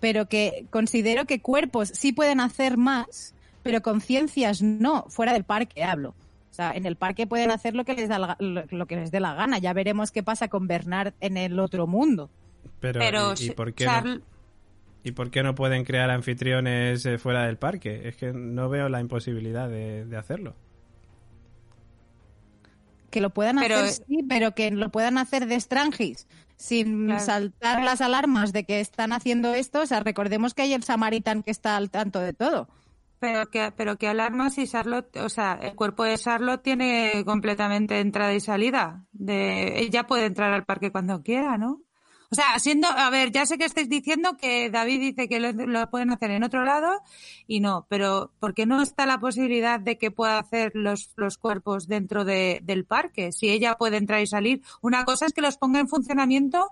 [0.00, 5.82] Pero que considero que cuerpos sí pueden hacer más, pero conciencias no, fuera del parque
[5.82, 6.14] hablo.
[6.50, 9.20] O sea, en el parque pueden hacer lo que les da lo que les dé
[9.20, 9.58] la gana.
[9.58, 12.30] Ya veremos qué pasa con Bernard en el otro mundo.
[12.80, 14.20] Pero, ¿y, por qué no,
[15.02, 18.08] ¿y por qué no pueden crear anfitriones eh, fuera del parque?
[18.08, 20.54] Es que no veo la imposibilidad de, hacerlo.
[23.10, 28.00] Que lo puedan hacer, sí, pero que lo puedan hacer de Strangis, sin saltar las
[28.00, 29.82] alarmas de que están haciendo esto.
[29.82, 32.68] O sea, recordemos que hay el Samaritan que está al tanto de todo.
[33.18, 38.00] Pero que, pero que alarmas si Charlotte, o sea, el cuerpo de Charlotte tiene completamente
[38.00, 39.06] entrada y salida.
[39.12, 41.80] De, ella puede entrar al parque cuando quiera, ¿no?
[42.30, 45.90] O sea, siendo, a ver, ya sé que estáis diciendo que David dice que lo,
[45.90, 47.00] pueden hacer en otro lado
[47.46, 51.38] y no, pero ¿por qué no está la posibilidad de que pueda hacer los, los
[51.38, 53.32] cuerpos dentro de, del parque?
[53.32, 54.62] Si ella puede entrar y salir.
[54.82, 56.70] Una cosa es que los ponga en funcionamiento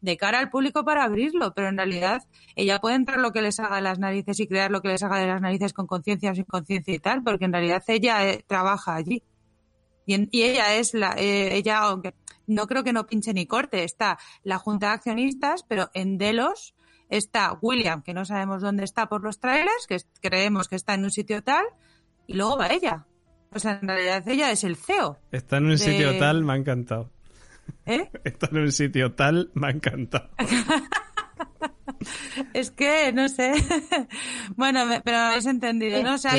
[0.00, 2.22] de cara al público para abrirlo, pero en realidad
[2.54, 5.02] ella puede entrar lo que les haga de las narices y crear lo que les
[5.02, 8.44] haga de las narices con conciencia sin conciencia y tal, porque en realidad ella eh,
[8.46, 9.22] trabaja allí.
[10.06, 12.14] Y, y, ella es la, eh, ella, aunque
[12.46, 13.84] no creo que no pinche ni corte.
[13.84, 16.74] Está la Junta de Accionistas, pero en Delos
[17.08, 21.04] está William, que no sabemos dónde está por los trailers, que creemos que está en
[21.04, 21.64] un sitio tal,
[22.26, 23.06] y luego va ella.
[23.52, 25.18] O sea, en realidad ella es el CEO.
[25.32, 27.10] Está en un sitio tal, me ha encantado.
[27.86, 28.10] ¿Eh?
[28.24, 30.28] Está en un sitio tal, me ha encantado.
[32.52, 33.52] Es que, no sé.
[34.56, 36.14] bueno, pero habéis entendido, ¿no?
[36.14, 36.32] O sea,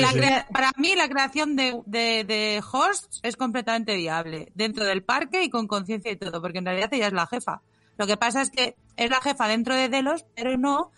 [0.52, 4.50] para mí la creación de, de, hosts es completamente viable.
[4.54, 7.62] Dentro del parque y con conciencia y todo, porque en realidad ella es la jefa.
[7.96, 10.92] Lo que pasa es que es la jefa dentro de Delos, pero no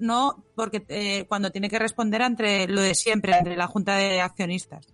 [0.00, 4.20] no porque eh, cuando tiene que responder entre lo de siempre, entre la junta de
[4.20, 4.88] accionistas.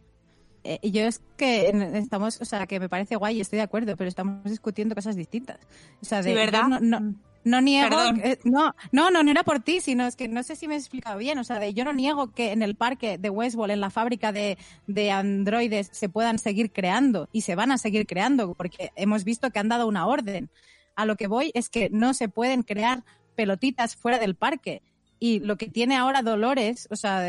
[0.62, 4.09] Eh, yo es que estamos, o sea, que me parece guay, estoy de acuerdo, pero
[4.09, 5.59] estamos discutiendo cosas distintas.
[6.02, 6.68] O sea, de, ¿verdad?
[6.68, 7.14] no, no
[7.45, 7.97] niego,
[8.45, 10.79] no, no, no, no era por ti, sino es que no sé si me he
[10.79, 11.39] explicado bien.
[11.39, 14.33] O sea, de, yo no niego que en el parque de Westworld, en la fábrica
[14.33, 19.25] de, de androides, se puedan seguir creando y se van a seguir creando porque hemos
[19.25, 20.51] visto que han dado una orden.
[20.97, 23.05] A lo que voy es que no se pueden crear
[23.35, 24.83] pelotitas fuera del parque.
[25.19, 27.25] Y lo que tiene ahora Dolores, o sea,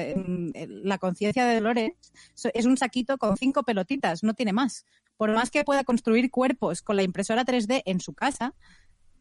[0.68, 1.94] la conciencia de Dolores,
[2.54, 4.86] es un saquito con cinco pelotitas, no tiene más.
[5.18, 8.54] Por más que pueda construir cuerpos con la impresora 3D en su casa,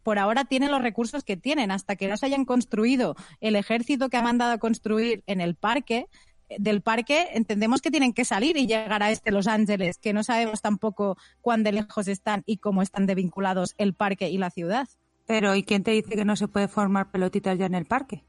[0.04, 1.72] por ahora tienen los recursos que tienen.
[1.72, 5.56] Hasta que no se hayan construido el ejército que ha mandado a construir en el
[5.56, 6.06] parque,
[6.58, 10.22] del parque entendemos que tienen que salir y llegar a este Los Ángeles, que no
[10.22, 14.86] sabemos tampoco cuán de lejos están y cómo están desvinculados el parque y la ciudad.
[15.26, 18.24] Pero ¿y quién te dice que no se puede formar pelotitas ya en el parque?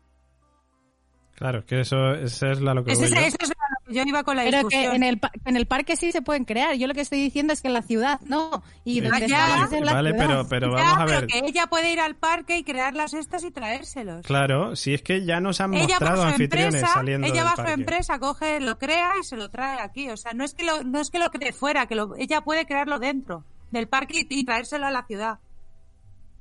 [1.35, 3.15] Claro, que eso, eso es la lo que eso, voy yo.
[3.17, 4.91] Eso es lo que yo iba con la Pero discusión.
[4.91, 6.75] que en el, en el parque sí se pueden crear.
[6.75, 8.63] Yo lo que estoy diciendo es que en la ciudad no.
[8.83, 10.27] Y donde ya, está en la vale, ciudad.
[10.27, 11.27] pero, pero Ya, vamos a pero ver.
[11.27, 14.25] que ella puede ir al parque y crear las estas y traérselos.
[14.25, 17.55] Claro, si es que ya nos han ella mostrado anfitriones empresa, saliendo ella del bajo
[17.57, 17.71] parque.
[17.73, 20.09] empresa coge, lo crea y se lo trae aquí.
[20.09, 22.41] O sea, no es que lo, no es que lo cree fuera, que lo, ella
[22.41, 25.39] puede crearlo dentro del parque y, y traérselo a la ciudad.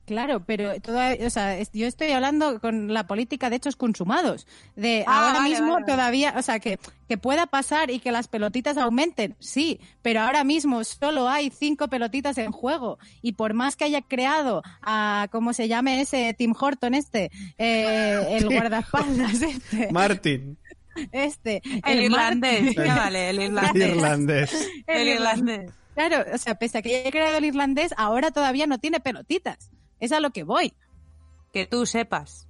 [0.06, 4.46] Claro, pero toda, o sea, yo estoy hablando con la política de hechos consumados.
[4.76, 6.78] De Ah, ahora vale, mismo vale, todavía, o sea, que,
[7.08, 11.88] que pueda pasar y que las pelotitas aumenten, sí, pero ahora mismo solo hay cinco
[11.88, 12.98] pelotitas en juego.
[13.22, 17.30] Y por más que haya creado a, ¿cómo se llame ese Tim Horton este?
[17.56, 19.90] Eh, el guardaespaldas este.
[19.90, 20.58] Martin,
[21.12, 21.62] este.
[21.84, 23.88] El, irlandés, ya vale, el irlandés.
[23.88, 24.68] irlandés.
[24.86, 25.70] El irlandés.
[25.94, 29.70] Claro, o sea, pese a que haya creado el irlandés, ahora todavía no tiene pelotitas.
[30.00, 30.72] Es a lo que voy.
[31.52, 32.46] Que tú sepas.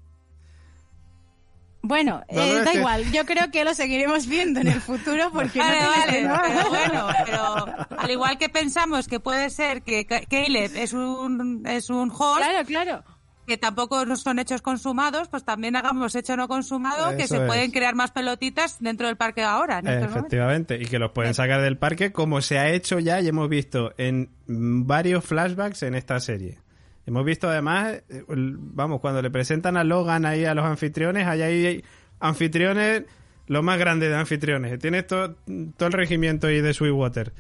[1.87, 4.81] Bueno, No, no, eh, da que- igual, yo creo que lo seguiremos viendo en el
[4.81, 9.83] futuro porque Vale, no vale, pero bueno, pero al igual que pensamos que puede ser
[9.83, 13.05] que Ca- Caleb es un, es un host, Claro, claro.
[13.47, 17.43] que tampoco no son hechos consumados, pues también hagamos hecho no consumado, que se es.
[17.43, 19.81] pueden crear más pelotitas dentro del parque ahora.
[19.81, 20.17] en momentos.
[20.17, 23.51] Efectivamente, y que los pueden sacar del parque como se ha hecho ya y hemos
[23.51, 26.61] visto en varios flashbacks en esta serie.
[27.07, 31.43] Hemos visto además, eh, vamos, cuando le presentan a Logan ahí a los anfitriones, hay
[31.43, 31.85] ahí
[32.19, 33.05] anfitriones,
[33.47, 34.79] lo más grande de anfitriones.
[34.79, 35.37] Tienes todo,
[35.77, 37.33] todo el regimiento ahí de Sweetwater.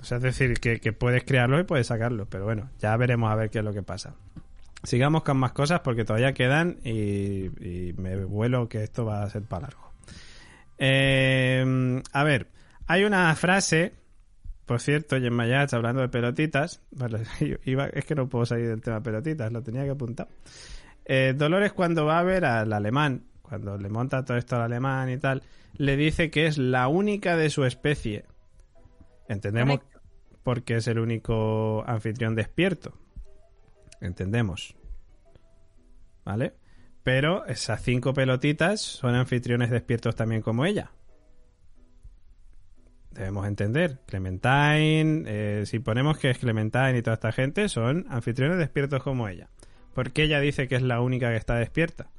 [0.00, 2.26] O sea, es decir, que, puedes crearlo y puedes sacarlo.
[2.26, 4.14] Pero bueno, ya veremos a ver qué es lo que pasa.
[4.82, 9.42] Sigamos con más cosas porque todavía quedan y, me vuelo que esto va a ser
[9.42, 9.92] para largo.
[10.78, 12.48] Eh, a ver,
[12.88, 13.92] hay una frase
[14.66, 16.82] por cierto, en Mayach, hablando de pelotitas,
[17.40, 20.28] es que no puedo salir del tema pelotitas, lo tenía que apuntar.
[21.04, 25.10] Eh, Dolores cuando va a ver al alemán, cuando le monta todo esto al alemán
[25.10, 25.42] y tal,
[25.76, 28.24] le dice que es la única de su especie.
[29.28, 29.80] Entendemos
[30.42, 32.94] porque es el único anfitrión despierto.
[34.00, 34.76] Entendemos.
[36.24, 36.54] ¿Vale?
[37.02, 40.92] Pero esas cinco pelotitas son anfitriones despiertos también como ella
[43.14, 44.00] debemos entender.
[44.06, 49.28] Clementine, eh, si ponemos que es Clementine y toda esta gente, son anfitriones despiertos como
[49.28, 49.48] ella.
[49.94, 52.10] Porque ella dice que es la única que está despierta.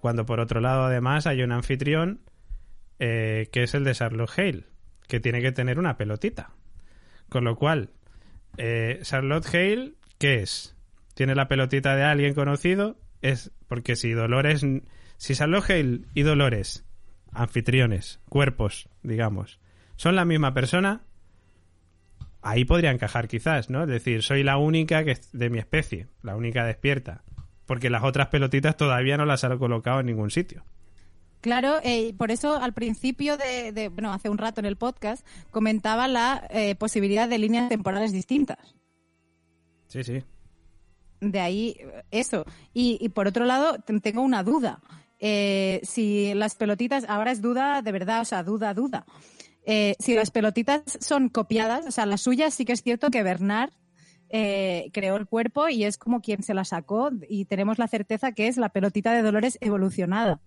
[0.00, 2.20] Cuando por otro lado, además, hay un anfitrión
[2.98, 4.64] eh, que es el de Charlotte Hale,
[5.08, 6.50] que tiene que tener una pelotita.
[7.28, 7.90] Con lo cual,
[8.56, 10.76] eh, Charlotte Hale, ¿qué es?
[11.14, 12.96] ¿Tiene la pelotita de alguien conocido?
[13.22, 14.66] Es porque si Dolores.
[15.16, 16.84] Si Charlotte Hale y Dolores,
[17.32, 19.60] anfitriones, cuerpos, digamos,
[19.96, 21.02] son la misma persona,
[22.42, 23.82] ahí podría encajar quizás, ¿no?
[23.82, 27.24] Es decir, soy la única que de mi especie, la única despierta,
[27.66, 30.64] porque las otras pelotitas todavía no las han colocado en ningún sitio.
[31.40, 36.08] Claro, eh, por eso al principio de, bueno, hace un rato en el podcast comentaba
[36.08, 38.74] la eh, posibilidad de líneas temporales distintas.
[39.88, 40.22] Sí, sí.
[41.20, 41.76] De ahí
[42.10, 42.46] eso.
[42.72, 44.80] Y, y por otro lado, tengo una duda.
[45.20, 49.04] Eh, si las pelotitas, ahora es duda de verdad, o sea, duda, duda.
[49.66, 53.22] Eh, si las pelotitas son copiadas, o sea, las suyas sí que es cierto que
[53.22, 53.70] Bernard
[54.28, 58.32] eh, creó el cuerpo y es como quien se la sacó y tenemos la certeza
[58.32, 60.40] que es la pelotita de Dolores evolucionada.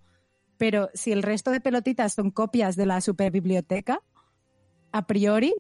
[0.58, 4.02] Pero si el resto de pelotitas son copias de la superbiblioteca,
[4.92, 5.54] a priori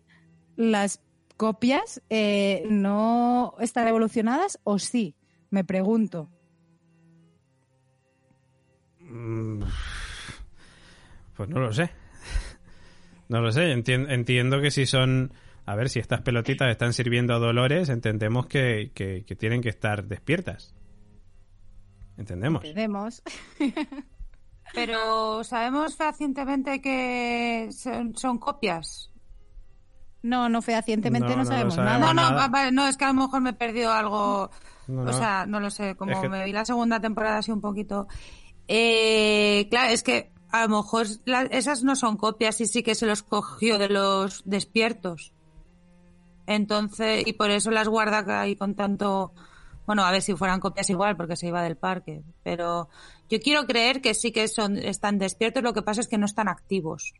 [0.55, 1.01] las
[1.35, 5.15] copias eh, no están evolucionadas o sí,
[5.49, 6.29] me pregunto.
[8.99, 9.61] Mm,
[11.35, 11.91] pues no lo sé.
[13.29, 15.33] No lo sé, entiendo que si son...
[15.65, 18.91] A ver, si estas pelotitas están sirviendo a Dolores, entendemos que,
[19.37, 20.73] tienen que estar despiertas.
[22.15, 22.63] Entendemos.
[22.63, 23.21] Entendemos.
[24.73, 29.11] Pero sabemos fehacientemente que son, copias.
[30.21, 31.99] No, no fehacientemente no, sabemos, nada.
[31.99, 34.49] No, no, no, es que a lo mejor me he perdido algo.
[34.87, 38.07] o sea, no lo sé, como me vi la segunda temporada así un poquito.
[38.69, 41.07] Eh, claro, es que a lo mejor
[41.51, 45.33] esas no son copias y sí que se los cogió de los despiertos.
[46.45, 49.33] Entonces, y por eso las guarda ahí con tanto.
[49.85, 52.23] Bueno, a ver si fueran copias igual, porque se iba del parque.
[52.43, 52.89] Pero
[53.29, 56.25] yo quiero creer que sí que son, están despiertos, lo que pasa es que no
[56.25, 57.13] están activos.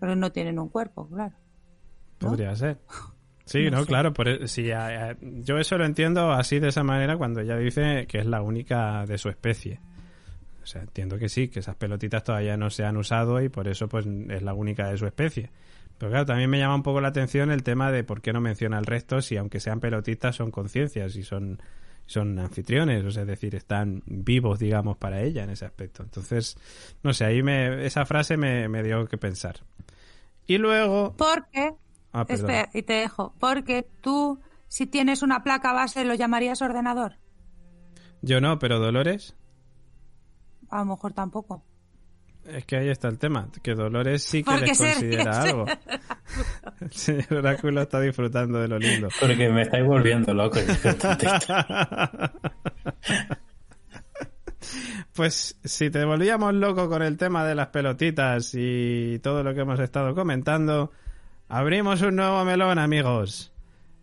[0.00, 1.36] Pero no tienen un cuerpo, claro.
[2.18, 2.78] Podría ser.
[3.46, 4.12] Sí, no, claro.
[4.12, 4.70] Por, e, si,
[5.20, 9.06] yo eso lo entiendo así de esa manera cuando ella dice que es la única
[9.06, 9.80] de su especie.
[10.66, 13.68] O sea, entiendo que sí, que esas pelotitas todavía no se han usado y por
[13.68, 15.48] eso pues es la única de su especie.
[15.96, 18.40] Pero claro, también me llama un poco la atención el tema de por qué no
[18.40, 21.62] menciona el resto si aunque sean pelotitas son conciencias y son
[22.04, 26.02] son anfitriones, o sea, es decir, están vivos, digamos, para ella en ese aspecto.
[26.02, 26.56] Entonces,
[27.04, 29.60] no sé, ahí me, esa frase me, dio que pensar.
[30.46, 31.14] Y luego...
[31.16, 31.74] Porque,
[32.12, 37.18] ah, espera, y te dejo, porque tú, si tienes una placa base, ¿lo llamarías ordenador?
[38.22, 39.34] Yo no, pero Dolores
[40.76, 41.62] a lo mejor tampoco.
[42.44, 45.64] Es que ahí está el tema, que Dolores sí que les considera algo.
[46.80, 49.08] el señor Oráculo está disfrutando de lo lindo.
[49.18, 50.60] Porque me estáis volviendo loco.
[55.14, 59.62] pues si te volvíamos loco con el tema de las pelotitas y todo lo que
[59.62, 60.92] hemos estado comentando,
[61.48, 63.52] abrimos un nuevo melón, amigos.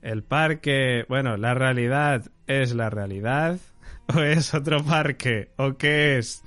[0.01, 3.57] El parque, bueno, la realidad es la realidad
[4.15, 6.43] o es otro parque o qué es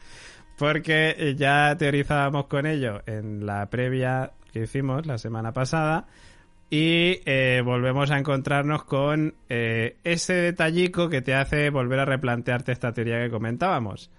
[0.57, 6.07] porque ya teorizábamos con ello en la previa que hicimos la semana pasada
[6.71, 12.73] y eh, volvemos a encontrarnos con eh, ese detallico que te hace volver a replantearte
[12.73, 14.11] esta teoría que comentábamos.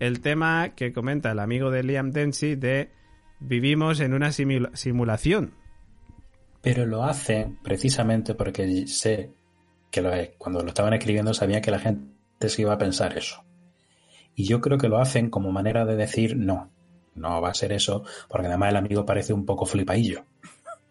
[0.00, 2.90] El tema que comenta el amigo de Liam Dempsey de
[3.38, 5.54] vivimos en una simulación.
[6.62, 9.30] Pero lo hace precisamente porque sé
[9.90, 12.14] que cuando lo estaban escribiendo sabía que la gente
[12.48, 13.44] se iba a pensar eso.
[14.34, 16.70] Y yo creo que lo hacen como manera de decir no,
[17.14, 20.24] no va a ser eso, porque además el amigo parece un poco flipaillo.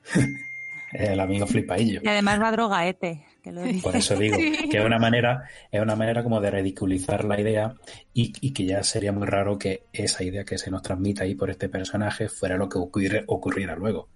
[0.94, 2.02] El amigo flipaillo.
[2.04, 3.26] Y además va drogaete.
[3.42, 3.82] Que lo dice.
[3.82, 4.38] Por eso digo
[4.72, 7.76] que es una manera, es una manera como de ridiculizar la idea
[8.14, 11.34] y, y, que ya sería muy raro que esa idea que se nos transmite ahí
[11.36, 14.08] por este personaje fuera lo que ocurre, ocurriera luego.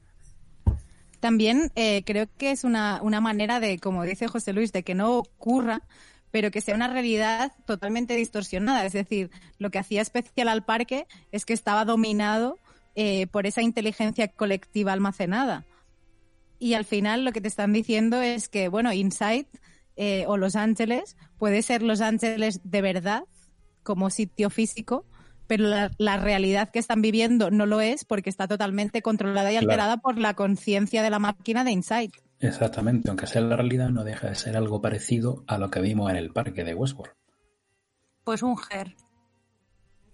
[1.20, 4.96] También eh, creo que es una, una manera de, como dice José Luis, de que
[4.96, 5.82] no ocurra,
[6.32, 8.86] pero que sea una realidad totalmente distorsionada.
[8.86, 9.30] Es decir,
[9.60, 12.58] lo que hacía especial al parque es que estaba dominado
[12.95, 15.66] eh, por esa inteligencia colectiva almacenada.
[16.60, 19.48] Y al final lo que te están diciendo es que, bueno, Insight
[19.95, 23.24] eh, o Los Ángeles puede ser Los Ángeles de verdad
[23.84, 25.06] como sitio físico,
[25.45, 29.56] pero la, la, realidad que están viviendo no lo es porque está totalmente controlada y
[29.56, 30.02] alterada claro.
[30.02, 32.16] por la conciencia de la máquina de Insight.
[32.40, 36.12] Exactamente, aunque sea la realidad, no deja de ser algo parecido a lo que vimos
[36.12, 37.14] en el parque de Westworld.
[38.24, 38.96] Pues un ger.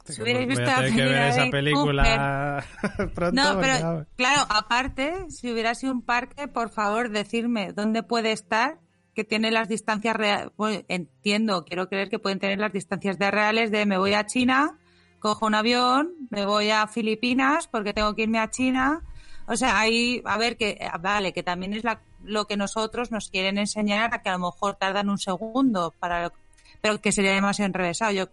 [0.05, 2.65] Si hubierais visto la que ver esa película
[3.15, 3.41] pronto.
[3.41, 4.07] No, pero ya...
[4.17, 8.79] claro, aparte, si hubiera sido un parque, por favor, decirme dónde puede estar,
[9.13, 10.49] que tiene las distancias reales.
[10.57, 14.25] Bueno, entiendo, quiero creer que pueden tener las distancias de reales de me voy a
[14.25, 14.77] China,
[15.19, 19.03] cojo un avión, me voy a Filipinas porque tengo que irme a China.
[19.47, 23.29] O sea, ahí, a ver, que vale, que también es la, lo que nosotros nos
[23.29, 26.33] quieren enseñar, a que a lo mejor tardan un segundo, para lo,
[26.81, 28.11] pero que sería demasiado enrevesado.
[28.11, 28.25] Yo,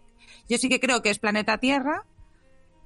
[0.49, 2.05] yo sí que creo que es planeta Tierra,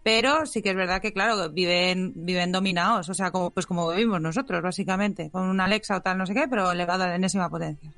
[0.02, 3.90] pero sí que es verdad que, claro, viven, viven dominados, o sea, como, pues como
[3.90, 7.16] vivimos nosotros, básicamente, con una Alexa o tal, no sé qué, pero elevado a la
[7.16, 7.90] enésima potencia.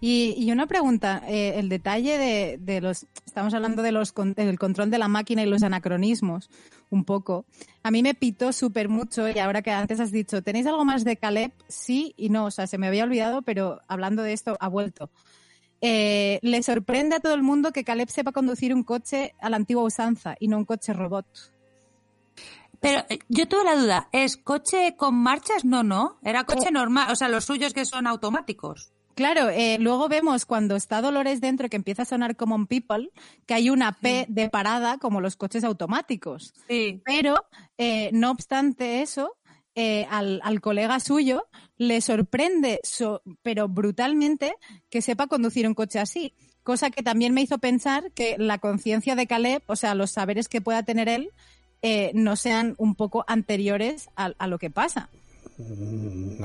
[0.00, 4.58] Y, y, una pregunta, eh, el detalle de, de, los, estamos hablando de los, del
[4.58, 6.48] control de la máquina y los anacronismos,
[6.90, 7.46] un poco.
[7.82, 11.04] A mí me pitó súper mucho y ahora que antes has dicho, ¿tenéis algo más
[11.04, 11.52] de Caleb?
[11.68, 15.10] Sí y no, o sea, se me había olvidado, pero hablando de esto, ha vuelto.
[15.80, 19.56] Eh, le sorprende a todo el mundo que Caleb sepa conducir un coche a la
[19.56, 21.26] antigua usanza y no un coche robot.
[22.80, 25.64] Pero eh, yo tuve la duda, ¿es coche con marchas?
[25.64, 28.92] No, no, era coche normal, o sea, los suyos que son automáticos.
[29.20, 33.10] Claro, eh, luego vemos cuando está Dolores dentro que empieza a sonar Common People,
[33.44, 36.54] que hay una P de parada como los coches automáticos.
[36.66, 37.02] Sí.
[37.04, 37.44] Pero,
[37.76, 39.36] eh, no obstante eso,
[39.74, 44.54] eh, al, al, colega suyo le sorprende, so, pero brutalmente,
[44.88, 46.32] que sepa conducir un coche así.
[46.62, 50.48] Cosa que también me hizo pensar que la conciencia de Caleb, o sea, los saberes
[50.48, 51.28] que pueda tener él,
[51.82, 55.10] eh, no sean un poco anteriores a, a lo que pasa.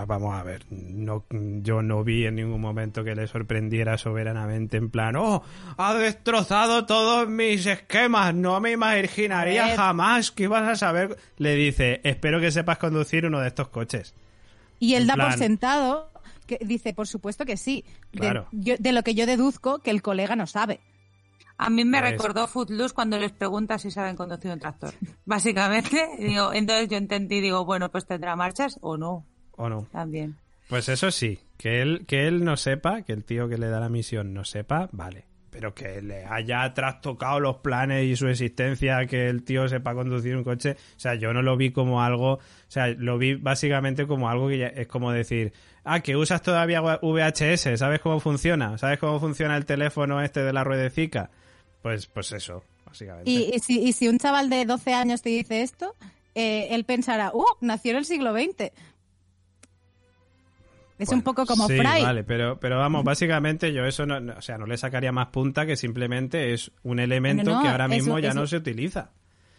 [0.07, 4.89] Vamos a ver, no, yo no vi en ningún momento que le sorprendiera soberanamente en
[4.89, 5.43] plan, oh,
[5.77, 11.17] ha destrozado todos mis esquemas, no me imaginaría jamás que ibas a saber.
[11.37, 14.13] Le dice, espero que sepas conducir uno de estos coches.
[14.79, 15.29] Y él en da plan...
[15.29, 16.09] por sentado,
[16.45, 17.83] que dice, por supuesto que sí.
[18.11, 18.47] Claro.
[18.51, 20.79] De, yo, de lo que yo deduzco que el colega no sabe.
[21.57, 24.93] A mí me recordó Footloose cuando les pregunta si saben conducir un tractor.
[25.25, 29.25] Básicamente, digo, entonces yo entendí, digo, bueno, pues tendrá marchas o no.
[29.51, 29.87] O no.
[29.91, 30.37] También.
[30.67, 33.79] Pues eso sí, que él, que él no sepa, que el tío que le da
[33.79, 35.25] la misión no sepa, vale.
[35.51, 40.35] Pero que le haya trastocado los planes y su existencia, que el tío sepa conducir
[40.35, 44.05] un coche, o sea, yo no lo vi como algo, o sea, lo vi básicamente
[44.05, 45.53] como algo que ya, es como decir,
[45.85, 48.77] ah, que usas todavía VHS, ¿sabes cómo funciona?
[48.77, 51.29] ¿Sabes cómo funciona el teléfono este de la ruedecica?
[51.85, 53.29] Pues, pues eso, básicamente.
[53.29, 55.93] Y, y, si, y, si, un chaval de 12 años te dice esto,
[56.33, 57.45] eh, él pensará, ¡uh!
[57.61, 58.59] Nació en el siglo XX.
[58.59, 58.71] Es
[60.97, 62.01] bueno, un poco como sí, Fry.
[62.01, 65.27] Vale, pero, pero vamos, básicamente yo eso no, no, o sea, no le sacaría más
[65.27, 69.11] punta que simplemente es un elemento no, no, que ahora mismo ya no se utiliza.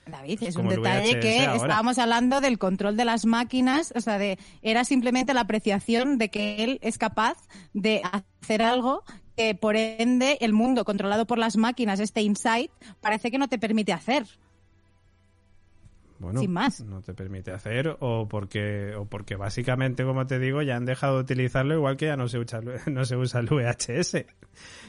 [0.06, 1.54] David, es un detalle que ahora.
[1.54, 6.28] estábamos hablando del control de las máquinas, o sea, de era simplemente la apreciación de
[6.28, 7.36] que él es capaz
[7.72, 9.04] de hacer algo
[9.36, 13.58] que por ende el mundo controlado por las máquinas, este insight, parece que no te
[13.58, 14.26] permite hacer.
[16.18, 16.80] Bueno, Sin más.
[16.80, 21.16] no te permite hacer o porque o porque básicamente, como te digo, ya han dejado
[21.16, 24.24] de utilizarlo igual que ya no se usa, no se usa el VHS.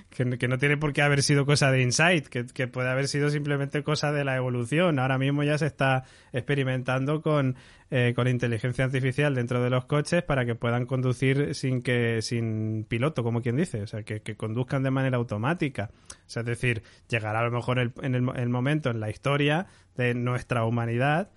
[0.09, 3.09] Que, que no tiene por qué haber sido cosa de Insight, que, que, puede haber
[3.09, 4.99] sido simplemente cosa de la evolución.
[4.99, 7.57] Ahora mismo ya se está experimentando con,
[7.89, 12.85] eh, con inteligencia artificial dentro de los coches para que puedan conducir sin que sin
[12.87, 15.91] piloto, como quien dice, o sea, que, que conduzcan de manera automática.
[16.11, 19.09] O sea, es decir, llegará a lo mejor el, en el, el momento en la
[19.09, 21.31] historia de nuestra humanidad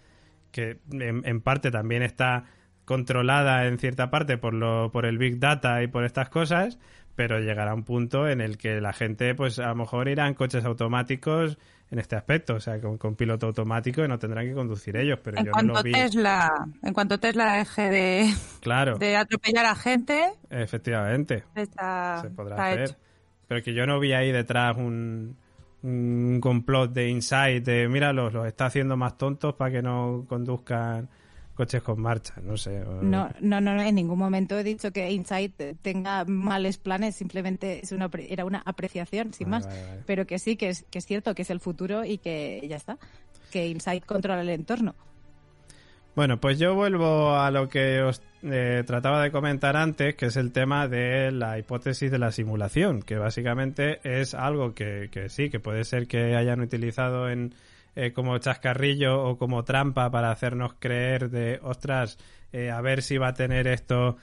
[0.51, 2.45] que en, en parte también está
[2.85, 6.77] controlada en cierta parte por lo por el big data y por estas cosas
[7.21, 10.65] pero llegará un punto en el que la gente, pues a lo mejor irán coches
[10.65, 11.59] automáticos
[11.91, 15.19] en este aspecto, o sea, con, con piloto automático y no tendrán que conducir ellos,
[15.23, 15.93] pero en yo cuanto no lo vi.
[15.93, 18.97] Tesla, en cuanto Tesla deje de, claro.
[18.99, 22.83] de atropellar a gente, efectivamente, está, se podrá está hacer.
[22.83, 22.97] Hecho.
[23.49, 25.37] Pero que yo no vi ahí detrás un,
[25.83, 30.25] un complot de Insight de, mira, los, los está haciendo más tontos para que no
[30.29, 31.09] conduzcan
[31.61, 32.83] coches con marcha, no sé.
[33.03, 37.93] No, no, no, en ningún momento he dicho que Insight tenga males planes, simplemente es
[37.93, 39.69] una, era una apreciación, sin más.
[40.07, 42.77] Pero que sí, que es, que es cierto que es el futuro y que ya
[42.77, 42.97] está,
[43.51, 44.95] que Insight controla el entorno.
[46.17, 50.37] Bueno, pues yo vuelvo a lo que os eh, trataba de comentar antes, que es
[50.39, 55.51] el tema de la hipótesis de la simulación, que básicamente es algo que, que sí,
[55.51, 57.55] que puede ser que hayan utilizado en,
[58.01, 62.19] eh, como chascarrillo o como trampa para hacernos creer de, ostras,
[62.53, 64.17] eh, a ver si va a tener esto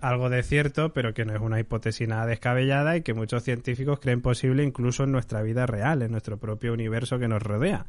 [0.00, 4.00] algo de cierto, pero que no es una hipótesis nada descabellada y que muchos científicos
[4.00, 7.84] creen posible incluso en nuestra vida real, en nuestro propio universo que nos rodea.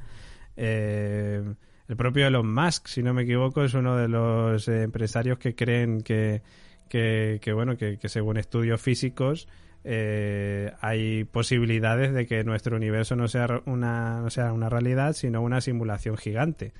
[0.57, 1.43] Eh,
[1.87, 5.55] el propio Elon Musk, si no me equivoco, es uno de los eh, empresarios que
[5.55, 6.41] creen que,
[6.89, 9.47] que, bueno, que, según estudios físicos
[9.89, 15.41] eh, hay posibilidades de que nuestro universo no sea una, no sea una realidad, sino
[15.41, 16.73] una simulación gigante.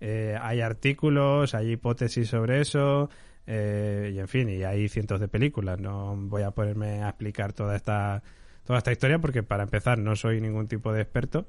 [0.00, 3.10] Eh, hay artículos, hay hipótesis sobre eso,
[3.48, 5.80] y en fin, y hay cientos de películas.
[5.80, 8.22] No voy a ponerme a explicar toda esta,
[8.64, 11.46] toda esta historia porque para empezar no soy ningún tipo de experto.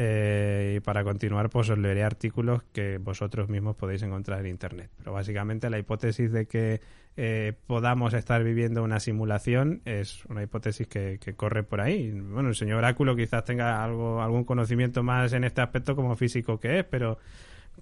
[0.00, 4.90] Eh, y para continuar, pues os leeré artículos que vosotros mismos podéis encontrar en Internet.
[4.96, 6.80] Pero básicamente la hipótesis de que
[7.16, 12.12] eh, podamos estar viviendo una simulación es una hipótesis que, corre por ahí.
[12.12, 16.60] Bueno, el señor Oráculo quizás tenga algo, algún conocimiento más en este aspecto como físico
[16.60, 17.18] que es, pero,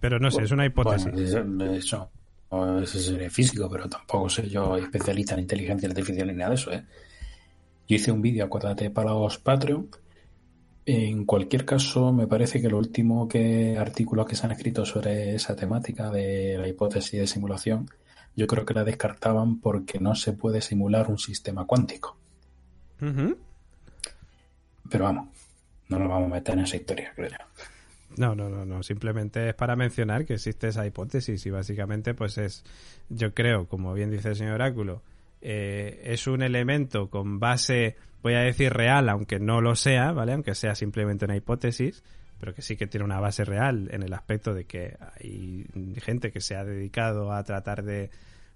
[0.01, 1.13] pero no sé, es una hipótesis.
[1.13, 2.11] Bueno, eso,
[2.51, 6.73] eso sería físico, pero tampoco soy yo especialista en inteligencia artificial ni nada de eso.
[6.73, 6.83] ¿eh?
[7.87, 9.91] Yo hice un vídeo, acuérdate, para los Patreon
[10.87, 15.35] en cualquier caso, me parece que los últimos que, artículos que se han escrito sobre
[15.35, 17.91] esa temática de la hipótesis de simulación,
[18.37, 22.17] yo creo que la descartaban porque no se puede simular un sistema cuántico.
[22.99, 25.29] Pero vamos,
[25.89, 27.37] no nos vamos a meter en esa historia, creo yo.
[28.17, 28.85] No, no, no, no.
[28.85, 32.65] Simplemente es para mencionar que existe esa hipótesis y básicamente, pues es,
[33.09, 35.03] yo creo, como bien dice el señor Oráculo,
[35.41, 37.97] eh, es un elemento con base
[38.27, 40.33] voy a decir real, aunque no lo sea, ¿vale?
[40.33, 42.03] Aunque sea simplemente una hipótesis,
[42.41, 45.65] pero que sí que tiene una base real en el aspecto de que hay
[46.03, 48.11] gente que se ha dedicado a tratar de,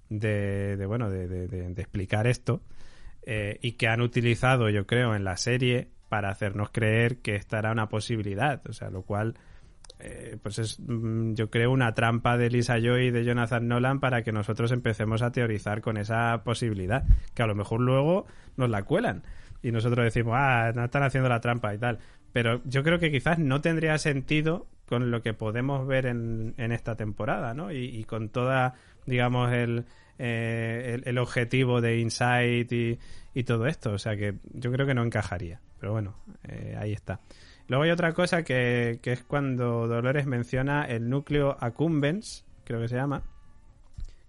[0.09, 2.63] de, bueno, de, explicar esto
[3.23, 7.61] eh, y que han utilizado, yo creo, en la serie para hacernos creer que esta
[7.61, 9.37] era una posibilidad, o sea, lo cual
[10.01, 14.01] eh, pues es, mm, yo creo, una trampa de Lisa Joy y de Jonathan Nolan
[14.01, 17.05] para que nosotros empecemos a teorizar con esa posibilidad,
[17.35, 19.23] que a lo mejor luego nos la cuelan
[19.63, 21.99] y nosotros decimos, ah, no están haciendo la trampa y tal.
[22.33, 26.73] Pero yo creo que quizás no tendría sentido con lo que podemos ver en, en
[26.73, 27.73] esta temporada, ¿no?
[27.73, 28.75] Y, con toda,
[29.07, 29.85] digamos, el,
[30.19, 32.99] eh, el, objetivo de Insight y,
[33.35, 33.93] y, todo esto.
[33.93, 35.61] O sea que yo creo que no encajaría.
[35.79, 36.17] Pero bueno,
[36.49, 37.21] eh, ahí está.
[37.71, 42.97] Luego hay otra cosa que, es cuando Dolores menciona el núcleo accumbens, creo que se
[42.97, 43.23] llama,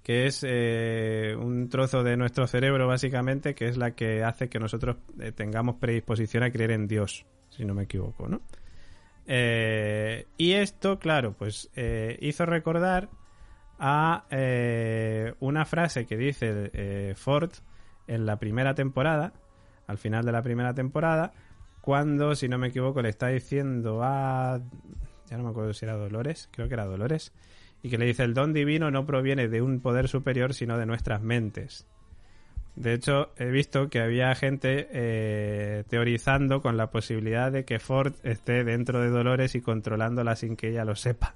[0.04, 4.60] que es eh, un trozo de nuestro cerebro básicamente que es la que hace que
[4.60, 8.42] nosotros eh, tengamos predisposición a creer en Dios, si no me equivoco, ¿no?
[9.26, 11.72] Eh, y esto, claro, pues
[12.20, 13.10] hizo recordar
[13.80, 14.24] a
[15.40, 17.54] una frase que dice Ford
[18.06, 19.34] en la primera temporada,
[19.88, 21.34] al final de la primera temporada,
[21.82, 24.62] cuando, si no me equivoco, le está diciendo a...
[25.30, 27.34] ya no me acuerdo si era Dolores, creo que era Dolores,
[27.82, 30.86] y que le dice el don divino no proviene de un poder superior sino de
[30.86, 31.88] nuestras mentes.
[32.76, 38.14] De hecho, he visto que había gente eh, teorizando con la posibilidad de que Ford
[38.24, 41.36] esté dentro de Dolores y controlándola sin que ella lo sepa.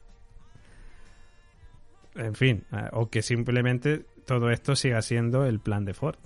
[2.16, 6.18] En fin, eh, o que simplemente todo esto siga siendo el plan de Ford.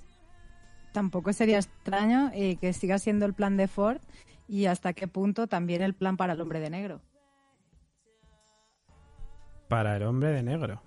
[0.92, 4.00] Tampoco sería extraño eh, que siga siendo el plan de Ford
[4.48, 7.00] y hasta qué punto también el plan para el hombre de negro
[9.70, 10.82] para el hombre de negro.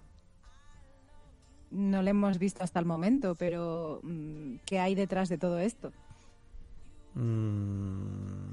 [1.71, 5.91] No lo hemos visto hasta el momento, pero mm, ¿qué hay detrás de todo esto?
[7.15, 8.49] Mm,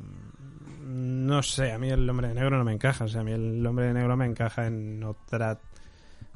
[1.26, 3.04] no sé, a mí el hombre de negro no me encaja.
[3.04, 5.58] O sea, a mí el hombre de negro me encaja en otra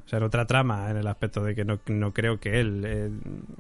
[0.04, 2.82] o sea, en otra trama, en el aspecto de que no, no creo que él.
[2.86, 3.10] Eh,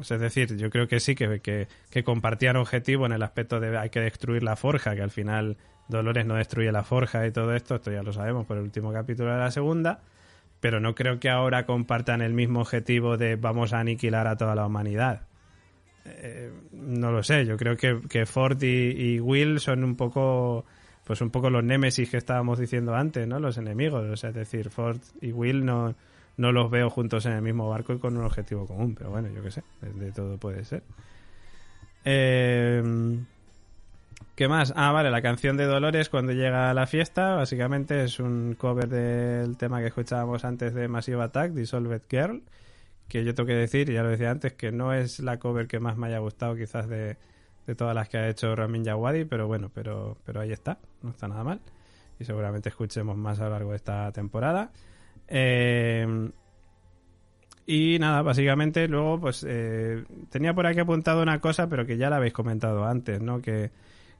[0.00, 3.76] es decir, yo creo que sí, que, que, que, compartían objetivo en el aspecto de
[3.78, 5.56] hay que destruir la forja, que al final
[5.88, 8.92] Dolores no destruye la forja y todo esto, esto ya lo sabemos por el último
[8.92, 10.00] capítulo de la segunda
[10.64, 14.54] pero no creo que ahora compartan el mismo objetivo de vamos a aniquilar a toda
[14.54, 15.26] la humanidad.
[16.06, 20.64] Eh, no lo sé, yo creo que, Ford y, Will son un poco
[21.04, 23.40] pues un poco los némesis que estábamos diciendo antes, ¿no?
[23.40, 25.94] Los enemigos, es decir, Ford y Will no,
[26.36, 29.28] no los veo juntos en el mismo barco y con un objetivo común, pero bueno,
[29.34, 30.82] yo qué sé, de, todo puede ser.
[32.04, 32.82] Eh,
[34.34, 34.72] ¿Qué más?
[34.74, 38.88] Ah, vale, la canción de Dolores cuando llega a la fiesta, básicamente es un cover
[38.88, 42.42] del tema que escuchábamos antes de Massive Attack, Dissolved Girl,
[43.08, 45.78] que yo tengo que decir, ya lo decía antes, que no es la cover que
[45.78, 47.16] más me haya gustado quizás de,
[47.66, 51.10] de todas las que ha hecho Ramin Jawadi, pero bueno, pero, pero ahí está, no
[51.10, 51.60] está nada mal.
[52.18, 54.72] Y seguramente escuchemos más a lo largo de esta temporada.
[55.28, 56.30] Eh,
[57.66, 62.10] y nada, básicamente luego pues eh, tenía por aquí apuntado una cosa, pero que ya
[62.10, 63.40] la habéis comentado antes, ¿no?
[63.40, 63.70] Que,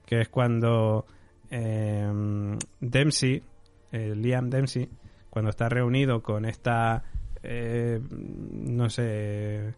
[0.05, 1.05] que es cuando
[1.51, 3.43] eh, Dempsey,
[3.91, 4.89] Liam Dempsey,
[5.29, 7.03] cuando está reunido con esta,
[7.43, 9.73] no sé,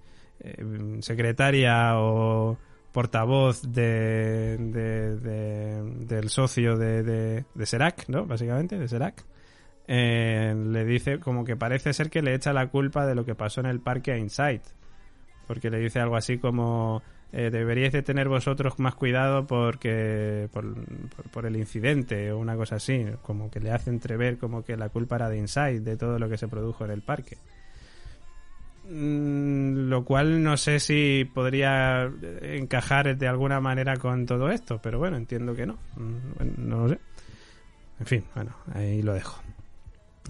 [1.02, 2.58] secretaria o
[2.98, 4.58] portavoz de,
[6.08, 8.26] del socio de, de, Serac, ¿no?
[8.26, 9.24] Básicamente, de Serac.
[9.88, 13.36] Eh, le dice como que parece ser que le echa la culpa de lo que
[13.36, 14.64] pasó en el parque a Insight.
[15.48, 17.02] Porque le dice algo así como
[17.34, 23.06] eh, deberíais de tener vosotros más cuidado porque por, el incidente o una cosa así.
[23.22, 26.30] Como que le hace entrever como que la culpa era de Insight, de todo lo
[26.30, 27.38] que se produjo en el parque.
[28.90, 32.10] Mm, lo cual no sé si podría
[32.42, 35.78] encajar de alguna manera con todo esto, pero bueno, entiendo que no.
[35.96, 37.00] Mm, no lo sé.
[38.00, 39.42] En fin, bueno, ahí lo dejo.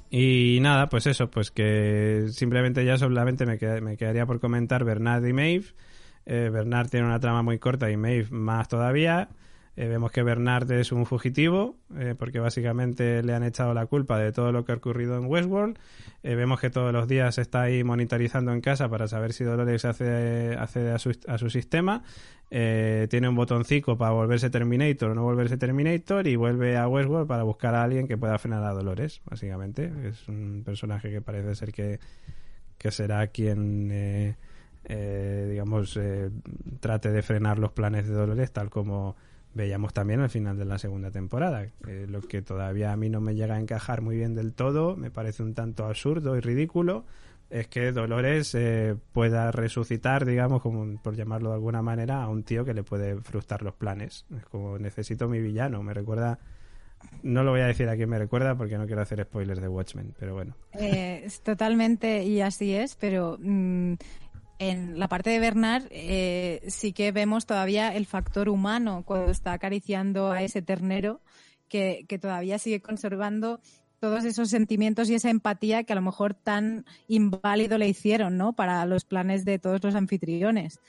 [0.09, 5.25] Y nada, pues eso, pues que simplemente ya solamente me, me quedaría por comentar Bernard
[5.25, 5.65] y Maeve.
[6.25, 9.29] Eh, Bernard tiene una trama muy corta y Maeve más todavía.
[9.77, 14.17] Eh, vemos que Bernard es un fugitivo, eh, porque básicamente le han echado la culpa
[14.17, 15.77] de todo lo que ha ocurrido en Westworld.
[16.23, 19.85] Eh, vemos que todos los días está ahí monitorizando en casa para saber si Dolores
[19.85, 22.01] accede, a, su, a su sistema.
[22.49, 27.43] tiene un botoncito para volverse Terminator o no volverse Terminator y vuelve a Westworld para
[27.43, 29.91] buscar a alguien que pueda frenar a Dolores, básicamente.
[30.05, 31.99] Es un personaje que parece ser que,
[32.79, 34.35] que será quien...
[34.89, 35.99] digamos,
[36.79, 39.15] trate de frenar los planes de Dolores, tal como
[39.57, 41.67] veíamos también al final de la segunda temporada.
[41.81, 45.11] lo que todavía a mí no me llega a encajar muy bien del todo, me
[45.11, 47.05] parece un tanto absurdo y ridículo,
[47.49, 52.43] es que Dolores eh, pueda resucitar, digamos, como por llamarlo de alguna manera, a un
[52.43, 54.25] tío que le puede frustrar los planes.
[54.37, 56.39] Es como necesito mi villano, me recuerda
[57.23, 59.67] no lo voy a decir a quién me recuerda porque no quiero hacer spoilers de
[59.67, 60.55] Watchmen, pero bueno.
[60.73, 63.93] Eh, totalmente, y así es, pero mm,
[64.59, 69.53] en la parte de Bernard eh, sí que vemos todavía el factor humano cuando está
[69.53, 71.21] acariciando a ese ternero
[71.69, 73.59] que, todavía sigue conservando
[73.99, 78.53] todos esos sentimientos y esa empatía que a lo mejor tan inválido le hicieron, ¿no?
[78.53, 80.79] Para los planes de todos los anfitriones.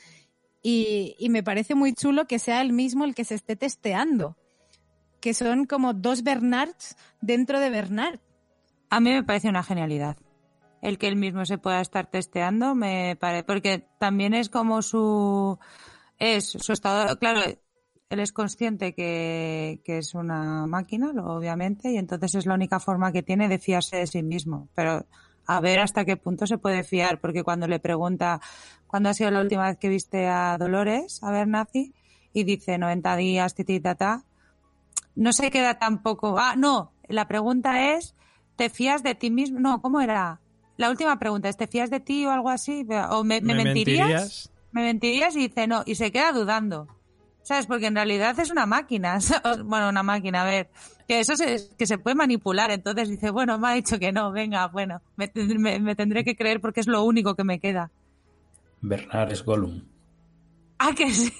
[0.62, 4.36] Y, y me parece muy chulo que sea el mismo el que se esté testeando.
[5.20, 8.20] Que son como dos Bernards dentro de Bernard.
[8.90, 10.16] A mí me parece una genialidad
[10.82, 15.58] el que él mismo se pueda estar testeando, me parece, porque también es como su,
[16.18, 17.40] es su estado, claro,
[18.10, 23.12] él es consciente que, que es una máquina, obviamente, y entonces es la única forma
[23.12, 25.06] que tiene de fiarse de sí mismo, pero
[25.48, 28.40] a ver hasta qué punto se puede fiar, porque cuando le pregunta,
[28.86, 31.94] ¿cuándo ha sido la última vez que viste a Dolores, a ver, Nazi?
[32.34, 34.24] Y dice 90 días, ti, ta, ta.
[35.16, 36.38] No se queda tampoco.
[36.38, 38.14] Ah, no, la pregunta es,
[38.56, 39.58] ¿te fías de ti mismo?
[39.58, 40.40] No, ¿cómo era?
[40.78, 42.86] La última pregunta, ¿te fías de ti o algo así?
[43.10, 44.48] ¿O me, mentirías?
[44.70, 45.34] ¿Me mentirías?
[45.34, 46.86] Y dice no, y se queda dudando.
[47.42, 47.66] ¿Sabes?
[47.66, 49.18] Porque en realidad es una máquina.
[49.64, 50.70] bueno, una máquina, a ver.
[51.08, 52.70] Que eso se, que se puede manipular.
[52.70, 55.26] Entonces dice, bueno, me ha dicho que no, venga, bueno, me,
[55.96, 57.90] tendré que creer porque es lo único que me queda.
[58.80, 59.82] Bernard es Gollum.
[60.78, 61.32] Ah, que sí.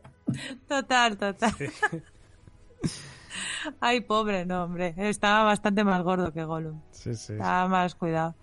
[0.66, 1.54] total, total.
[3.80, 4.94] Ay, pobre, no, hombre.
[4.96, 6.80] Estaba bastante más gordo que Gollum.
[6.90, 7.34] Sí, sí.
[7.34, 8.34] Estaba más cuidado.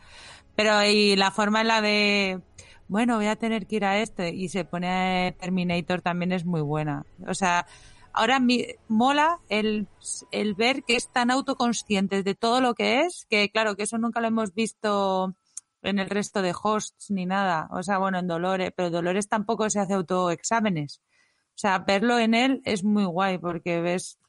[0.56, 2.42] Pero y la forma en la de,
[2.88, 6.62] bueno, voy a tener que ir a este y se pone Terminator también es muy
[6.62, 7.06] buena.
[7.28, 7.66] O sea,
[8.14, 9.88] ahora mi, mola el,
[10.32, 13.98] el ver que es tan autoconsciente de todo lo que es, que claro, que eso
[13.98, 15.36] nunca lo hemos visto
[15.82, 17.70] en el resto de hosts ni nada.
[17.72, 21.02] O sea, bueno, en Dolores, pero Dolores tampoco se hace autoexámenes.
[21.50, 24.20] O sea, verlo en él es muy guay porque ves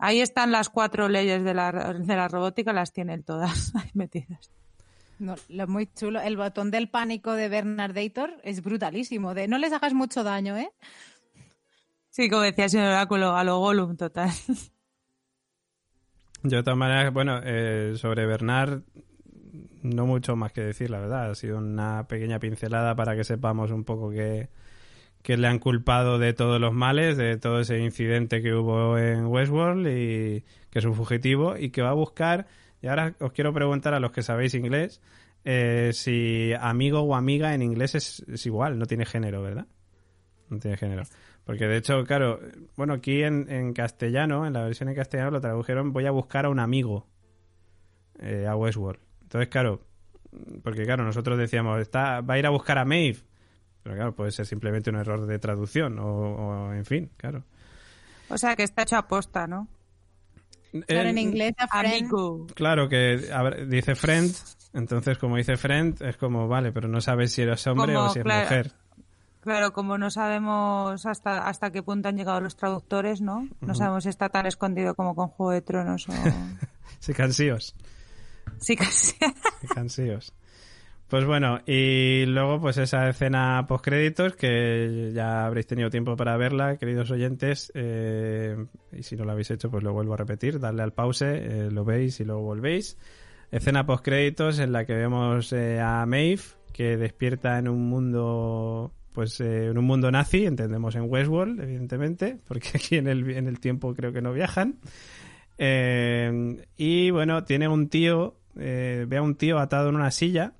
[0.00, 4.50] Ahí están las cuatro leyes de la, de la robótica, las tienen todas ahí metidas.
[5.18, 6.20] No, lo muy chulo.
[6.22, 9.34] El botón del pánico de Bernardator es brutalísimo.
[9.34, 10.70] De no les hagas mucho daño, ¿eh?
[12.08, 14.30] Sí, como decía el señor Oráculo, a lo Gollum total.
[16.42, 18.80] Yo de todas maneras, bueno, eh, sobre Bernard,
[19.82, 21.30] no mucho más que decir, la verdad.
[21.30, 24.48] Ha sido una pequeña pincelada para que sepamos un poco qué,
[25.22, 29.26] que le han culpado de todos los males, de todo ese incidente que hubo en
[29.26, 32.46] Westworld y que es un fugitivo y que va a buscar,
[32.82, 35.02] y ahora os quiero preguntar a los que sabéis inglés,
[35.44, 39.66] eh, si amigo o amiga en inglés es, igual, no tiene género, ¿verdad?
[40.48, 41.02] No tiene género.
[41.44, 42.40] Porque de hecho, claro,
[42.76, 46.46] bueno, aquí en, en castellano, en la versión en castellano lo tradujeron voy a buscar
[46.46, 47.06] a un amigo
[48.20, 49.00] eh, a Westworld.
[49.22, 49.80] Entonces, claro,
[50.62, 53.18] porque claro, nosotros decíamos, está, va a ir a buscar a Maeve.
[53.82, 57.44] Pero claro, puede ser simplemente un error de traducción o, o en fin, claro.
[58.28, 59.68] O sea, que está hecho a posta, ¿no?
[60.86, 61.94] Claro, en Eh, inglés a friend.
[62.04, 62.46] Amigo.
[62.54, 64.32] Claro que a ver, dice friend,
[64.74, 68.10] entonces como dice friend es como, vale, pero no sabes si eres hombre Como, o
[68.10, 68.42] si es claro.
[68.42, 68.72] mujer.
[69.40, 73.48] Claro, como no sabemos hasta hasta qué punto han llegado los traductores, ¿no?
[73.62, 76.12] No sabemos si está tan escondido como con Juego de Tronos o...
[77.00, 77.74] Sí, cansíos.
[78.58, 79.12] sí, casi.
[79.16, 80.34] sí, cansíos.
[81.10, 86.36] Pues bueno, y luego pues esa escena post créditos que ya habréis tenido tiempo para
[86.36, 88.56] verla, queridos oyentes, eh,
[88.92, 91.68] y si no lo habéis hecho pues lo vuelvo a repetir, darle al pause, eh,
[91.68, 92.96] lo veis y luego volvéis.
[93.50, 96.42] Escena post créditos en la que vemos eh, a Maeve
[96.72, 102.68] que despierta en un mundo pues en un mundo nazi, entendemos en Westworld, evidentemente, porque
[102.76, 104.78] aquí en el, en el tiempo creo que no viajan.
[105.58, 110.54] Y bueno, tiene un tío, ve a un tío atado en una silla,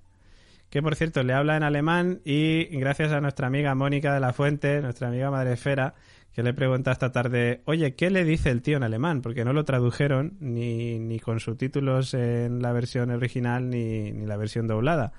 [0.71, 4.33] que por cierto le habla en alemán y gracias a nuestra amiga Mónica de la
[4.33, 5.95] Fuente, nuestra amiga Madre Esfera,
[6.33, 9.21] que le pregunta esta tarde, oye, ¿qué le dice el tío en alemán?
[9.21, 14.37] Porque no lo tradujeron ni, ni con subtítulos en la versión original ni, ni la
[14.37, 15.13] versión doblada.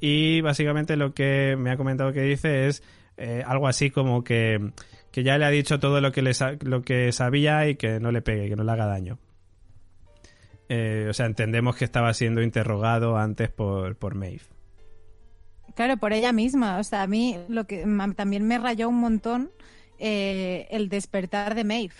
[0.00, 2.82] Y básicamente lo que me ha comentado que dice es
[3.16, 4.72] eh, algo así como que,
[5.10, 6.32] que ya le ha dicho todo lo que, le
[6.62, 9.18] lo que sabía y que no le pegue, que no le haga daño.
[10.68, 14.59] Eh, o sea, entendemos que estaba siendo interrogado antes por, por Maeve.
[15.74, 16.78] Claro, por ella misma.
[16.78, 17.84] O sea, a mí lo que
[18.16, 19.50] también me rayó un montón
[19.98, 21.94] eh, el despertar de Maeve,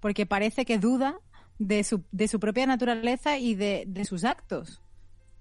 [0.00, 1.18] porque parece que duda
[1.58, 4.82] de su, de su propia naturaleza y de, de sus actos.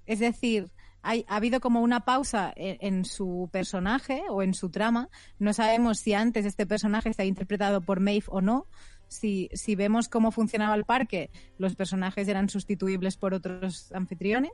[0.05, 0.71] Es decir,
[1.01, 5.09] hay, ha habido como una pausa en, en su personaje o en su trama.
[5.39, 8.67] No sabemos si antes este personaje está interpretado por Maeve o no.
[9.07, 14.51] Si, si vemos cómo funcionaba el parque, los personajes eran sustituibles por otros anfitriones.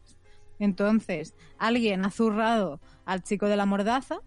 [0.62, 4.20] Entonces, alguien ha zurrado al chico de la mordaza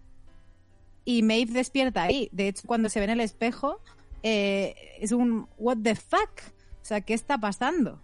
[1.05, 2.29] y Maeve despierta ahí.
[2.31, 3.79] De hecho, cuando se ve en el espejo,
[4.21, 6.41] eh, es un what the fuck.
[6.81, 8.01] O sea, ¿qué está pasando?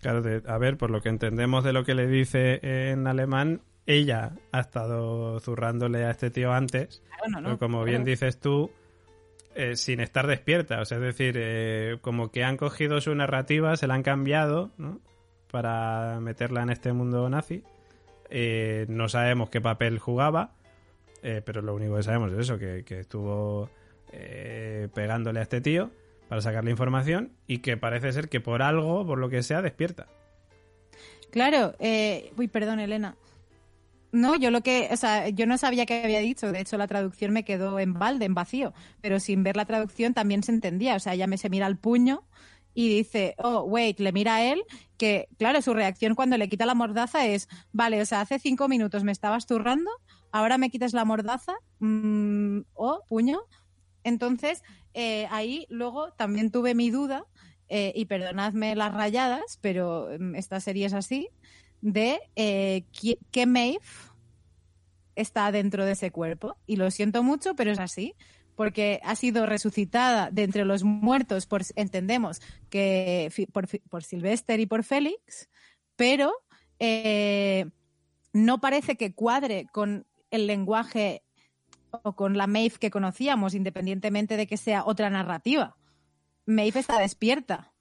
[0.00, 3.60] Claro, de- a ver, por lo que entendemos de lo que le dice en alemán,
[3.86, 7.02] ella ha estado zurrándole a este tío antes,
[7.42, 8.70] pero como bien dices tú,
[9.56, 10.80] eh, sin estar despierta.
[10.80, 14.70] O sea, es decir, eh, como que han cogido su narrativa, se la han cambiado,
[14.78, 15.00] ¿no?
[15.50, 17.62] Para meterla en este mundo nazi.
[18.30, 20.52] Eh, no sabemos qué papel jugaba,
[21.22, 23.70] eh, pero lo único que sabemos es eso, que, que estuvo
[24.12, 25.90] eh, pegándole a este tío
[26.28, 30.06] para sacarle información y que parece ser que por algo, por lo que sea, despierta.
[31.30, 33.16] Claro, eh, uy, perdón, Elena.
[34.12, 36.50] No, yo lo que, o sea, yo no sabía qué había dicho.
[36.50, 38.72] De hecho, la traducción me quedó en balde, en vacío.
[39.02, 40.96] Pero sin ver la traducción también se entendía.
[40.96, 42.22] O sea, ella me se mira al puño
[42.78, 44.62] y dice, oh, wait, le mira a él,
[44.98, 48.68] que, claro, su reacción cuando le quita la mordaza es, vale, o sea, hace cinco
[48.68, 49.90] minutos me estabas zurrando,
[50.30, 53.40] ahora me quitas la mordaza, mm, oh, puño.
[54.04, 54.62] Entonces,
[54.94, 57.24] eh, ahí luego también tuve mi duda,
[57.68, 61.30] eh, y perdonadme las rayadas, pero mm, esta serie es así,
[61.80, 62.84] de eh,
[63.44, 63.80] Maeve
[65.16, 66.56] está dentro de ese cuerpo.
[66.64, 68.14] Y lo siento mucho, pero es así.
[68.58, 74.66] Porque ha sido resucitada de entre los muertos, por, entendemos que por, por Sylvester y
[74.66, 75.48] por Félix,
[75.94, 76.32] pero
[76.80, 77.66] eh,
[78.32, 81.22] no parece que cuadre con el lenguaje
[82.02, 85.76] o con la Maeve que conocíamos, independientemente de que sea otra narrativa.
[86.44, 87.72] Maeve está despierta.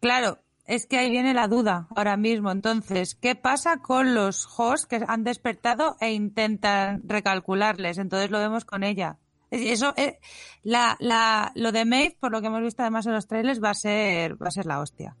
[0.00, 2.50] Claro, es que ahí viene la duda ahora mismo.
[2.50, 7.98] Entonces, ¿qué pasa con los hosts que han despertado e intentan recalcularles?
[7.98, 9.18] Entonces lo vemos con ella.
[9.56, 10.18] Es- Eso, eh,
[10.62, 13.70] la, la, lo de Maeve, por lo que hemos visto además en los trailers, va
[13.70, 15.16] a ser, va a ser la hostia.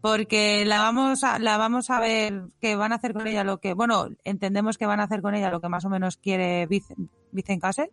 [0.00, 3.58] Porque la vamos a, la vamos a ver que van a hacer con ella lo
[3.60, 6.66] que, bueno, entendemos que van a hacer con ella lo que más o menos quiere
[6.66, 7.90] Vicen, Castle.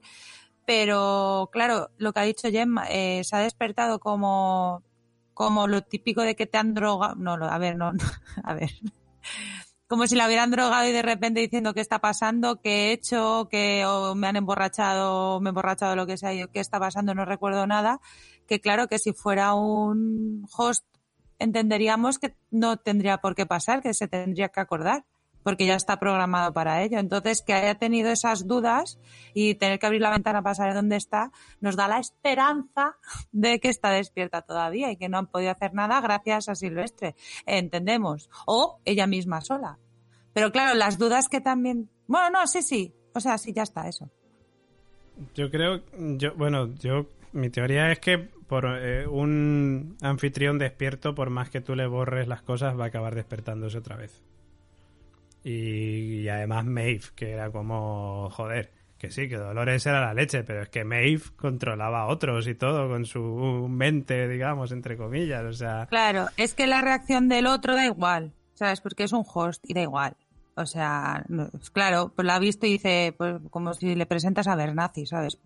[0.65, 4.83] Pero, claro, lo que ha dicho Gemma, eh, se ha despertado como,
[5.33, 7.15] como lo típico de que te han drogado.
[7.15, 8.03] No, a ver, no, no,
[8.43, 8.71] a ver.
[9.87, 13.47] Como si la hubieran drogado y de repente diciendo qué está pasando, qué he hecho,
[13.49, 17.15] que o me han emborrachado, me he emborrachado, lo que sea, yo qué está pasando,
[17.15, 18.01] no recuerdo nada.
[18.47, 20.85] Que claro que si fuera un host
[21.39, 25.05] entenderíamos que no tendría por qué pasar, que se tendría que acordar,
[25.47, 26.99] porque ya está programado para ello.
[26.99, 28.99] Entonces, que haya tenido esas dudas
[29.33, 32.97] y tener que abrir la ventana para saber dónde está, nos da la esperanza
[33.31, 37.15] de que está despierta todavía y que no han podido hacer nada gracias a Silvestre.
[37.45, 38.29] Entendemos.
[38.45, 39.79] O ella misma sola.
[40.33, 41.89] Pero claro, las dudas que también.
[42.07, 42.93] Bueno, no, sí, sí.
[43.13, 44.11] O sea, sí, ya está, eso.
[45.33, 45.81] Yo creo,
[46.17, 51.61] yo, bueno, yo, mi teoría es que por eh, un anfitrión despierto, por más que
[51.61, 54.21] tú le borres las cosas, va a acabar despertándose otra vez.
[55.49, 60.63] Y, además Maeve, que era como, joder, que sí, que Dolores era la leche, pero
[60.63, 65.53] es que Maeve controlaba a otros y todo con su mente, digamos, entre comillas, o
[65.53, 65.85] sea...
[65.89, 68.81] Claro, es que la reacción del otro da igual, ¿sabes?
[68.81, 70.17] Porque es un host y da igual.
[70.55, 74.47] O sea, no- claro, pues la ha visto y dice, pues como si le presentas
[74.47, 75.39] a Bernazi, ¿sabes?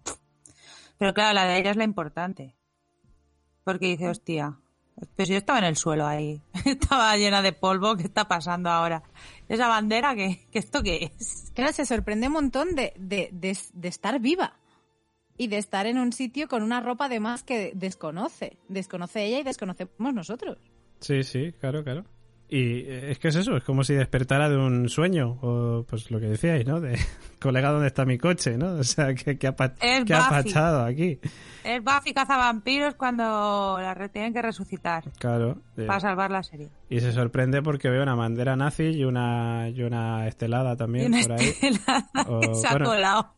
[0.98, 2.56] Pero claro, la de ella es la importante.
[3.64, 4.58] Porque dice, hostia,
[5.16, 9.04] pues yo estaba en el suelo ahí, estaba llena de polvo, ¿qué está pasando ahora?
[9.50, 11.52] Esa bandera, ¿qué, qué esto qué es?
[11.54, 14.58] Claro, se sorprende un montón de, de, de, de estar viva
[15.38, 18.58] y de estar en un sitio con una ropa además que desconoce.
[18.68, 20.58] Desconoce ella y desconocemos nosotros.
[21.00, 22.06] Sí, sí, claro, claro.
[22.54, 26.12] Y eh, es que es eso, es como si despertara de un sueño, o pues
[26.12, 26.82] lo que decíais, ¿no?
[26.82, 27.00] De,
[27.40, 28.74] colega, ¿dónde está mi coche, no?
[28.80, 31.18] O sea, ¿qué, qué ha, qué ha pachado aquí?
[31.64, 35.60] Es Buffy cazavampiros cuando la tienen que resucitar Claro.
[35.78, 36.68] eh, para salvar la serie.
[36.90, 41.22] y se sorprende porque veo una bandera nazi y una, y una estelada también una
[41.22, 41.46] por ahí.
[41.48, 43.34] estelada O, que se ha bueno, colado.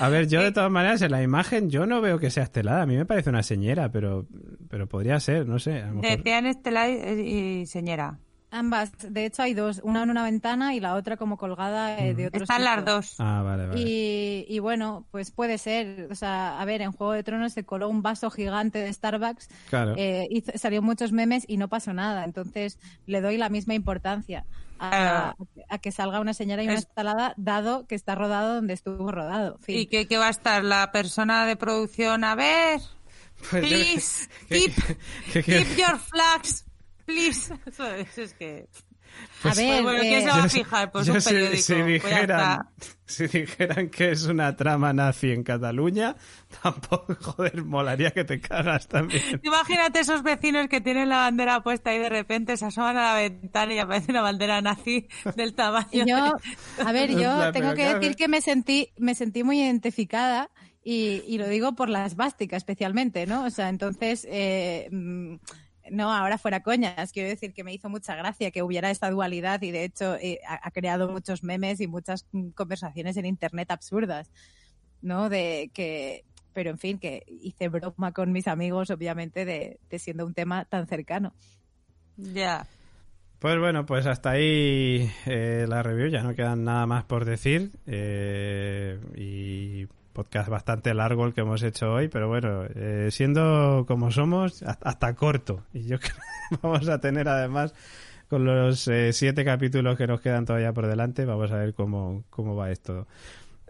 [0.00, 2.82] A ver, yo de todas maneras en la imagen yo no veo que sea estelada.
[2.82, 4.26] A mí me parece una señera, pero,
[4.68, 5.82] pero podría ser, no sé.
[5.82, 6.16] A lo mejor...
[6.16, 8.18] Decían Estela y, y Señera.
[8.52, 12.14] Ambas, de hecho hay dos, una en una ventana y la otra como colgada eh,
[12.14, 12.74] de otro Están sitio.
[12.76, 13.14] las dos.
[13.18, 13.80] Ah, vale, vale.
[13.80, 16.08] Y, y bueno, pues puede ser.
[16.10, 19.48] O sea, a ver, en Juego de Tronos se coló un vaso gigante de Starbucks,
[19.68, 19.94] Claro.
[19.96, 22.24] eh, hizo- salió muchos memes y no pasó nada.
[22.24, 24.44] Entonces le doy la misma importancia
[24.80, 24.90] a,
[25.30, 25.36] Ah.
[25.68, 29.12] a que salga una señora y una Es- instalada, dado que está rodado donde estuvo
[29.12, 29.58] rodado.
[29.58, 29.78] Fin.
[29.78, 32.24] ¿Y qué, qué va a estar la persona de producción?
[32.24, 32.80] A ver,
[33.50, 34.74] Pues please, ¿qué- keep,
[35.32, 36.64] qué- qué- keep your flags,
[37.12, 37.54] please.
[37.66, 38.68] Eso es, es que...
[39.44, 40.92] a ver, bueno, eh, ¿quién se va a fijar?
[40.92, 41.62] Pues yo un si- periódico.
[41.62, 42.58] Si, Pues dijeran,
[43.06, 46.14] si dijeran que es una trama nazi en Cataluña,
[46.62, 49.22] tampoco, joder, molaría que te cagas también.
[49.42, 53.14] Imagínate esos vecinos que tienen la bandera puesta y de repente se asoman a la
[53.14, 56.04] ventana y aparece una bandera nazi del tamaño.
[56.06, 56.36] Yo,
[56.76, 60.50] de- a ver, yo tengo que decir que me sentí, me sentí muy identificada
[60.82, 63.44] y, y lo digo por la esvástica especialmente, ¿no?
[63.44, 65.34] O sea, entonces, eh, mm,
[65.90, 69.60] no, ahora fuera coñas, quiero decir que me hizo mucha gracia que hubiera esta dualidad
[69.62, 73.70] y de hecho eh, ha, ha creado muchos memes y muchas mm, conversaciones en internet
[73.70, 74.30] absurdas,
[75.02, 75.28] ¿no?
[75.28, 80.26] De que, pero en fin, que hice broma con mis amigos, obviamente, de, de siendo
[80.26, 81.34] un tema tan cercano.
[82.16, 82.66] Ya.
[83.38, 87.70] Pues bueno, pues hasta ahí eh, la review, ya no quedan nada más por decir.
[87.86, 89.86] eh, y
[90.20, 95.14] podcast bastante largo el que hemos hecho hoy, pero bueno, eh, siendo como somos, hasta,
[95.14, 95.64] corto.
[95.72, 96.14] Y yo creo
[96.50, 97.74] que vamos a tener además,
[98.28, 102.24] con los eh, siete capítulos que nos quedan todavía por delante, vamos a ver cómo,
[102.28, 103.06] cómo va esto.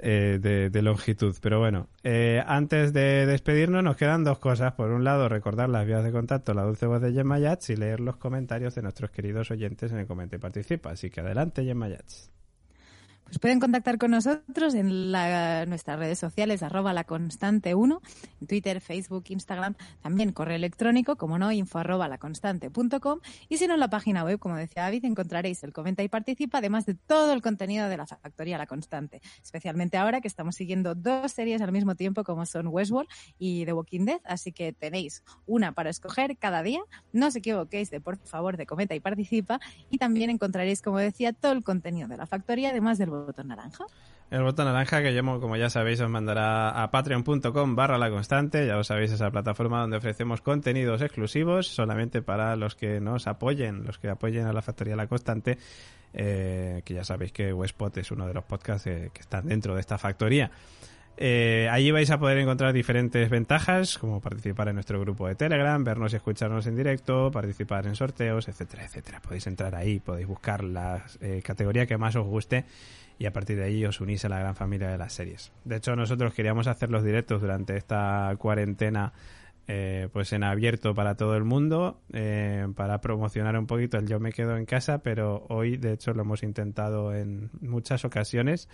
[0.03, 1.37] eh, de, longitud.
[1.41, 1.87] Pero bueno,
[2.47, 4.73] antes de despedirnos nos quedan dos cosas.
[4.73, 7.77] Por un lado, recordar las vías de contacto, la dulce voz de Gemma Yats y
[7.77, 10.91] leer los comentarios de nuestros queridos oyentes en el Comenta y Participa.
[10.91, 12.33] Así que adelante, Gemma Yats.
[13.31, 18.03] Pues pueden contactar con nosotros en la- nuestras redes sociales, arroba la constante 1,
[18.41, 23.75] en Twitter, Facebook, Instagram, también correo electrónico, como no, info arroba laconstante.com y si no
[23.75, 27.33] en la página web, como decía David, encontraréis el comenta y participa, además de todo
[27.33, 31.71] el contenido de la factoría La Constante, especialmente ahora que estamos siguiendo dos series al
[31.71, 33.09] mismo tiempo como son Westworld
[33.39, 36.81] y The Walking Dead, así que tenéis una para escoger cada día,
[37.13, 39.61] no os equivoquéis de por favor de comenta y participa.
[39.89, 43.85] Y también encontraréis, como decía, todo el contenido de la factoría, además del botón naranja.
[44.31, 48.67] El botón naranja que yo, como ya sabéis, os mandará a patreon.com barra la constante.
[48.67, 53.85] Ya lo sabéis, esa plataforma donde ofrecemos contenidos exclusivos solamente para los que nos apoyen,
[53.85, 55.59] los que apoyen a la Factoría La Constante.
[56.13, 59.81] eh, que ya sabéis que Westpot es uno de los podcasts que están dentro de
[59.81, 60.51] esta factoría.
[61.17, 65.83] Eh, allí vais a poder encontrar diferentes ventajas, como participar en nuestro grupo de Telegram,
[65.85, 69.21] vernos y escucharnos en directo, participar en sorteos, etcétera, etcétera.
[69.21, 72.65] Podéis entrar ahí, podéis buscar la eh, categoría que más os guste
[73.21, 75.53] y a partir de ahí os unís a la gran familia de las series.
[75.65, 79.13] De hecho, nosotros queríamos hacer los directos durante esta cuarentena
[79.69, 84.19] eh, pues en abierto para todo el mundo, eh, para promocionar un poquito el yo
[84.21, 88.71] me quedo en casa, pero hoy de hecho lo hemos intentado en muchas ocasiones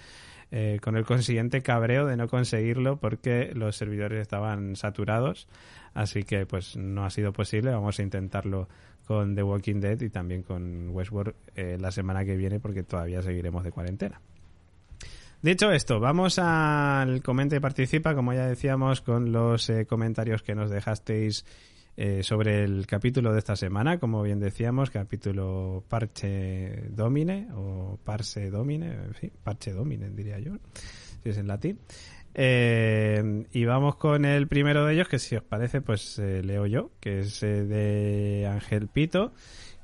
[0.53, 5.49] eh, con el consiguiente cabreo de no conseguirlo porque los servidores estaban saturados,
[5.93, 8.69] así que pues no ha sido posible, vamos a intentarlo
[9.07, 13.23] con The Walking Dead y también con Westworld eh, la semana que viene porque todavía
[13.23, 14.21] seguiremos de cuarentena.
[15.47, 20.57] Dicho esto, vamos al comenta y participa, como ya decíamos, con los eh, comentarios que
[20.57, 21.45] nos dejasteis
[21.97, 24.01] eh, sobre el capítulo de esta semana.
[24.01, 30.55] Como bien decíamos, capítulo Parche Domine o Parse Domine, fin, Parche Domine diría yo,
[31.23, 31.79] si es en latín.
[32.35, 36.67] Eh, y vamos con el primero de ellos, que si os parece, pues eh, leo
[36.67, 39.33] yo, que es de Ángel Pito.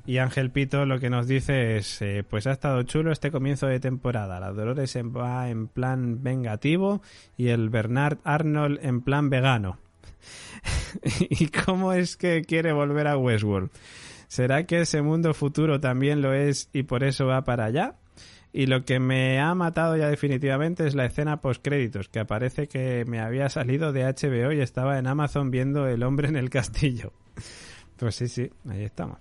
[0.05, 3.79] Y Ángel Pito lo que nos dice es, pues ha estado chulo este comienzo de
[3.79, 4.41] temporada.
[4.41, 7.03] La Dolores va en plan vengativo
[7.37, 9.79] y el Bernard Arnold en plan vegano.
[11.31, 13.71] ¿Y cómo es que quiere volver a Westworld?
[14.27, 17.97] ¿Será que ese mundo futuro también lo es y por eso va para allá?
[18.53, 22.69] Y lo que me ha matado ya definitivamente es la escena post créditos, que aparece
[22.69, 26.51] que me había salido de HBO y estaba en Amazon viendo El hombre en el
[26.51, 27.13] castillo.
[27.99, 29.19] Pues sí, sí, ahí estamos.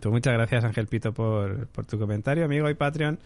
[0.00, 3.18] Pues muchas gracias Ángel Pito por, tu comentario, amigo y Patreon.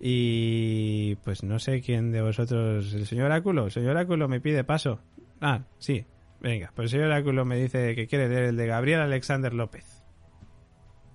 [0.00, 4.64] Y pues no sé quién de vosotros, el señor Áculo, el señor Áculo me pide
[4.64, 5.00] paso.
[5.40, 6.04] Ah, sí,
[6.40, 10.02] venga, pues el señor Áculo me dice que quiere leer el de Gabriel Alexander López.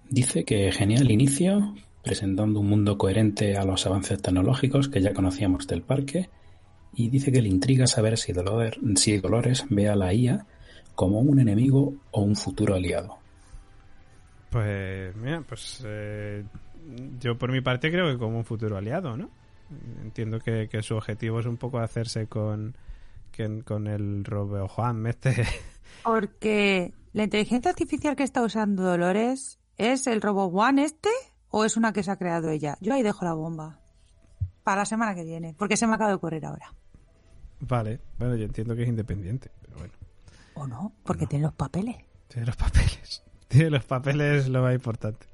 [0.10, 5.68] Dice que genial inicio, presentando un mundo coherente a los avances tecnológicos que ya conocíamos
[5.68, 6.30] del parque,
[6.94, 10.46] y dice que le intriga saber si Dolores, si Dolores ve a la IA
[10.96, 13.21] como un enemigo o un futuro aliado.
[14.52, 16.44] Pues mira, pues eh,
[17.20, 19.30] yo por mi parte creo que como un futuro aliado, ¿no?
[20.04, 22.76] Entiendo que, su objetivo es un poco hacerse con,
[23.64, 25.48] con el Robeo Juan este.
[26.04, 31.10] Porque la inteligencia artificial que está usando Dolores es el Robo One este
[31.50, 32.78] o es una que se ha creado ella.
[32.82, 33.80] Yo ahí dejo la bomba.
[34.64, 36.74] Para la semana que viene, porque se me acaba de ocurrir ahora.
[37.62, 39.94] Vale, bueno, yo entiendo que es independiente, pero bueno.
[40.56, 40.92] ¿O no?
[41.04, 41.96] Porque tiene los papeles.
[42.28, 43.24] Tiene los papeles.
[43.70, 45.28] Los papeles lo más importante.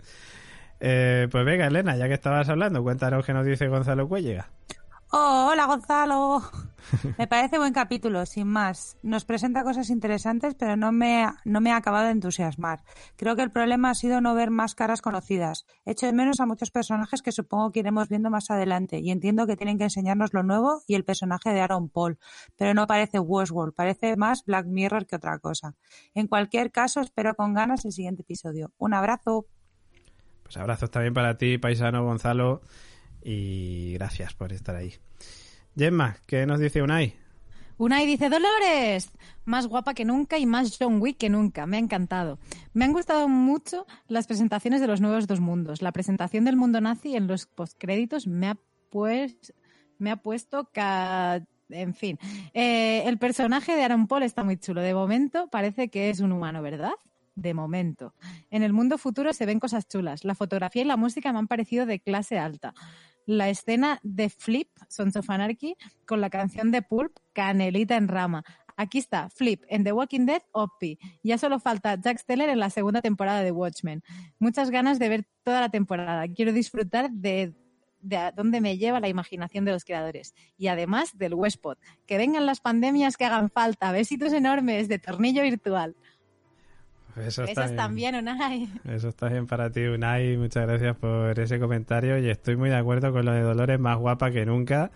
[0.80, 4.50] Eh, pues venga, Elena, ya que estabas hablando, cuéntanos qué nos dice Gonzalo Cuellega.
[5.12, 6.42] Oh, hola Gonzalo.
[7.18, 8.98] Me parece buen capítulo, sin más.
[9.04, 12.84] Nos presenta cosas interesantes, pero no me, no me ha acabado de entusiasmar.
[13.16, 15.66] Creo que el problema ha sido no ver más caras conocidas.
[15.86, 19.48] Echo de menos a muchos personajes que supongo que iremos viendo más adelante, y entiendo
[19.48, 22.20] que tienen que enseñarnos lo nuevo y el personaje de Aaron Paul,
[22.58, 25.76] pero no parece Westworld, parece más Black Mirror que otra cosa.
[26.14, 28.72] En cualquier caso, espero con ganas el siguiente episodio.
[28.78, 29.46] Un abrazo.
[30.44, 32.62] Pues abrazos también para ti, paisano Gonzalo
[33.28, 34.94] y gracias por estar ahí.
[35.76, 37.14] Gemma, ¿qué nos dice Unai?
[37.78, 39.12] Unai dice, Dolores,
[39.44, 41.66] más guapa que nunca y más John Wick que nunca.
[41.66, 42.40] Me ha encantado.
[42.74, 45.82] Me han gustado mucho las presentaciones de los nuevos dos mundos.
[45.82, 48.58] La presentación del mundo nazi en los postcréditos me ha,
[48.90, 49.54] pues,
[50.00, 50.70] me ha puesto...
[51.70, 52.18] En fin,
[52.54, 54.82] eh, el personaje de Aaron Paul está muy chulo.
[54.82, 56.94] De momento parece que es un humano, ¿verdad?
[57.36, 58.16] de momento.
[58.50, 60.26] En el mundo futuro se ven cosas chulas.
[60.26, 62.74] La fotografía y la música me han parecido de clase alta
[63.28, 65.76] la escena de Flip, Sons of Anarchy,
[66.06, 68.44] con la canción de Pulp, Canelita en Rama.
[68.78, 70.98] Aquí está, Flip, en The Walking Dead, Oppi.
[71.24, 74.02] Ya solo falta Jack Steller en la segunda temporada de Watchmen.
[74.40, 76.26] Muchas ganas de ver toda la temporada.
[76.28, 77.54] Quiero disfrutar de,
[78.00, 80.34] de dónde me lleva la imaginación de los creadores.
[80.58, 81.78] Y además del Westpod.
[82.06, 83.92] Que vengan las pandemias que hagan falta.
[83.92, 85.96] Besitos enormes de tornillo virtual.
[87.26, 88.70] Eso está también, Unai.
[88.88, 90.38] Eso está bien para ti, Unai.
[90.38, 93.98] Muchas gracias por ese comentario y estoy muy de acuerdo con lo de Dolores, más
[93.98, 94.92] guapa que nunca,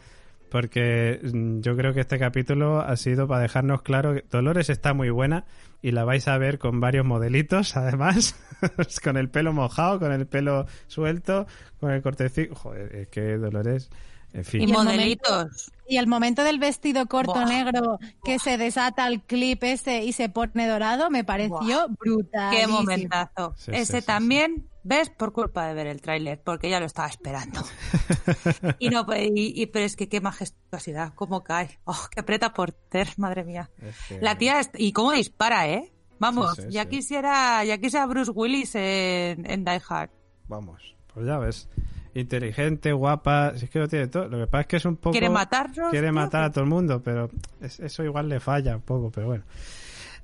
[0.49, 4.93] porque mm, yo creo que este capítulo ha sido para dejarnos claro que Dolores está
[4.93, 5.45] muy buena
[5.81, 8.35] y la vais a ver con varios modelitos, además,
[9.03, 11.48] con el pelo mojado, con el pelo suelto,
[11.80, 12.53] con el cortecito.
[12.56, 13.89] Joder, es que Dolores
[14.53, 15.71] y, modelitos.
[15.87, 20.29] y el momento del vestido corto negro que se desata el clip ese y se
[20.29, 22.55] pone dorado me pareció brutal.
[22.55, 23.55] Qué momentazo.
[23.67, 25.09] ese también, ¿ves?
[25.09, 27.61] Por culpa de ver el tráiler, porque ya lo estaba esperando.
[28.79, 31.79] y no, y, pero es que qué majestuosidad, cómo cae.
[31.83, 33.69] Oh, qué aprieta por ter, madre mía.
[34.21, 35.91] La tía, y cómo dispara, ¿eh?
[36.19, 40.11] Vamos, ya quisiera, ya quisiera Bruce Willis en, en Die Hard.
[40.47, 41.67] Vamos, pues ya ves
[42.13, 44.27] inteligente, guapa, si es que lo tiene todo.
[44.27, 45.11] Lo que pasa es que es un poco...
[45.11, 45.89] Quiere matarnos.
[45.91, 47.29] Quiere matar a todo el mundo, pero
[47.61, 49.43] eso igual le falla un poco, pero bueno.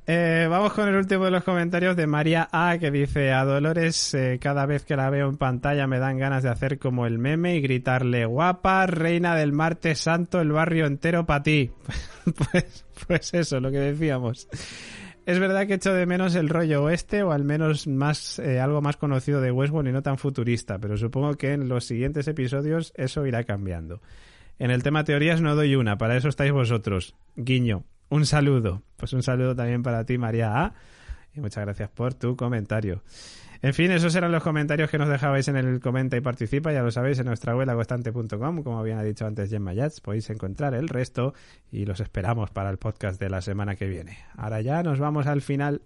[0.09, 4.13] Eh, vamos con el último de los comentarios de María A, que dice, a Dolores
[4.13, 7.19] eh, cada vez que la veo en pantalla me dan ganas de hacer como el
[7.19, 11.71] meme y gritarle, guapa, reina del martes santo, el barrio entero para ti.
[12.51, 14.47] pues, pues eso, lo que decíamos.
[15.27, 18.81] Es verdad que echo de menos el rollo oeste o al menos más eh, algo
[18.81, 22.93] más conocido de Westworld y no tan futurista, pero supongo que en los siguientes episodios
[22.95, 23.99] eso irá cambiando.
[24.57, 27.13] En el tema teorías no doy una, para eso estáis vosotros.
[27.35, 28.83] Guiño, un saludo.
[28.95, 30.75] Pues un saludo también para ti, María A.
[31.35, 33.01] Y muchas gracias por tu comentario.
[33.61, 36.83] En fin, esos eran los comentarios que nos dejabais en el comenta y participa, ya
[36.83, 40.73] lo sabéis, en nuestra web constante.com, como bien ha dicho antes Gemma Yats, podéis encontrar
[40.73, 41.33] el resto
[41.71, 44.17] y los esperamos para el podcast de la semana que viene.
[44.35, 45.81] Ahora ya nos vamos al final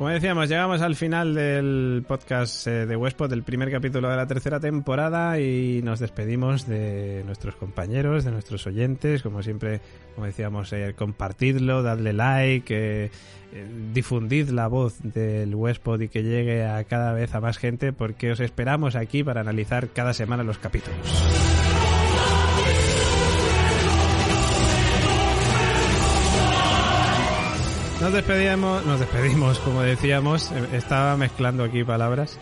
[0.00, 4.60] decíamos, llegamos al final del podcast eh, de Westpod, del primer capítulo de la tercera
[4.60, 9.80] temporada y nos despedimos de nuestros compañeros, de nuestros oyentes, como siempre,
[10.14, 13.10] como decíamos, eh, compartidlo, dadle like, eh,
[13.52, 17.92] eh, difundid la voz del Westpod y que llegue a cada vez a más gente
[17.92, 21.63] porque os esperamos aquí para analizar cada semana los capítulos.
[28.04, 32.38] Nos despedíamos, nos despedimos, como decíamos, estaba mezclando aquí palabras.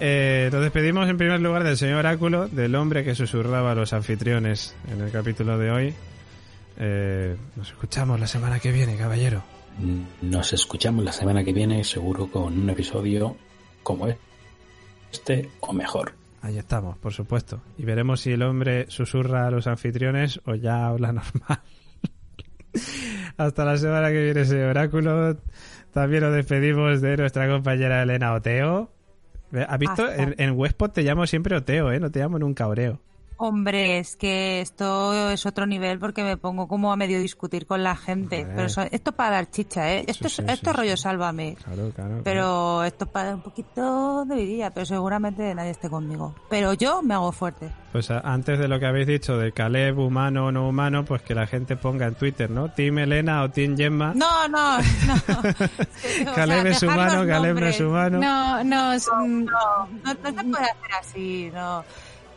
[0.00, 3.92] Eh, nos despedimos en primer lugar del señor Oráculo, del hombre que susurraba a los
[3.92, 5.94] anfitriones en el capítulo de hoy.
[6.78, 9.42] Eh, nos escuchamos la semana que viene, caballero.
[10.22, 13.36] Nos escuchamos la semana que viene, seguro con un episodio
[13.82, 14.08] como
[15.12, 16.14] este o mejor.
[16.40, 17.60] Ahí estamos, por supuesto.
[17.76, 21.60] Y veremos si el hombre susurra a los anfitriones o ya habla normal.
[23.36, 25.36] Hasta la semana que viene, señor Oráculo.
[25.92, 28.90] También nos despedimos de nuestra compañera Elena Oteo.
[29.68, 30.04] ¿Has visto?
[30.04, 30.22] Hasta.
[30.22, 32.00] En, en Westpod te llamo siempre Oteo, ¿eh?
[32.00, 33.00] No te llamo nunca Oreo.
[33.36, 37.82] Hombre, es que esto es otro nivel porque me pongo como a medio discutir con
[37.82, 38.46] la gente.
[38.48, 40.04] Pero eso- esto es para dar chicha, ¿eh?
[40.06, 41.02] Esto, Sí, es, sí, esto es sí, rollo sí.
[41.02, 41.56] sálvame.
[41.64, 42.20] Claro, claro.
[42.22, 46.34] Pero esto es para dar un poquito de vidilla, pero seguramente nadie esté conmigo.
[46.48, 47.70] Pero yo me hago fuerte.
[47.92, 51.34] Pues antes de lo que habéis dicho de Caleb, humano o no humano, pues que
[51.34, 52.70] la gente ponga en Twitter, ¿no?
[52.70, 54.12] Team Elena o Team Gemma.
[54.14, 54.84] No, no, no.
[56.34, 58.18] Caleb sea, es humano, Caleb no es humano.
[58.18, 58.98] No, mm, No, no,
[60.04, 61.84] no se puede hacer así, no.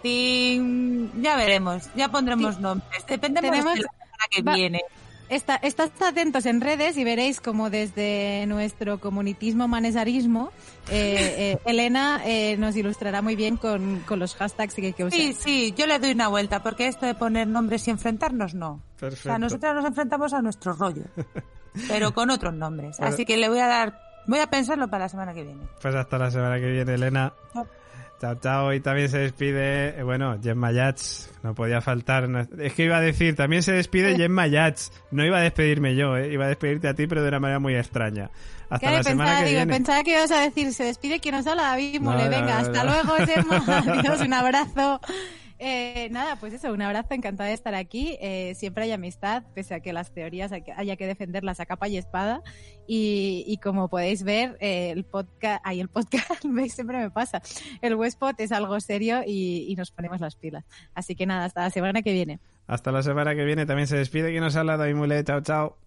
[0.08, 3.06] Team- ya veremos, ya pondremos nombres.
[3.08, 4.82] Dependemos Tenemos- de la semana que va- viene.
[5.30, 10.52] Está, estad atentos en redes y veréis como desde nuestro comunitismo manesarismo,
[10.90, 15.20] eh, eh, Elena eh, nos ilustrará muy bien con, con los hashtags que, que usar.
[15.20, 18.70] Sí, sí, yo le doy una vuelta, porque esto de poner nombres y enfrentarnos, no.
[18.96, 19.24] O Perfecto.
[19.28, 21.04] sea, nosotros nos enfrentamos a nuestro rollo,
[21.90, 22.98] pero con otros nombres.
[23.02, 25.64] Así que le voy a dar, voy a pensarlo para la semana que viene.
[25.82, 27.34] Pues hasta la semana que viene, Elena.
[28.20, 28.36] Chao.
[28.36, 28.74] Chao.
[28.74, 31.30] Y también se despide, eh, bueno, Gemma Yats.
[31.44, 32.28] No podía faltar.
[32.28, 34.92] no- Es que iba a decir, también se despide Gemma Yats.
[35.12, 36.32] No iba a despedirme yo, eh.
[36.34, 38.30] Iba a despedirte a ti, pero de una manera muy extraña.
[38.70, 39.74] Hasta Claro, la semana pensaba, que digo, viene.
[39.74, 42.68] pensaba que ibas a decir, se despide quien nos habla, David Mole, no, venga, no,
[42.68, 42.92] hasta no.
[42.92, 43.64] luego, Gemma,
[44.00, 45.00] adiós, un abrazo.
[45.60, 48.18] Eh, nada, pues eso, un abrazo, encantada de estar aquí.
[48.22, 51.98] Eh, siempre hay amistad, pese a que las teorías haya que defenderlas a capa y
[51.98, 52.42] espada.
[52.88, 57.42] Y, como podéis ver, eh, el podcast, ahí el podcast, siempre me pasa.
[57.82, 60.66] El Westpot es algo serio y, y nos ponemos las pilas.
[60.94, 62.40] Así que nada, hasta la semana que viene.
[62.68, 65.24] Hasta la semana que viene también se despide quien nos habla David Mule.
[65.24, 65.87] Chao, chao.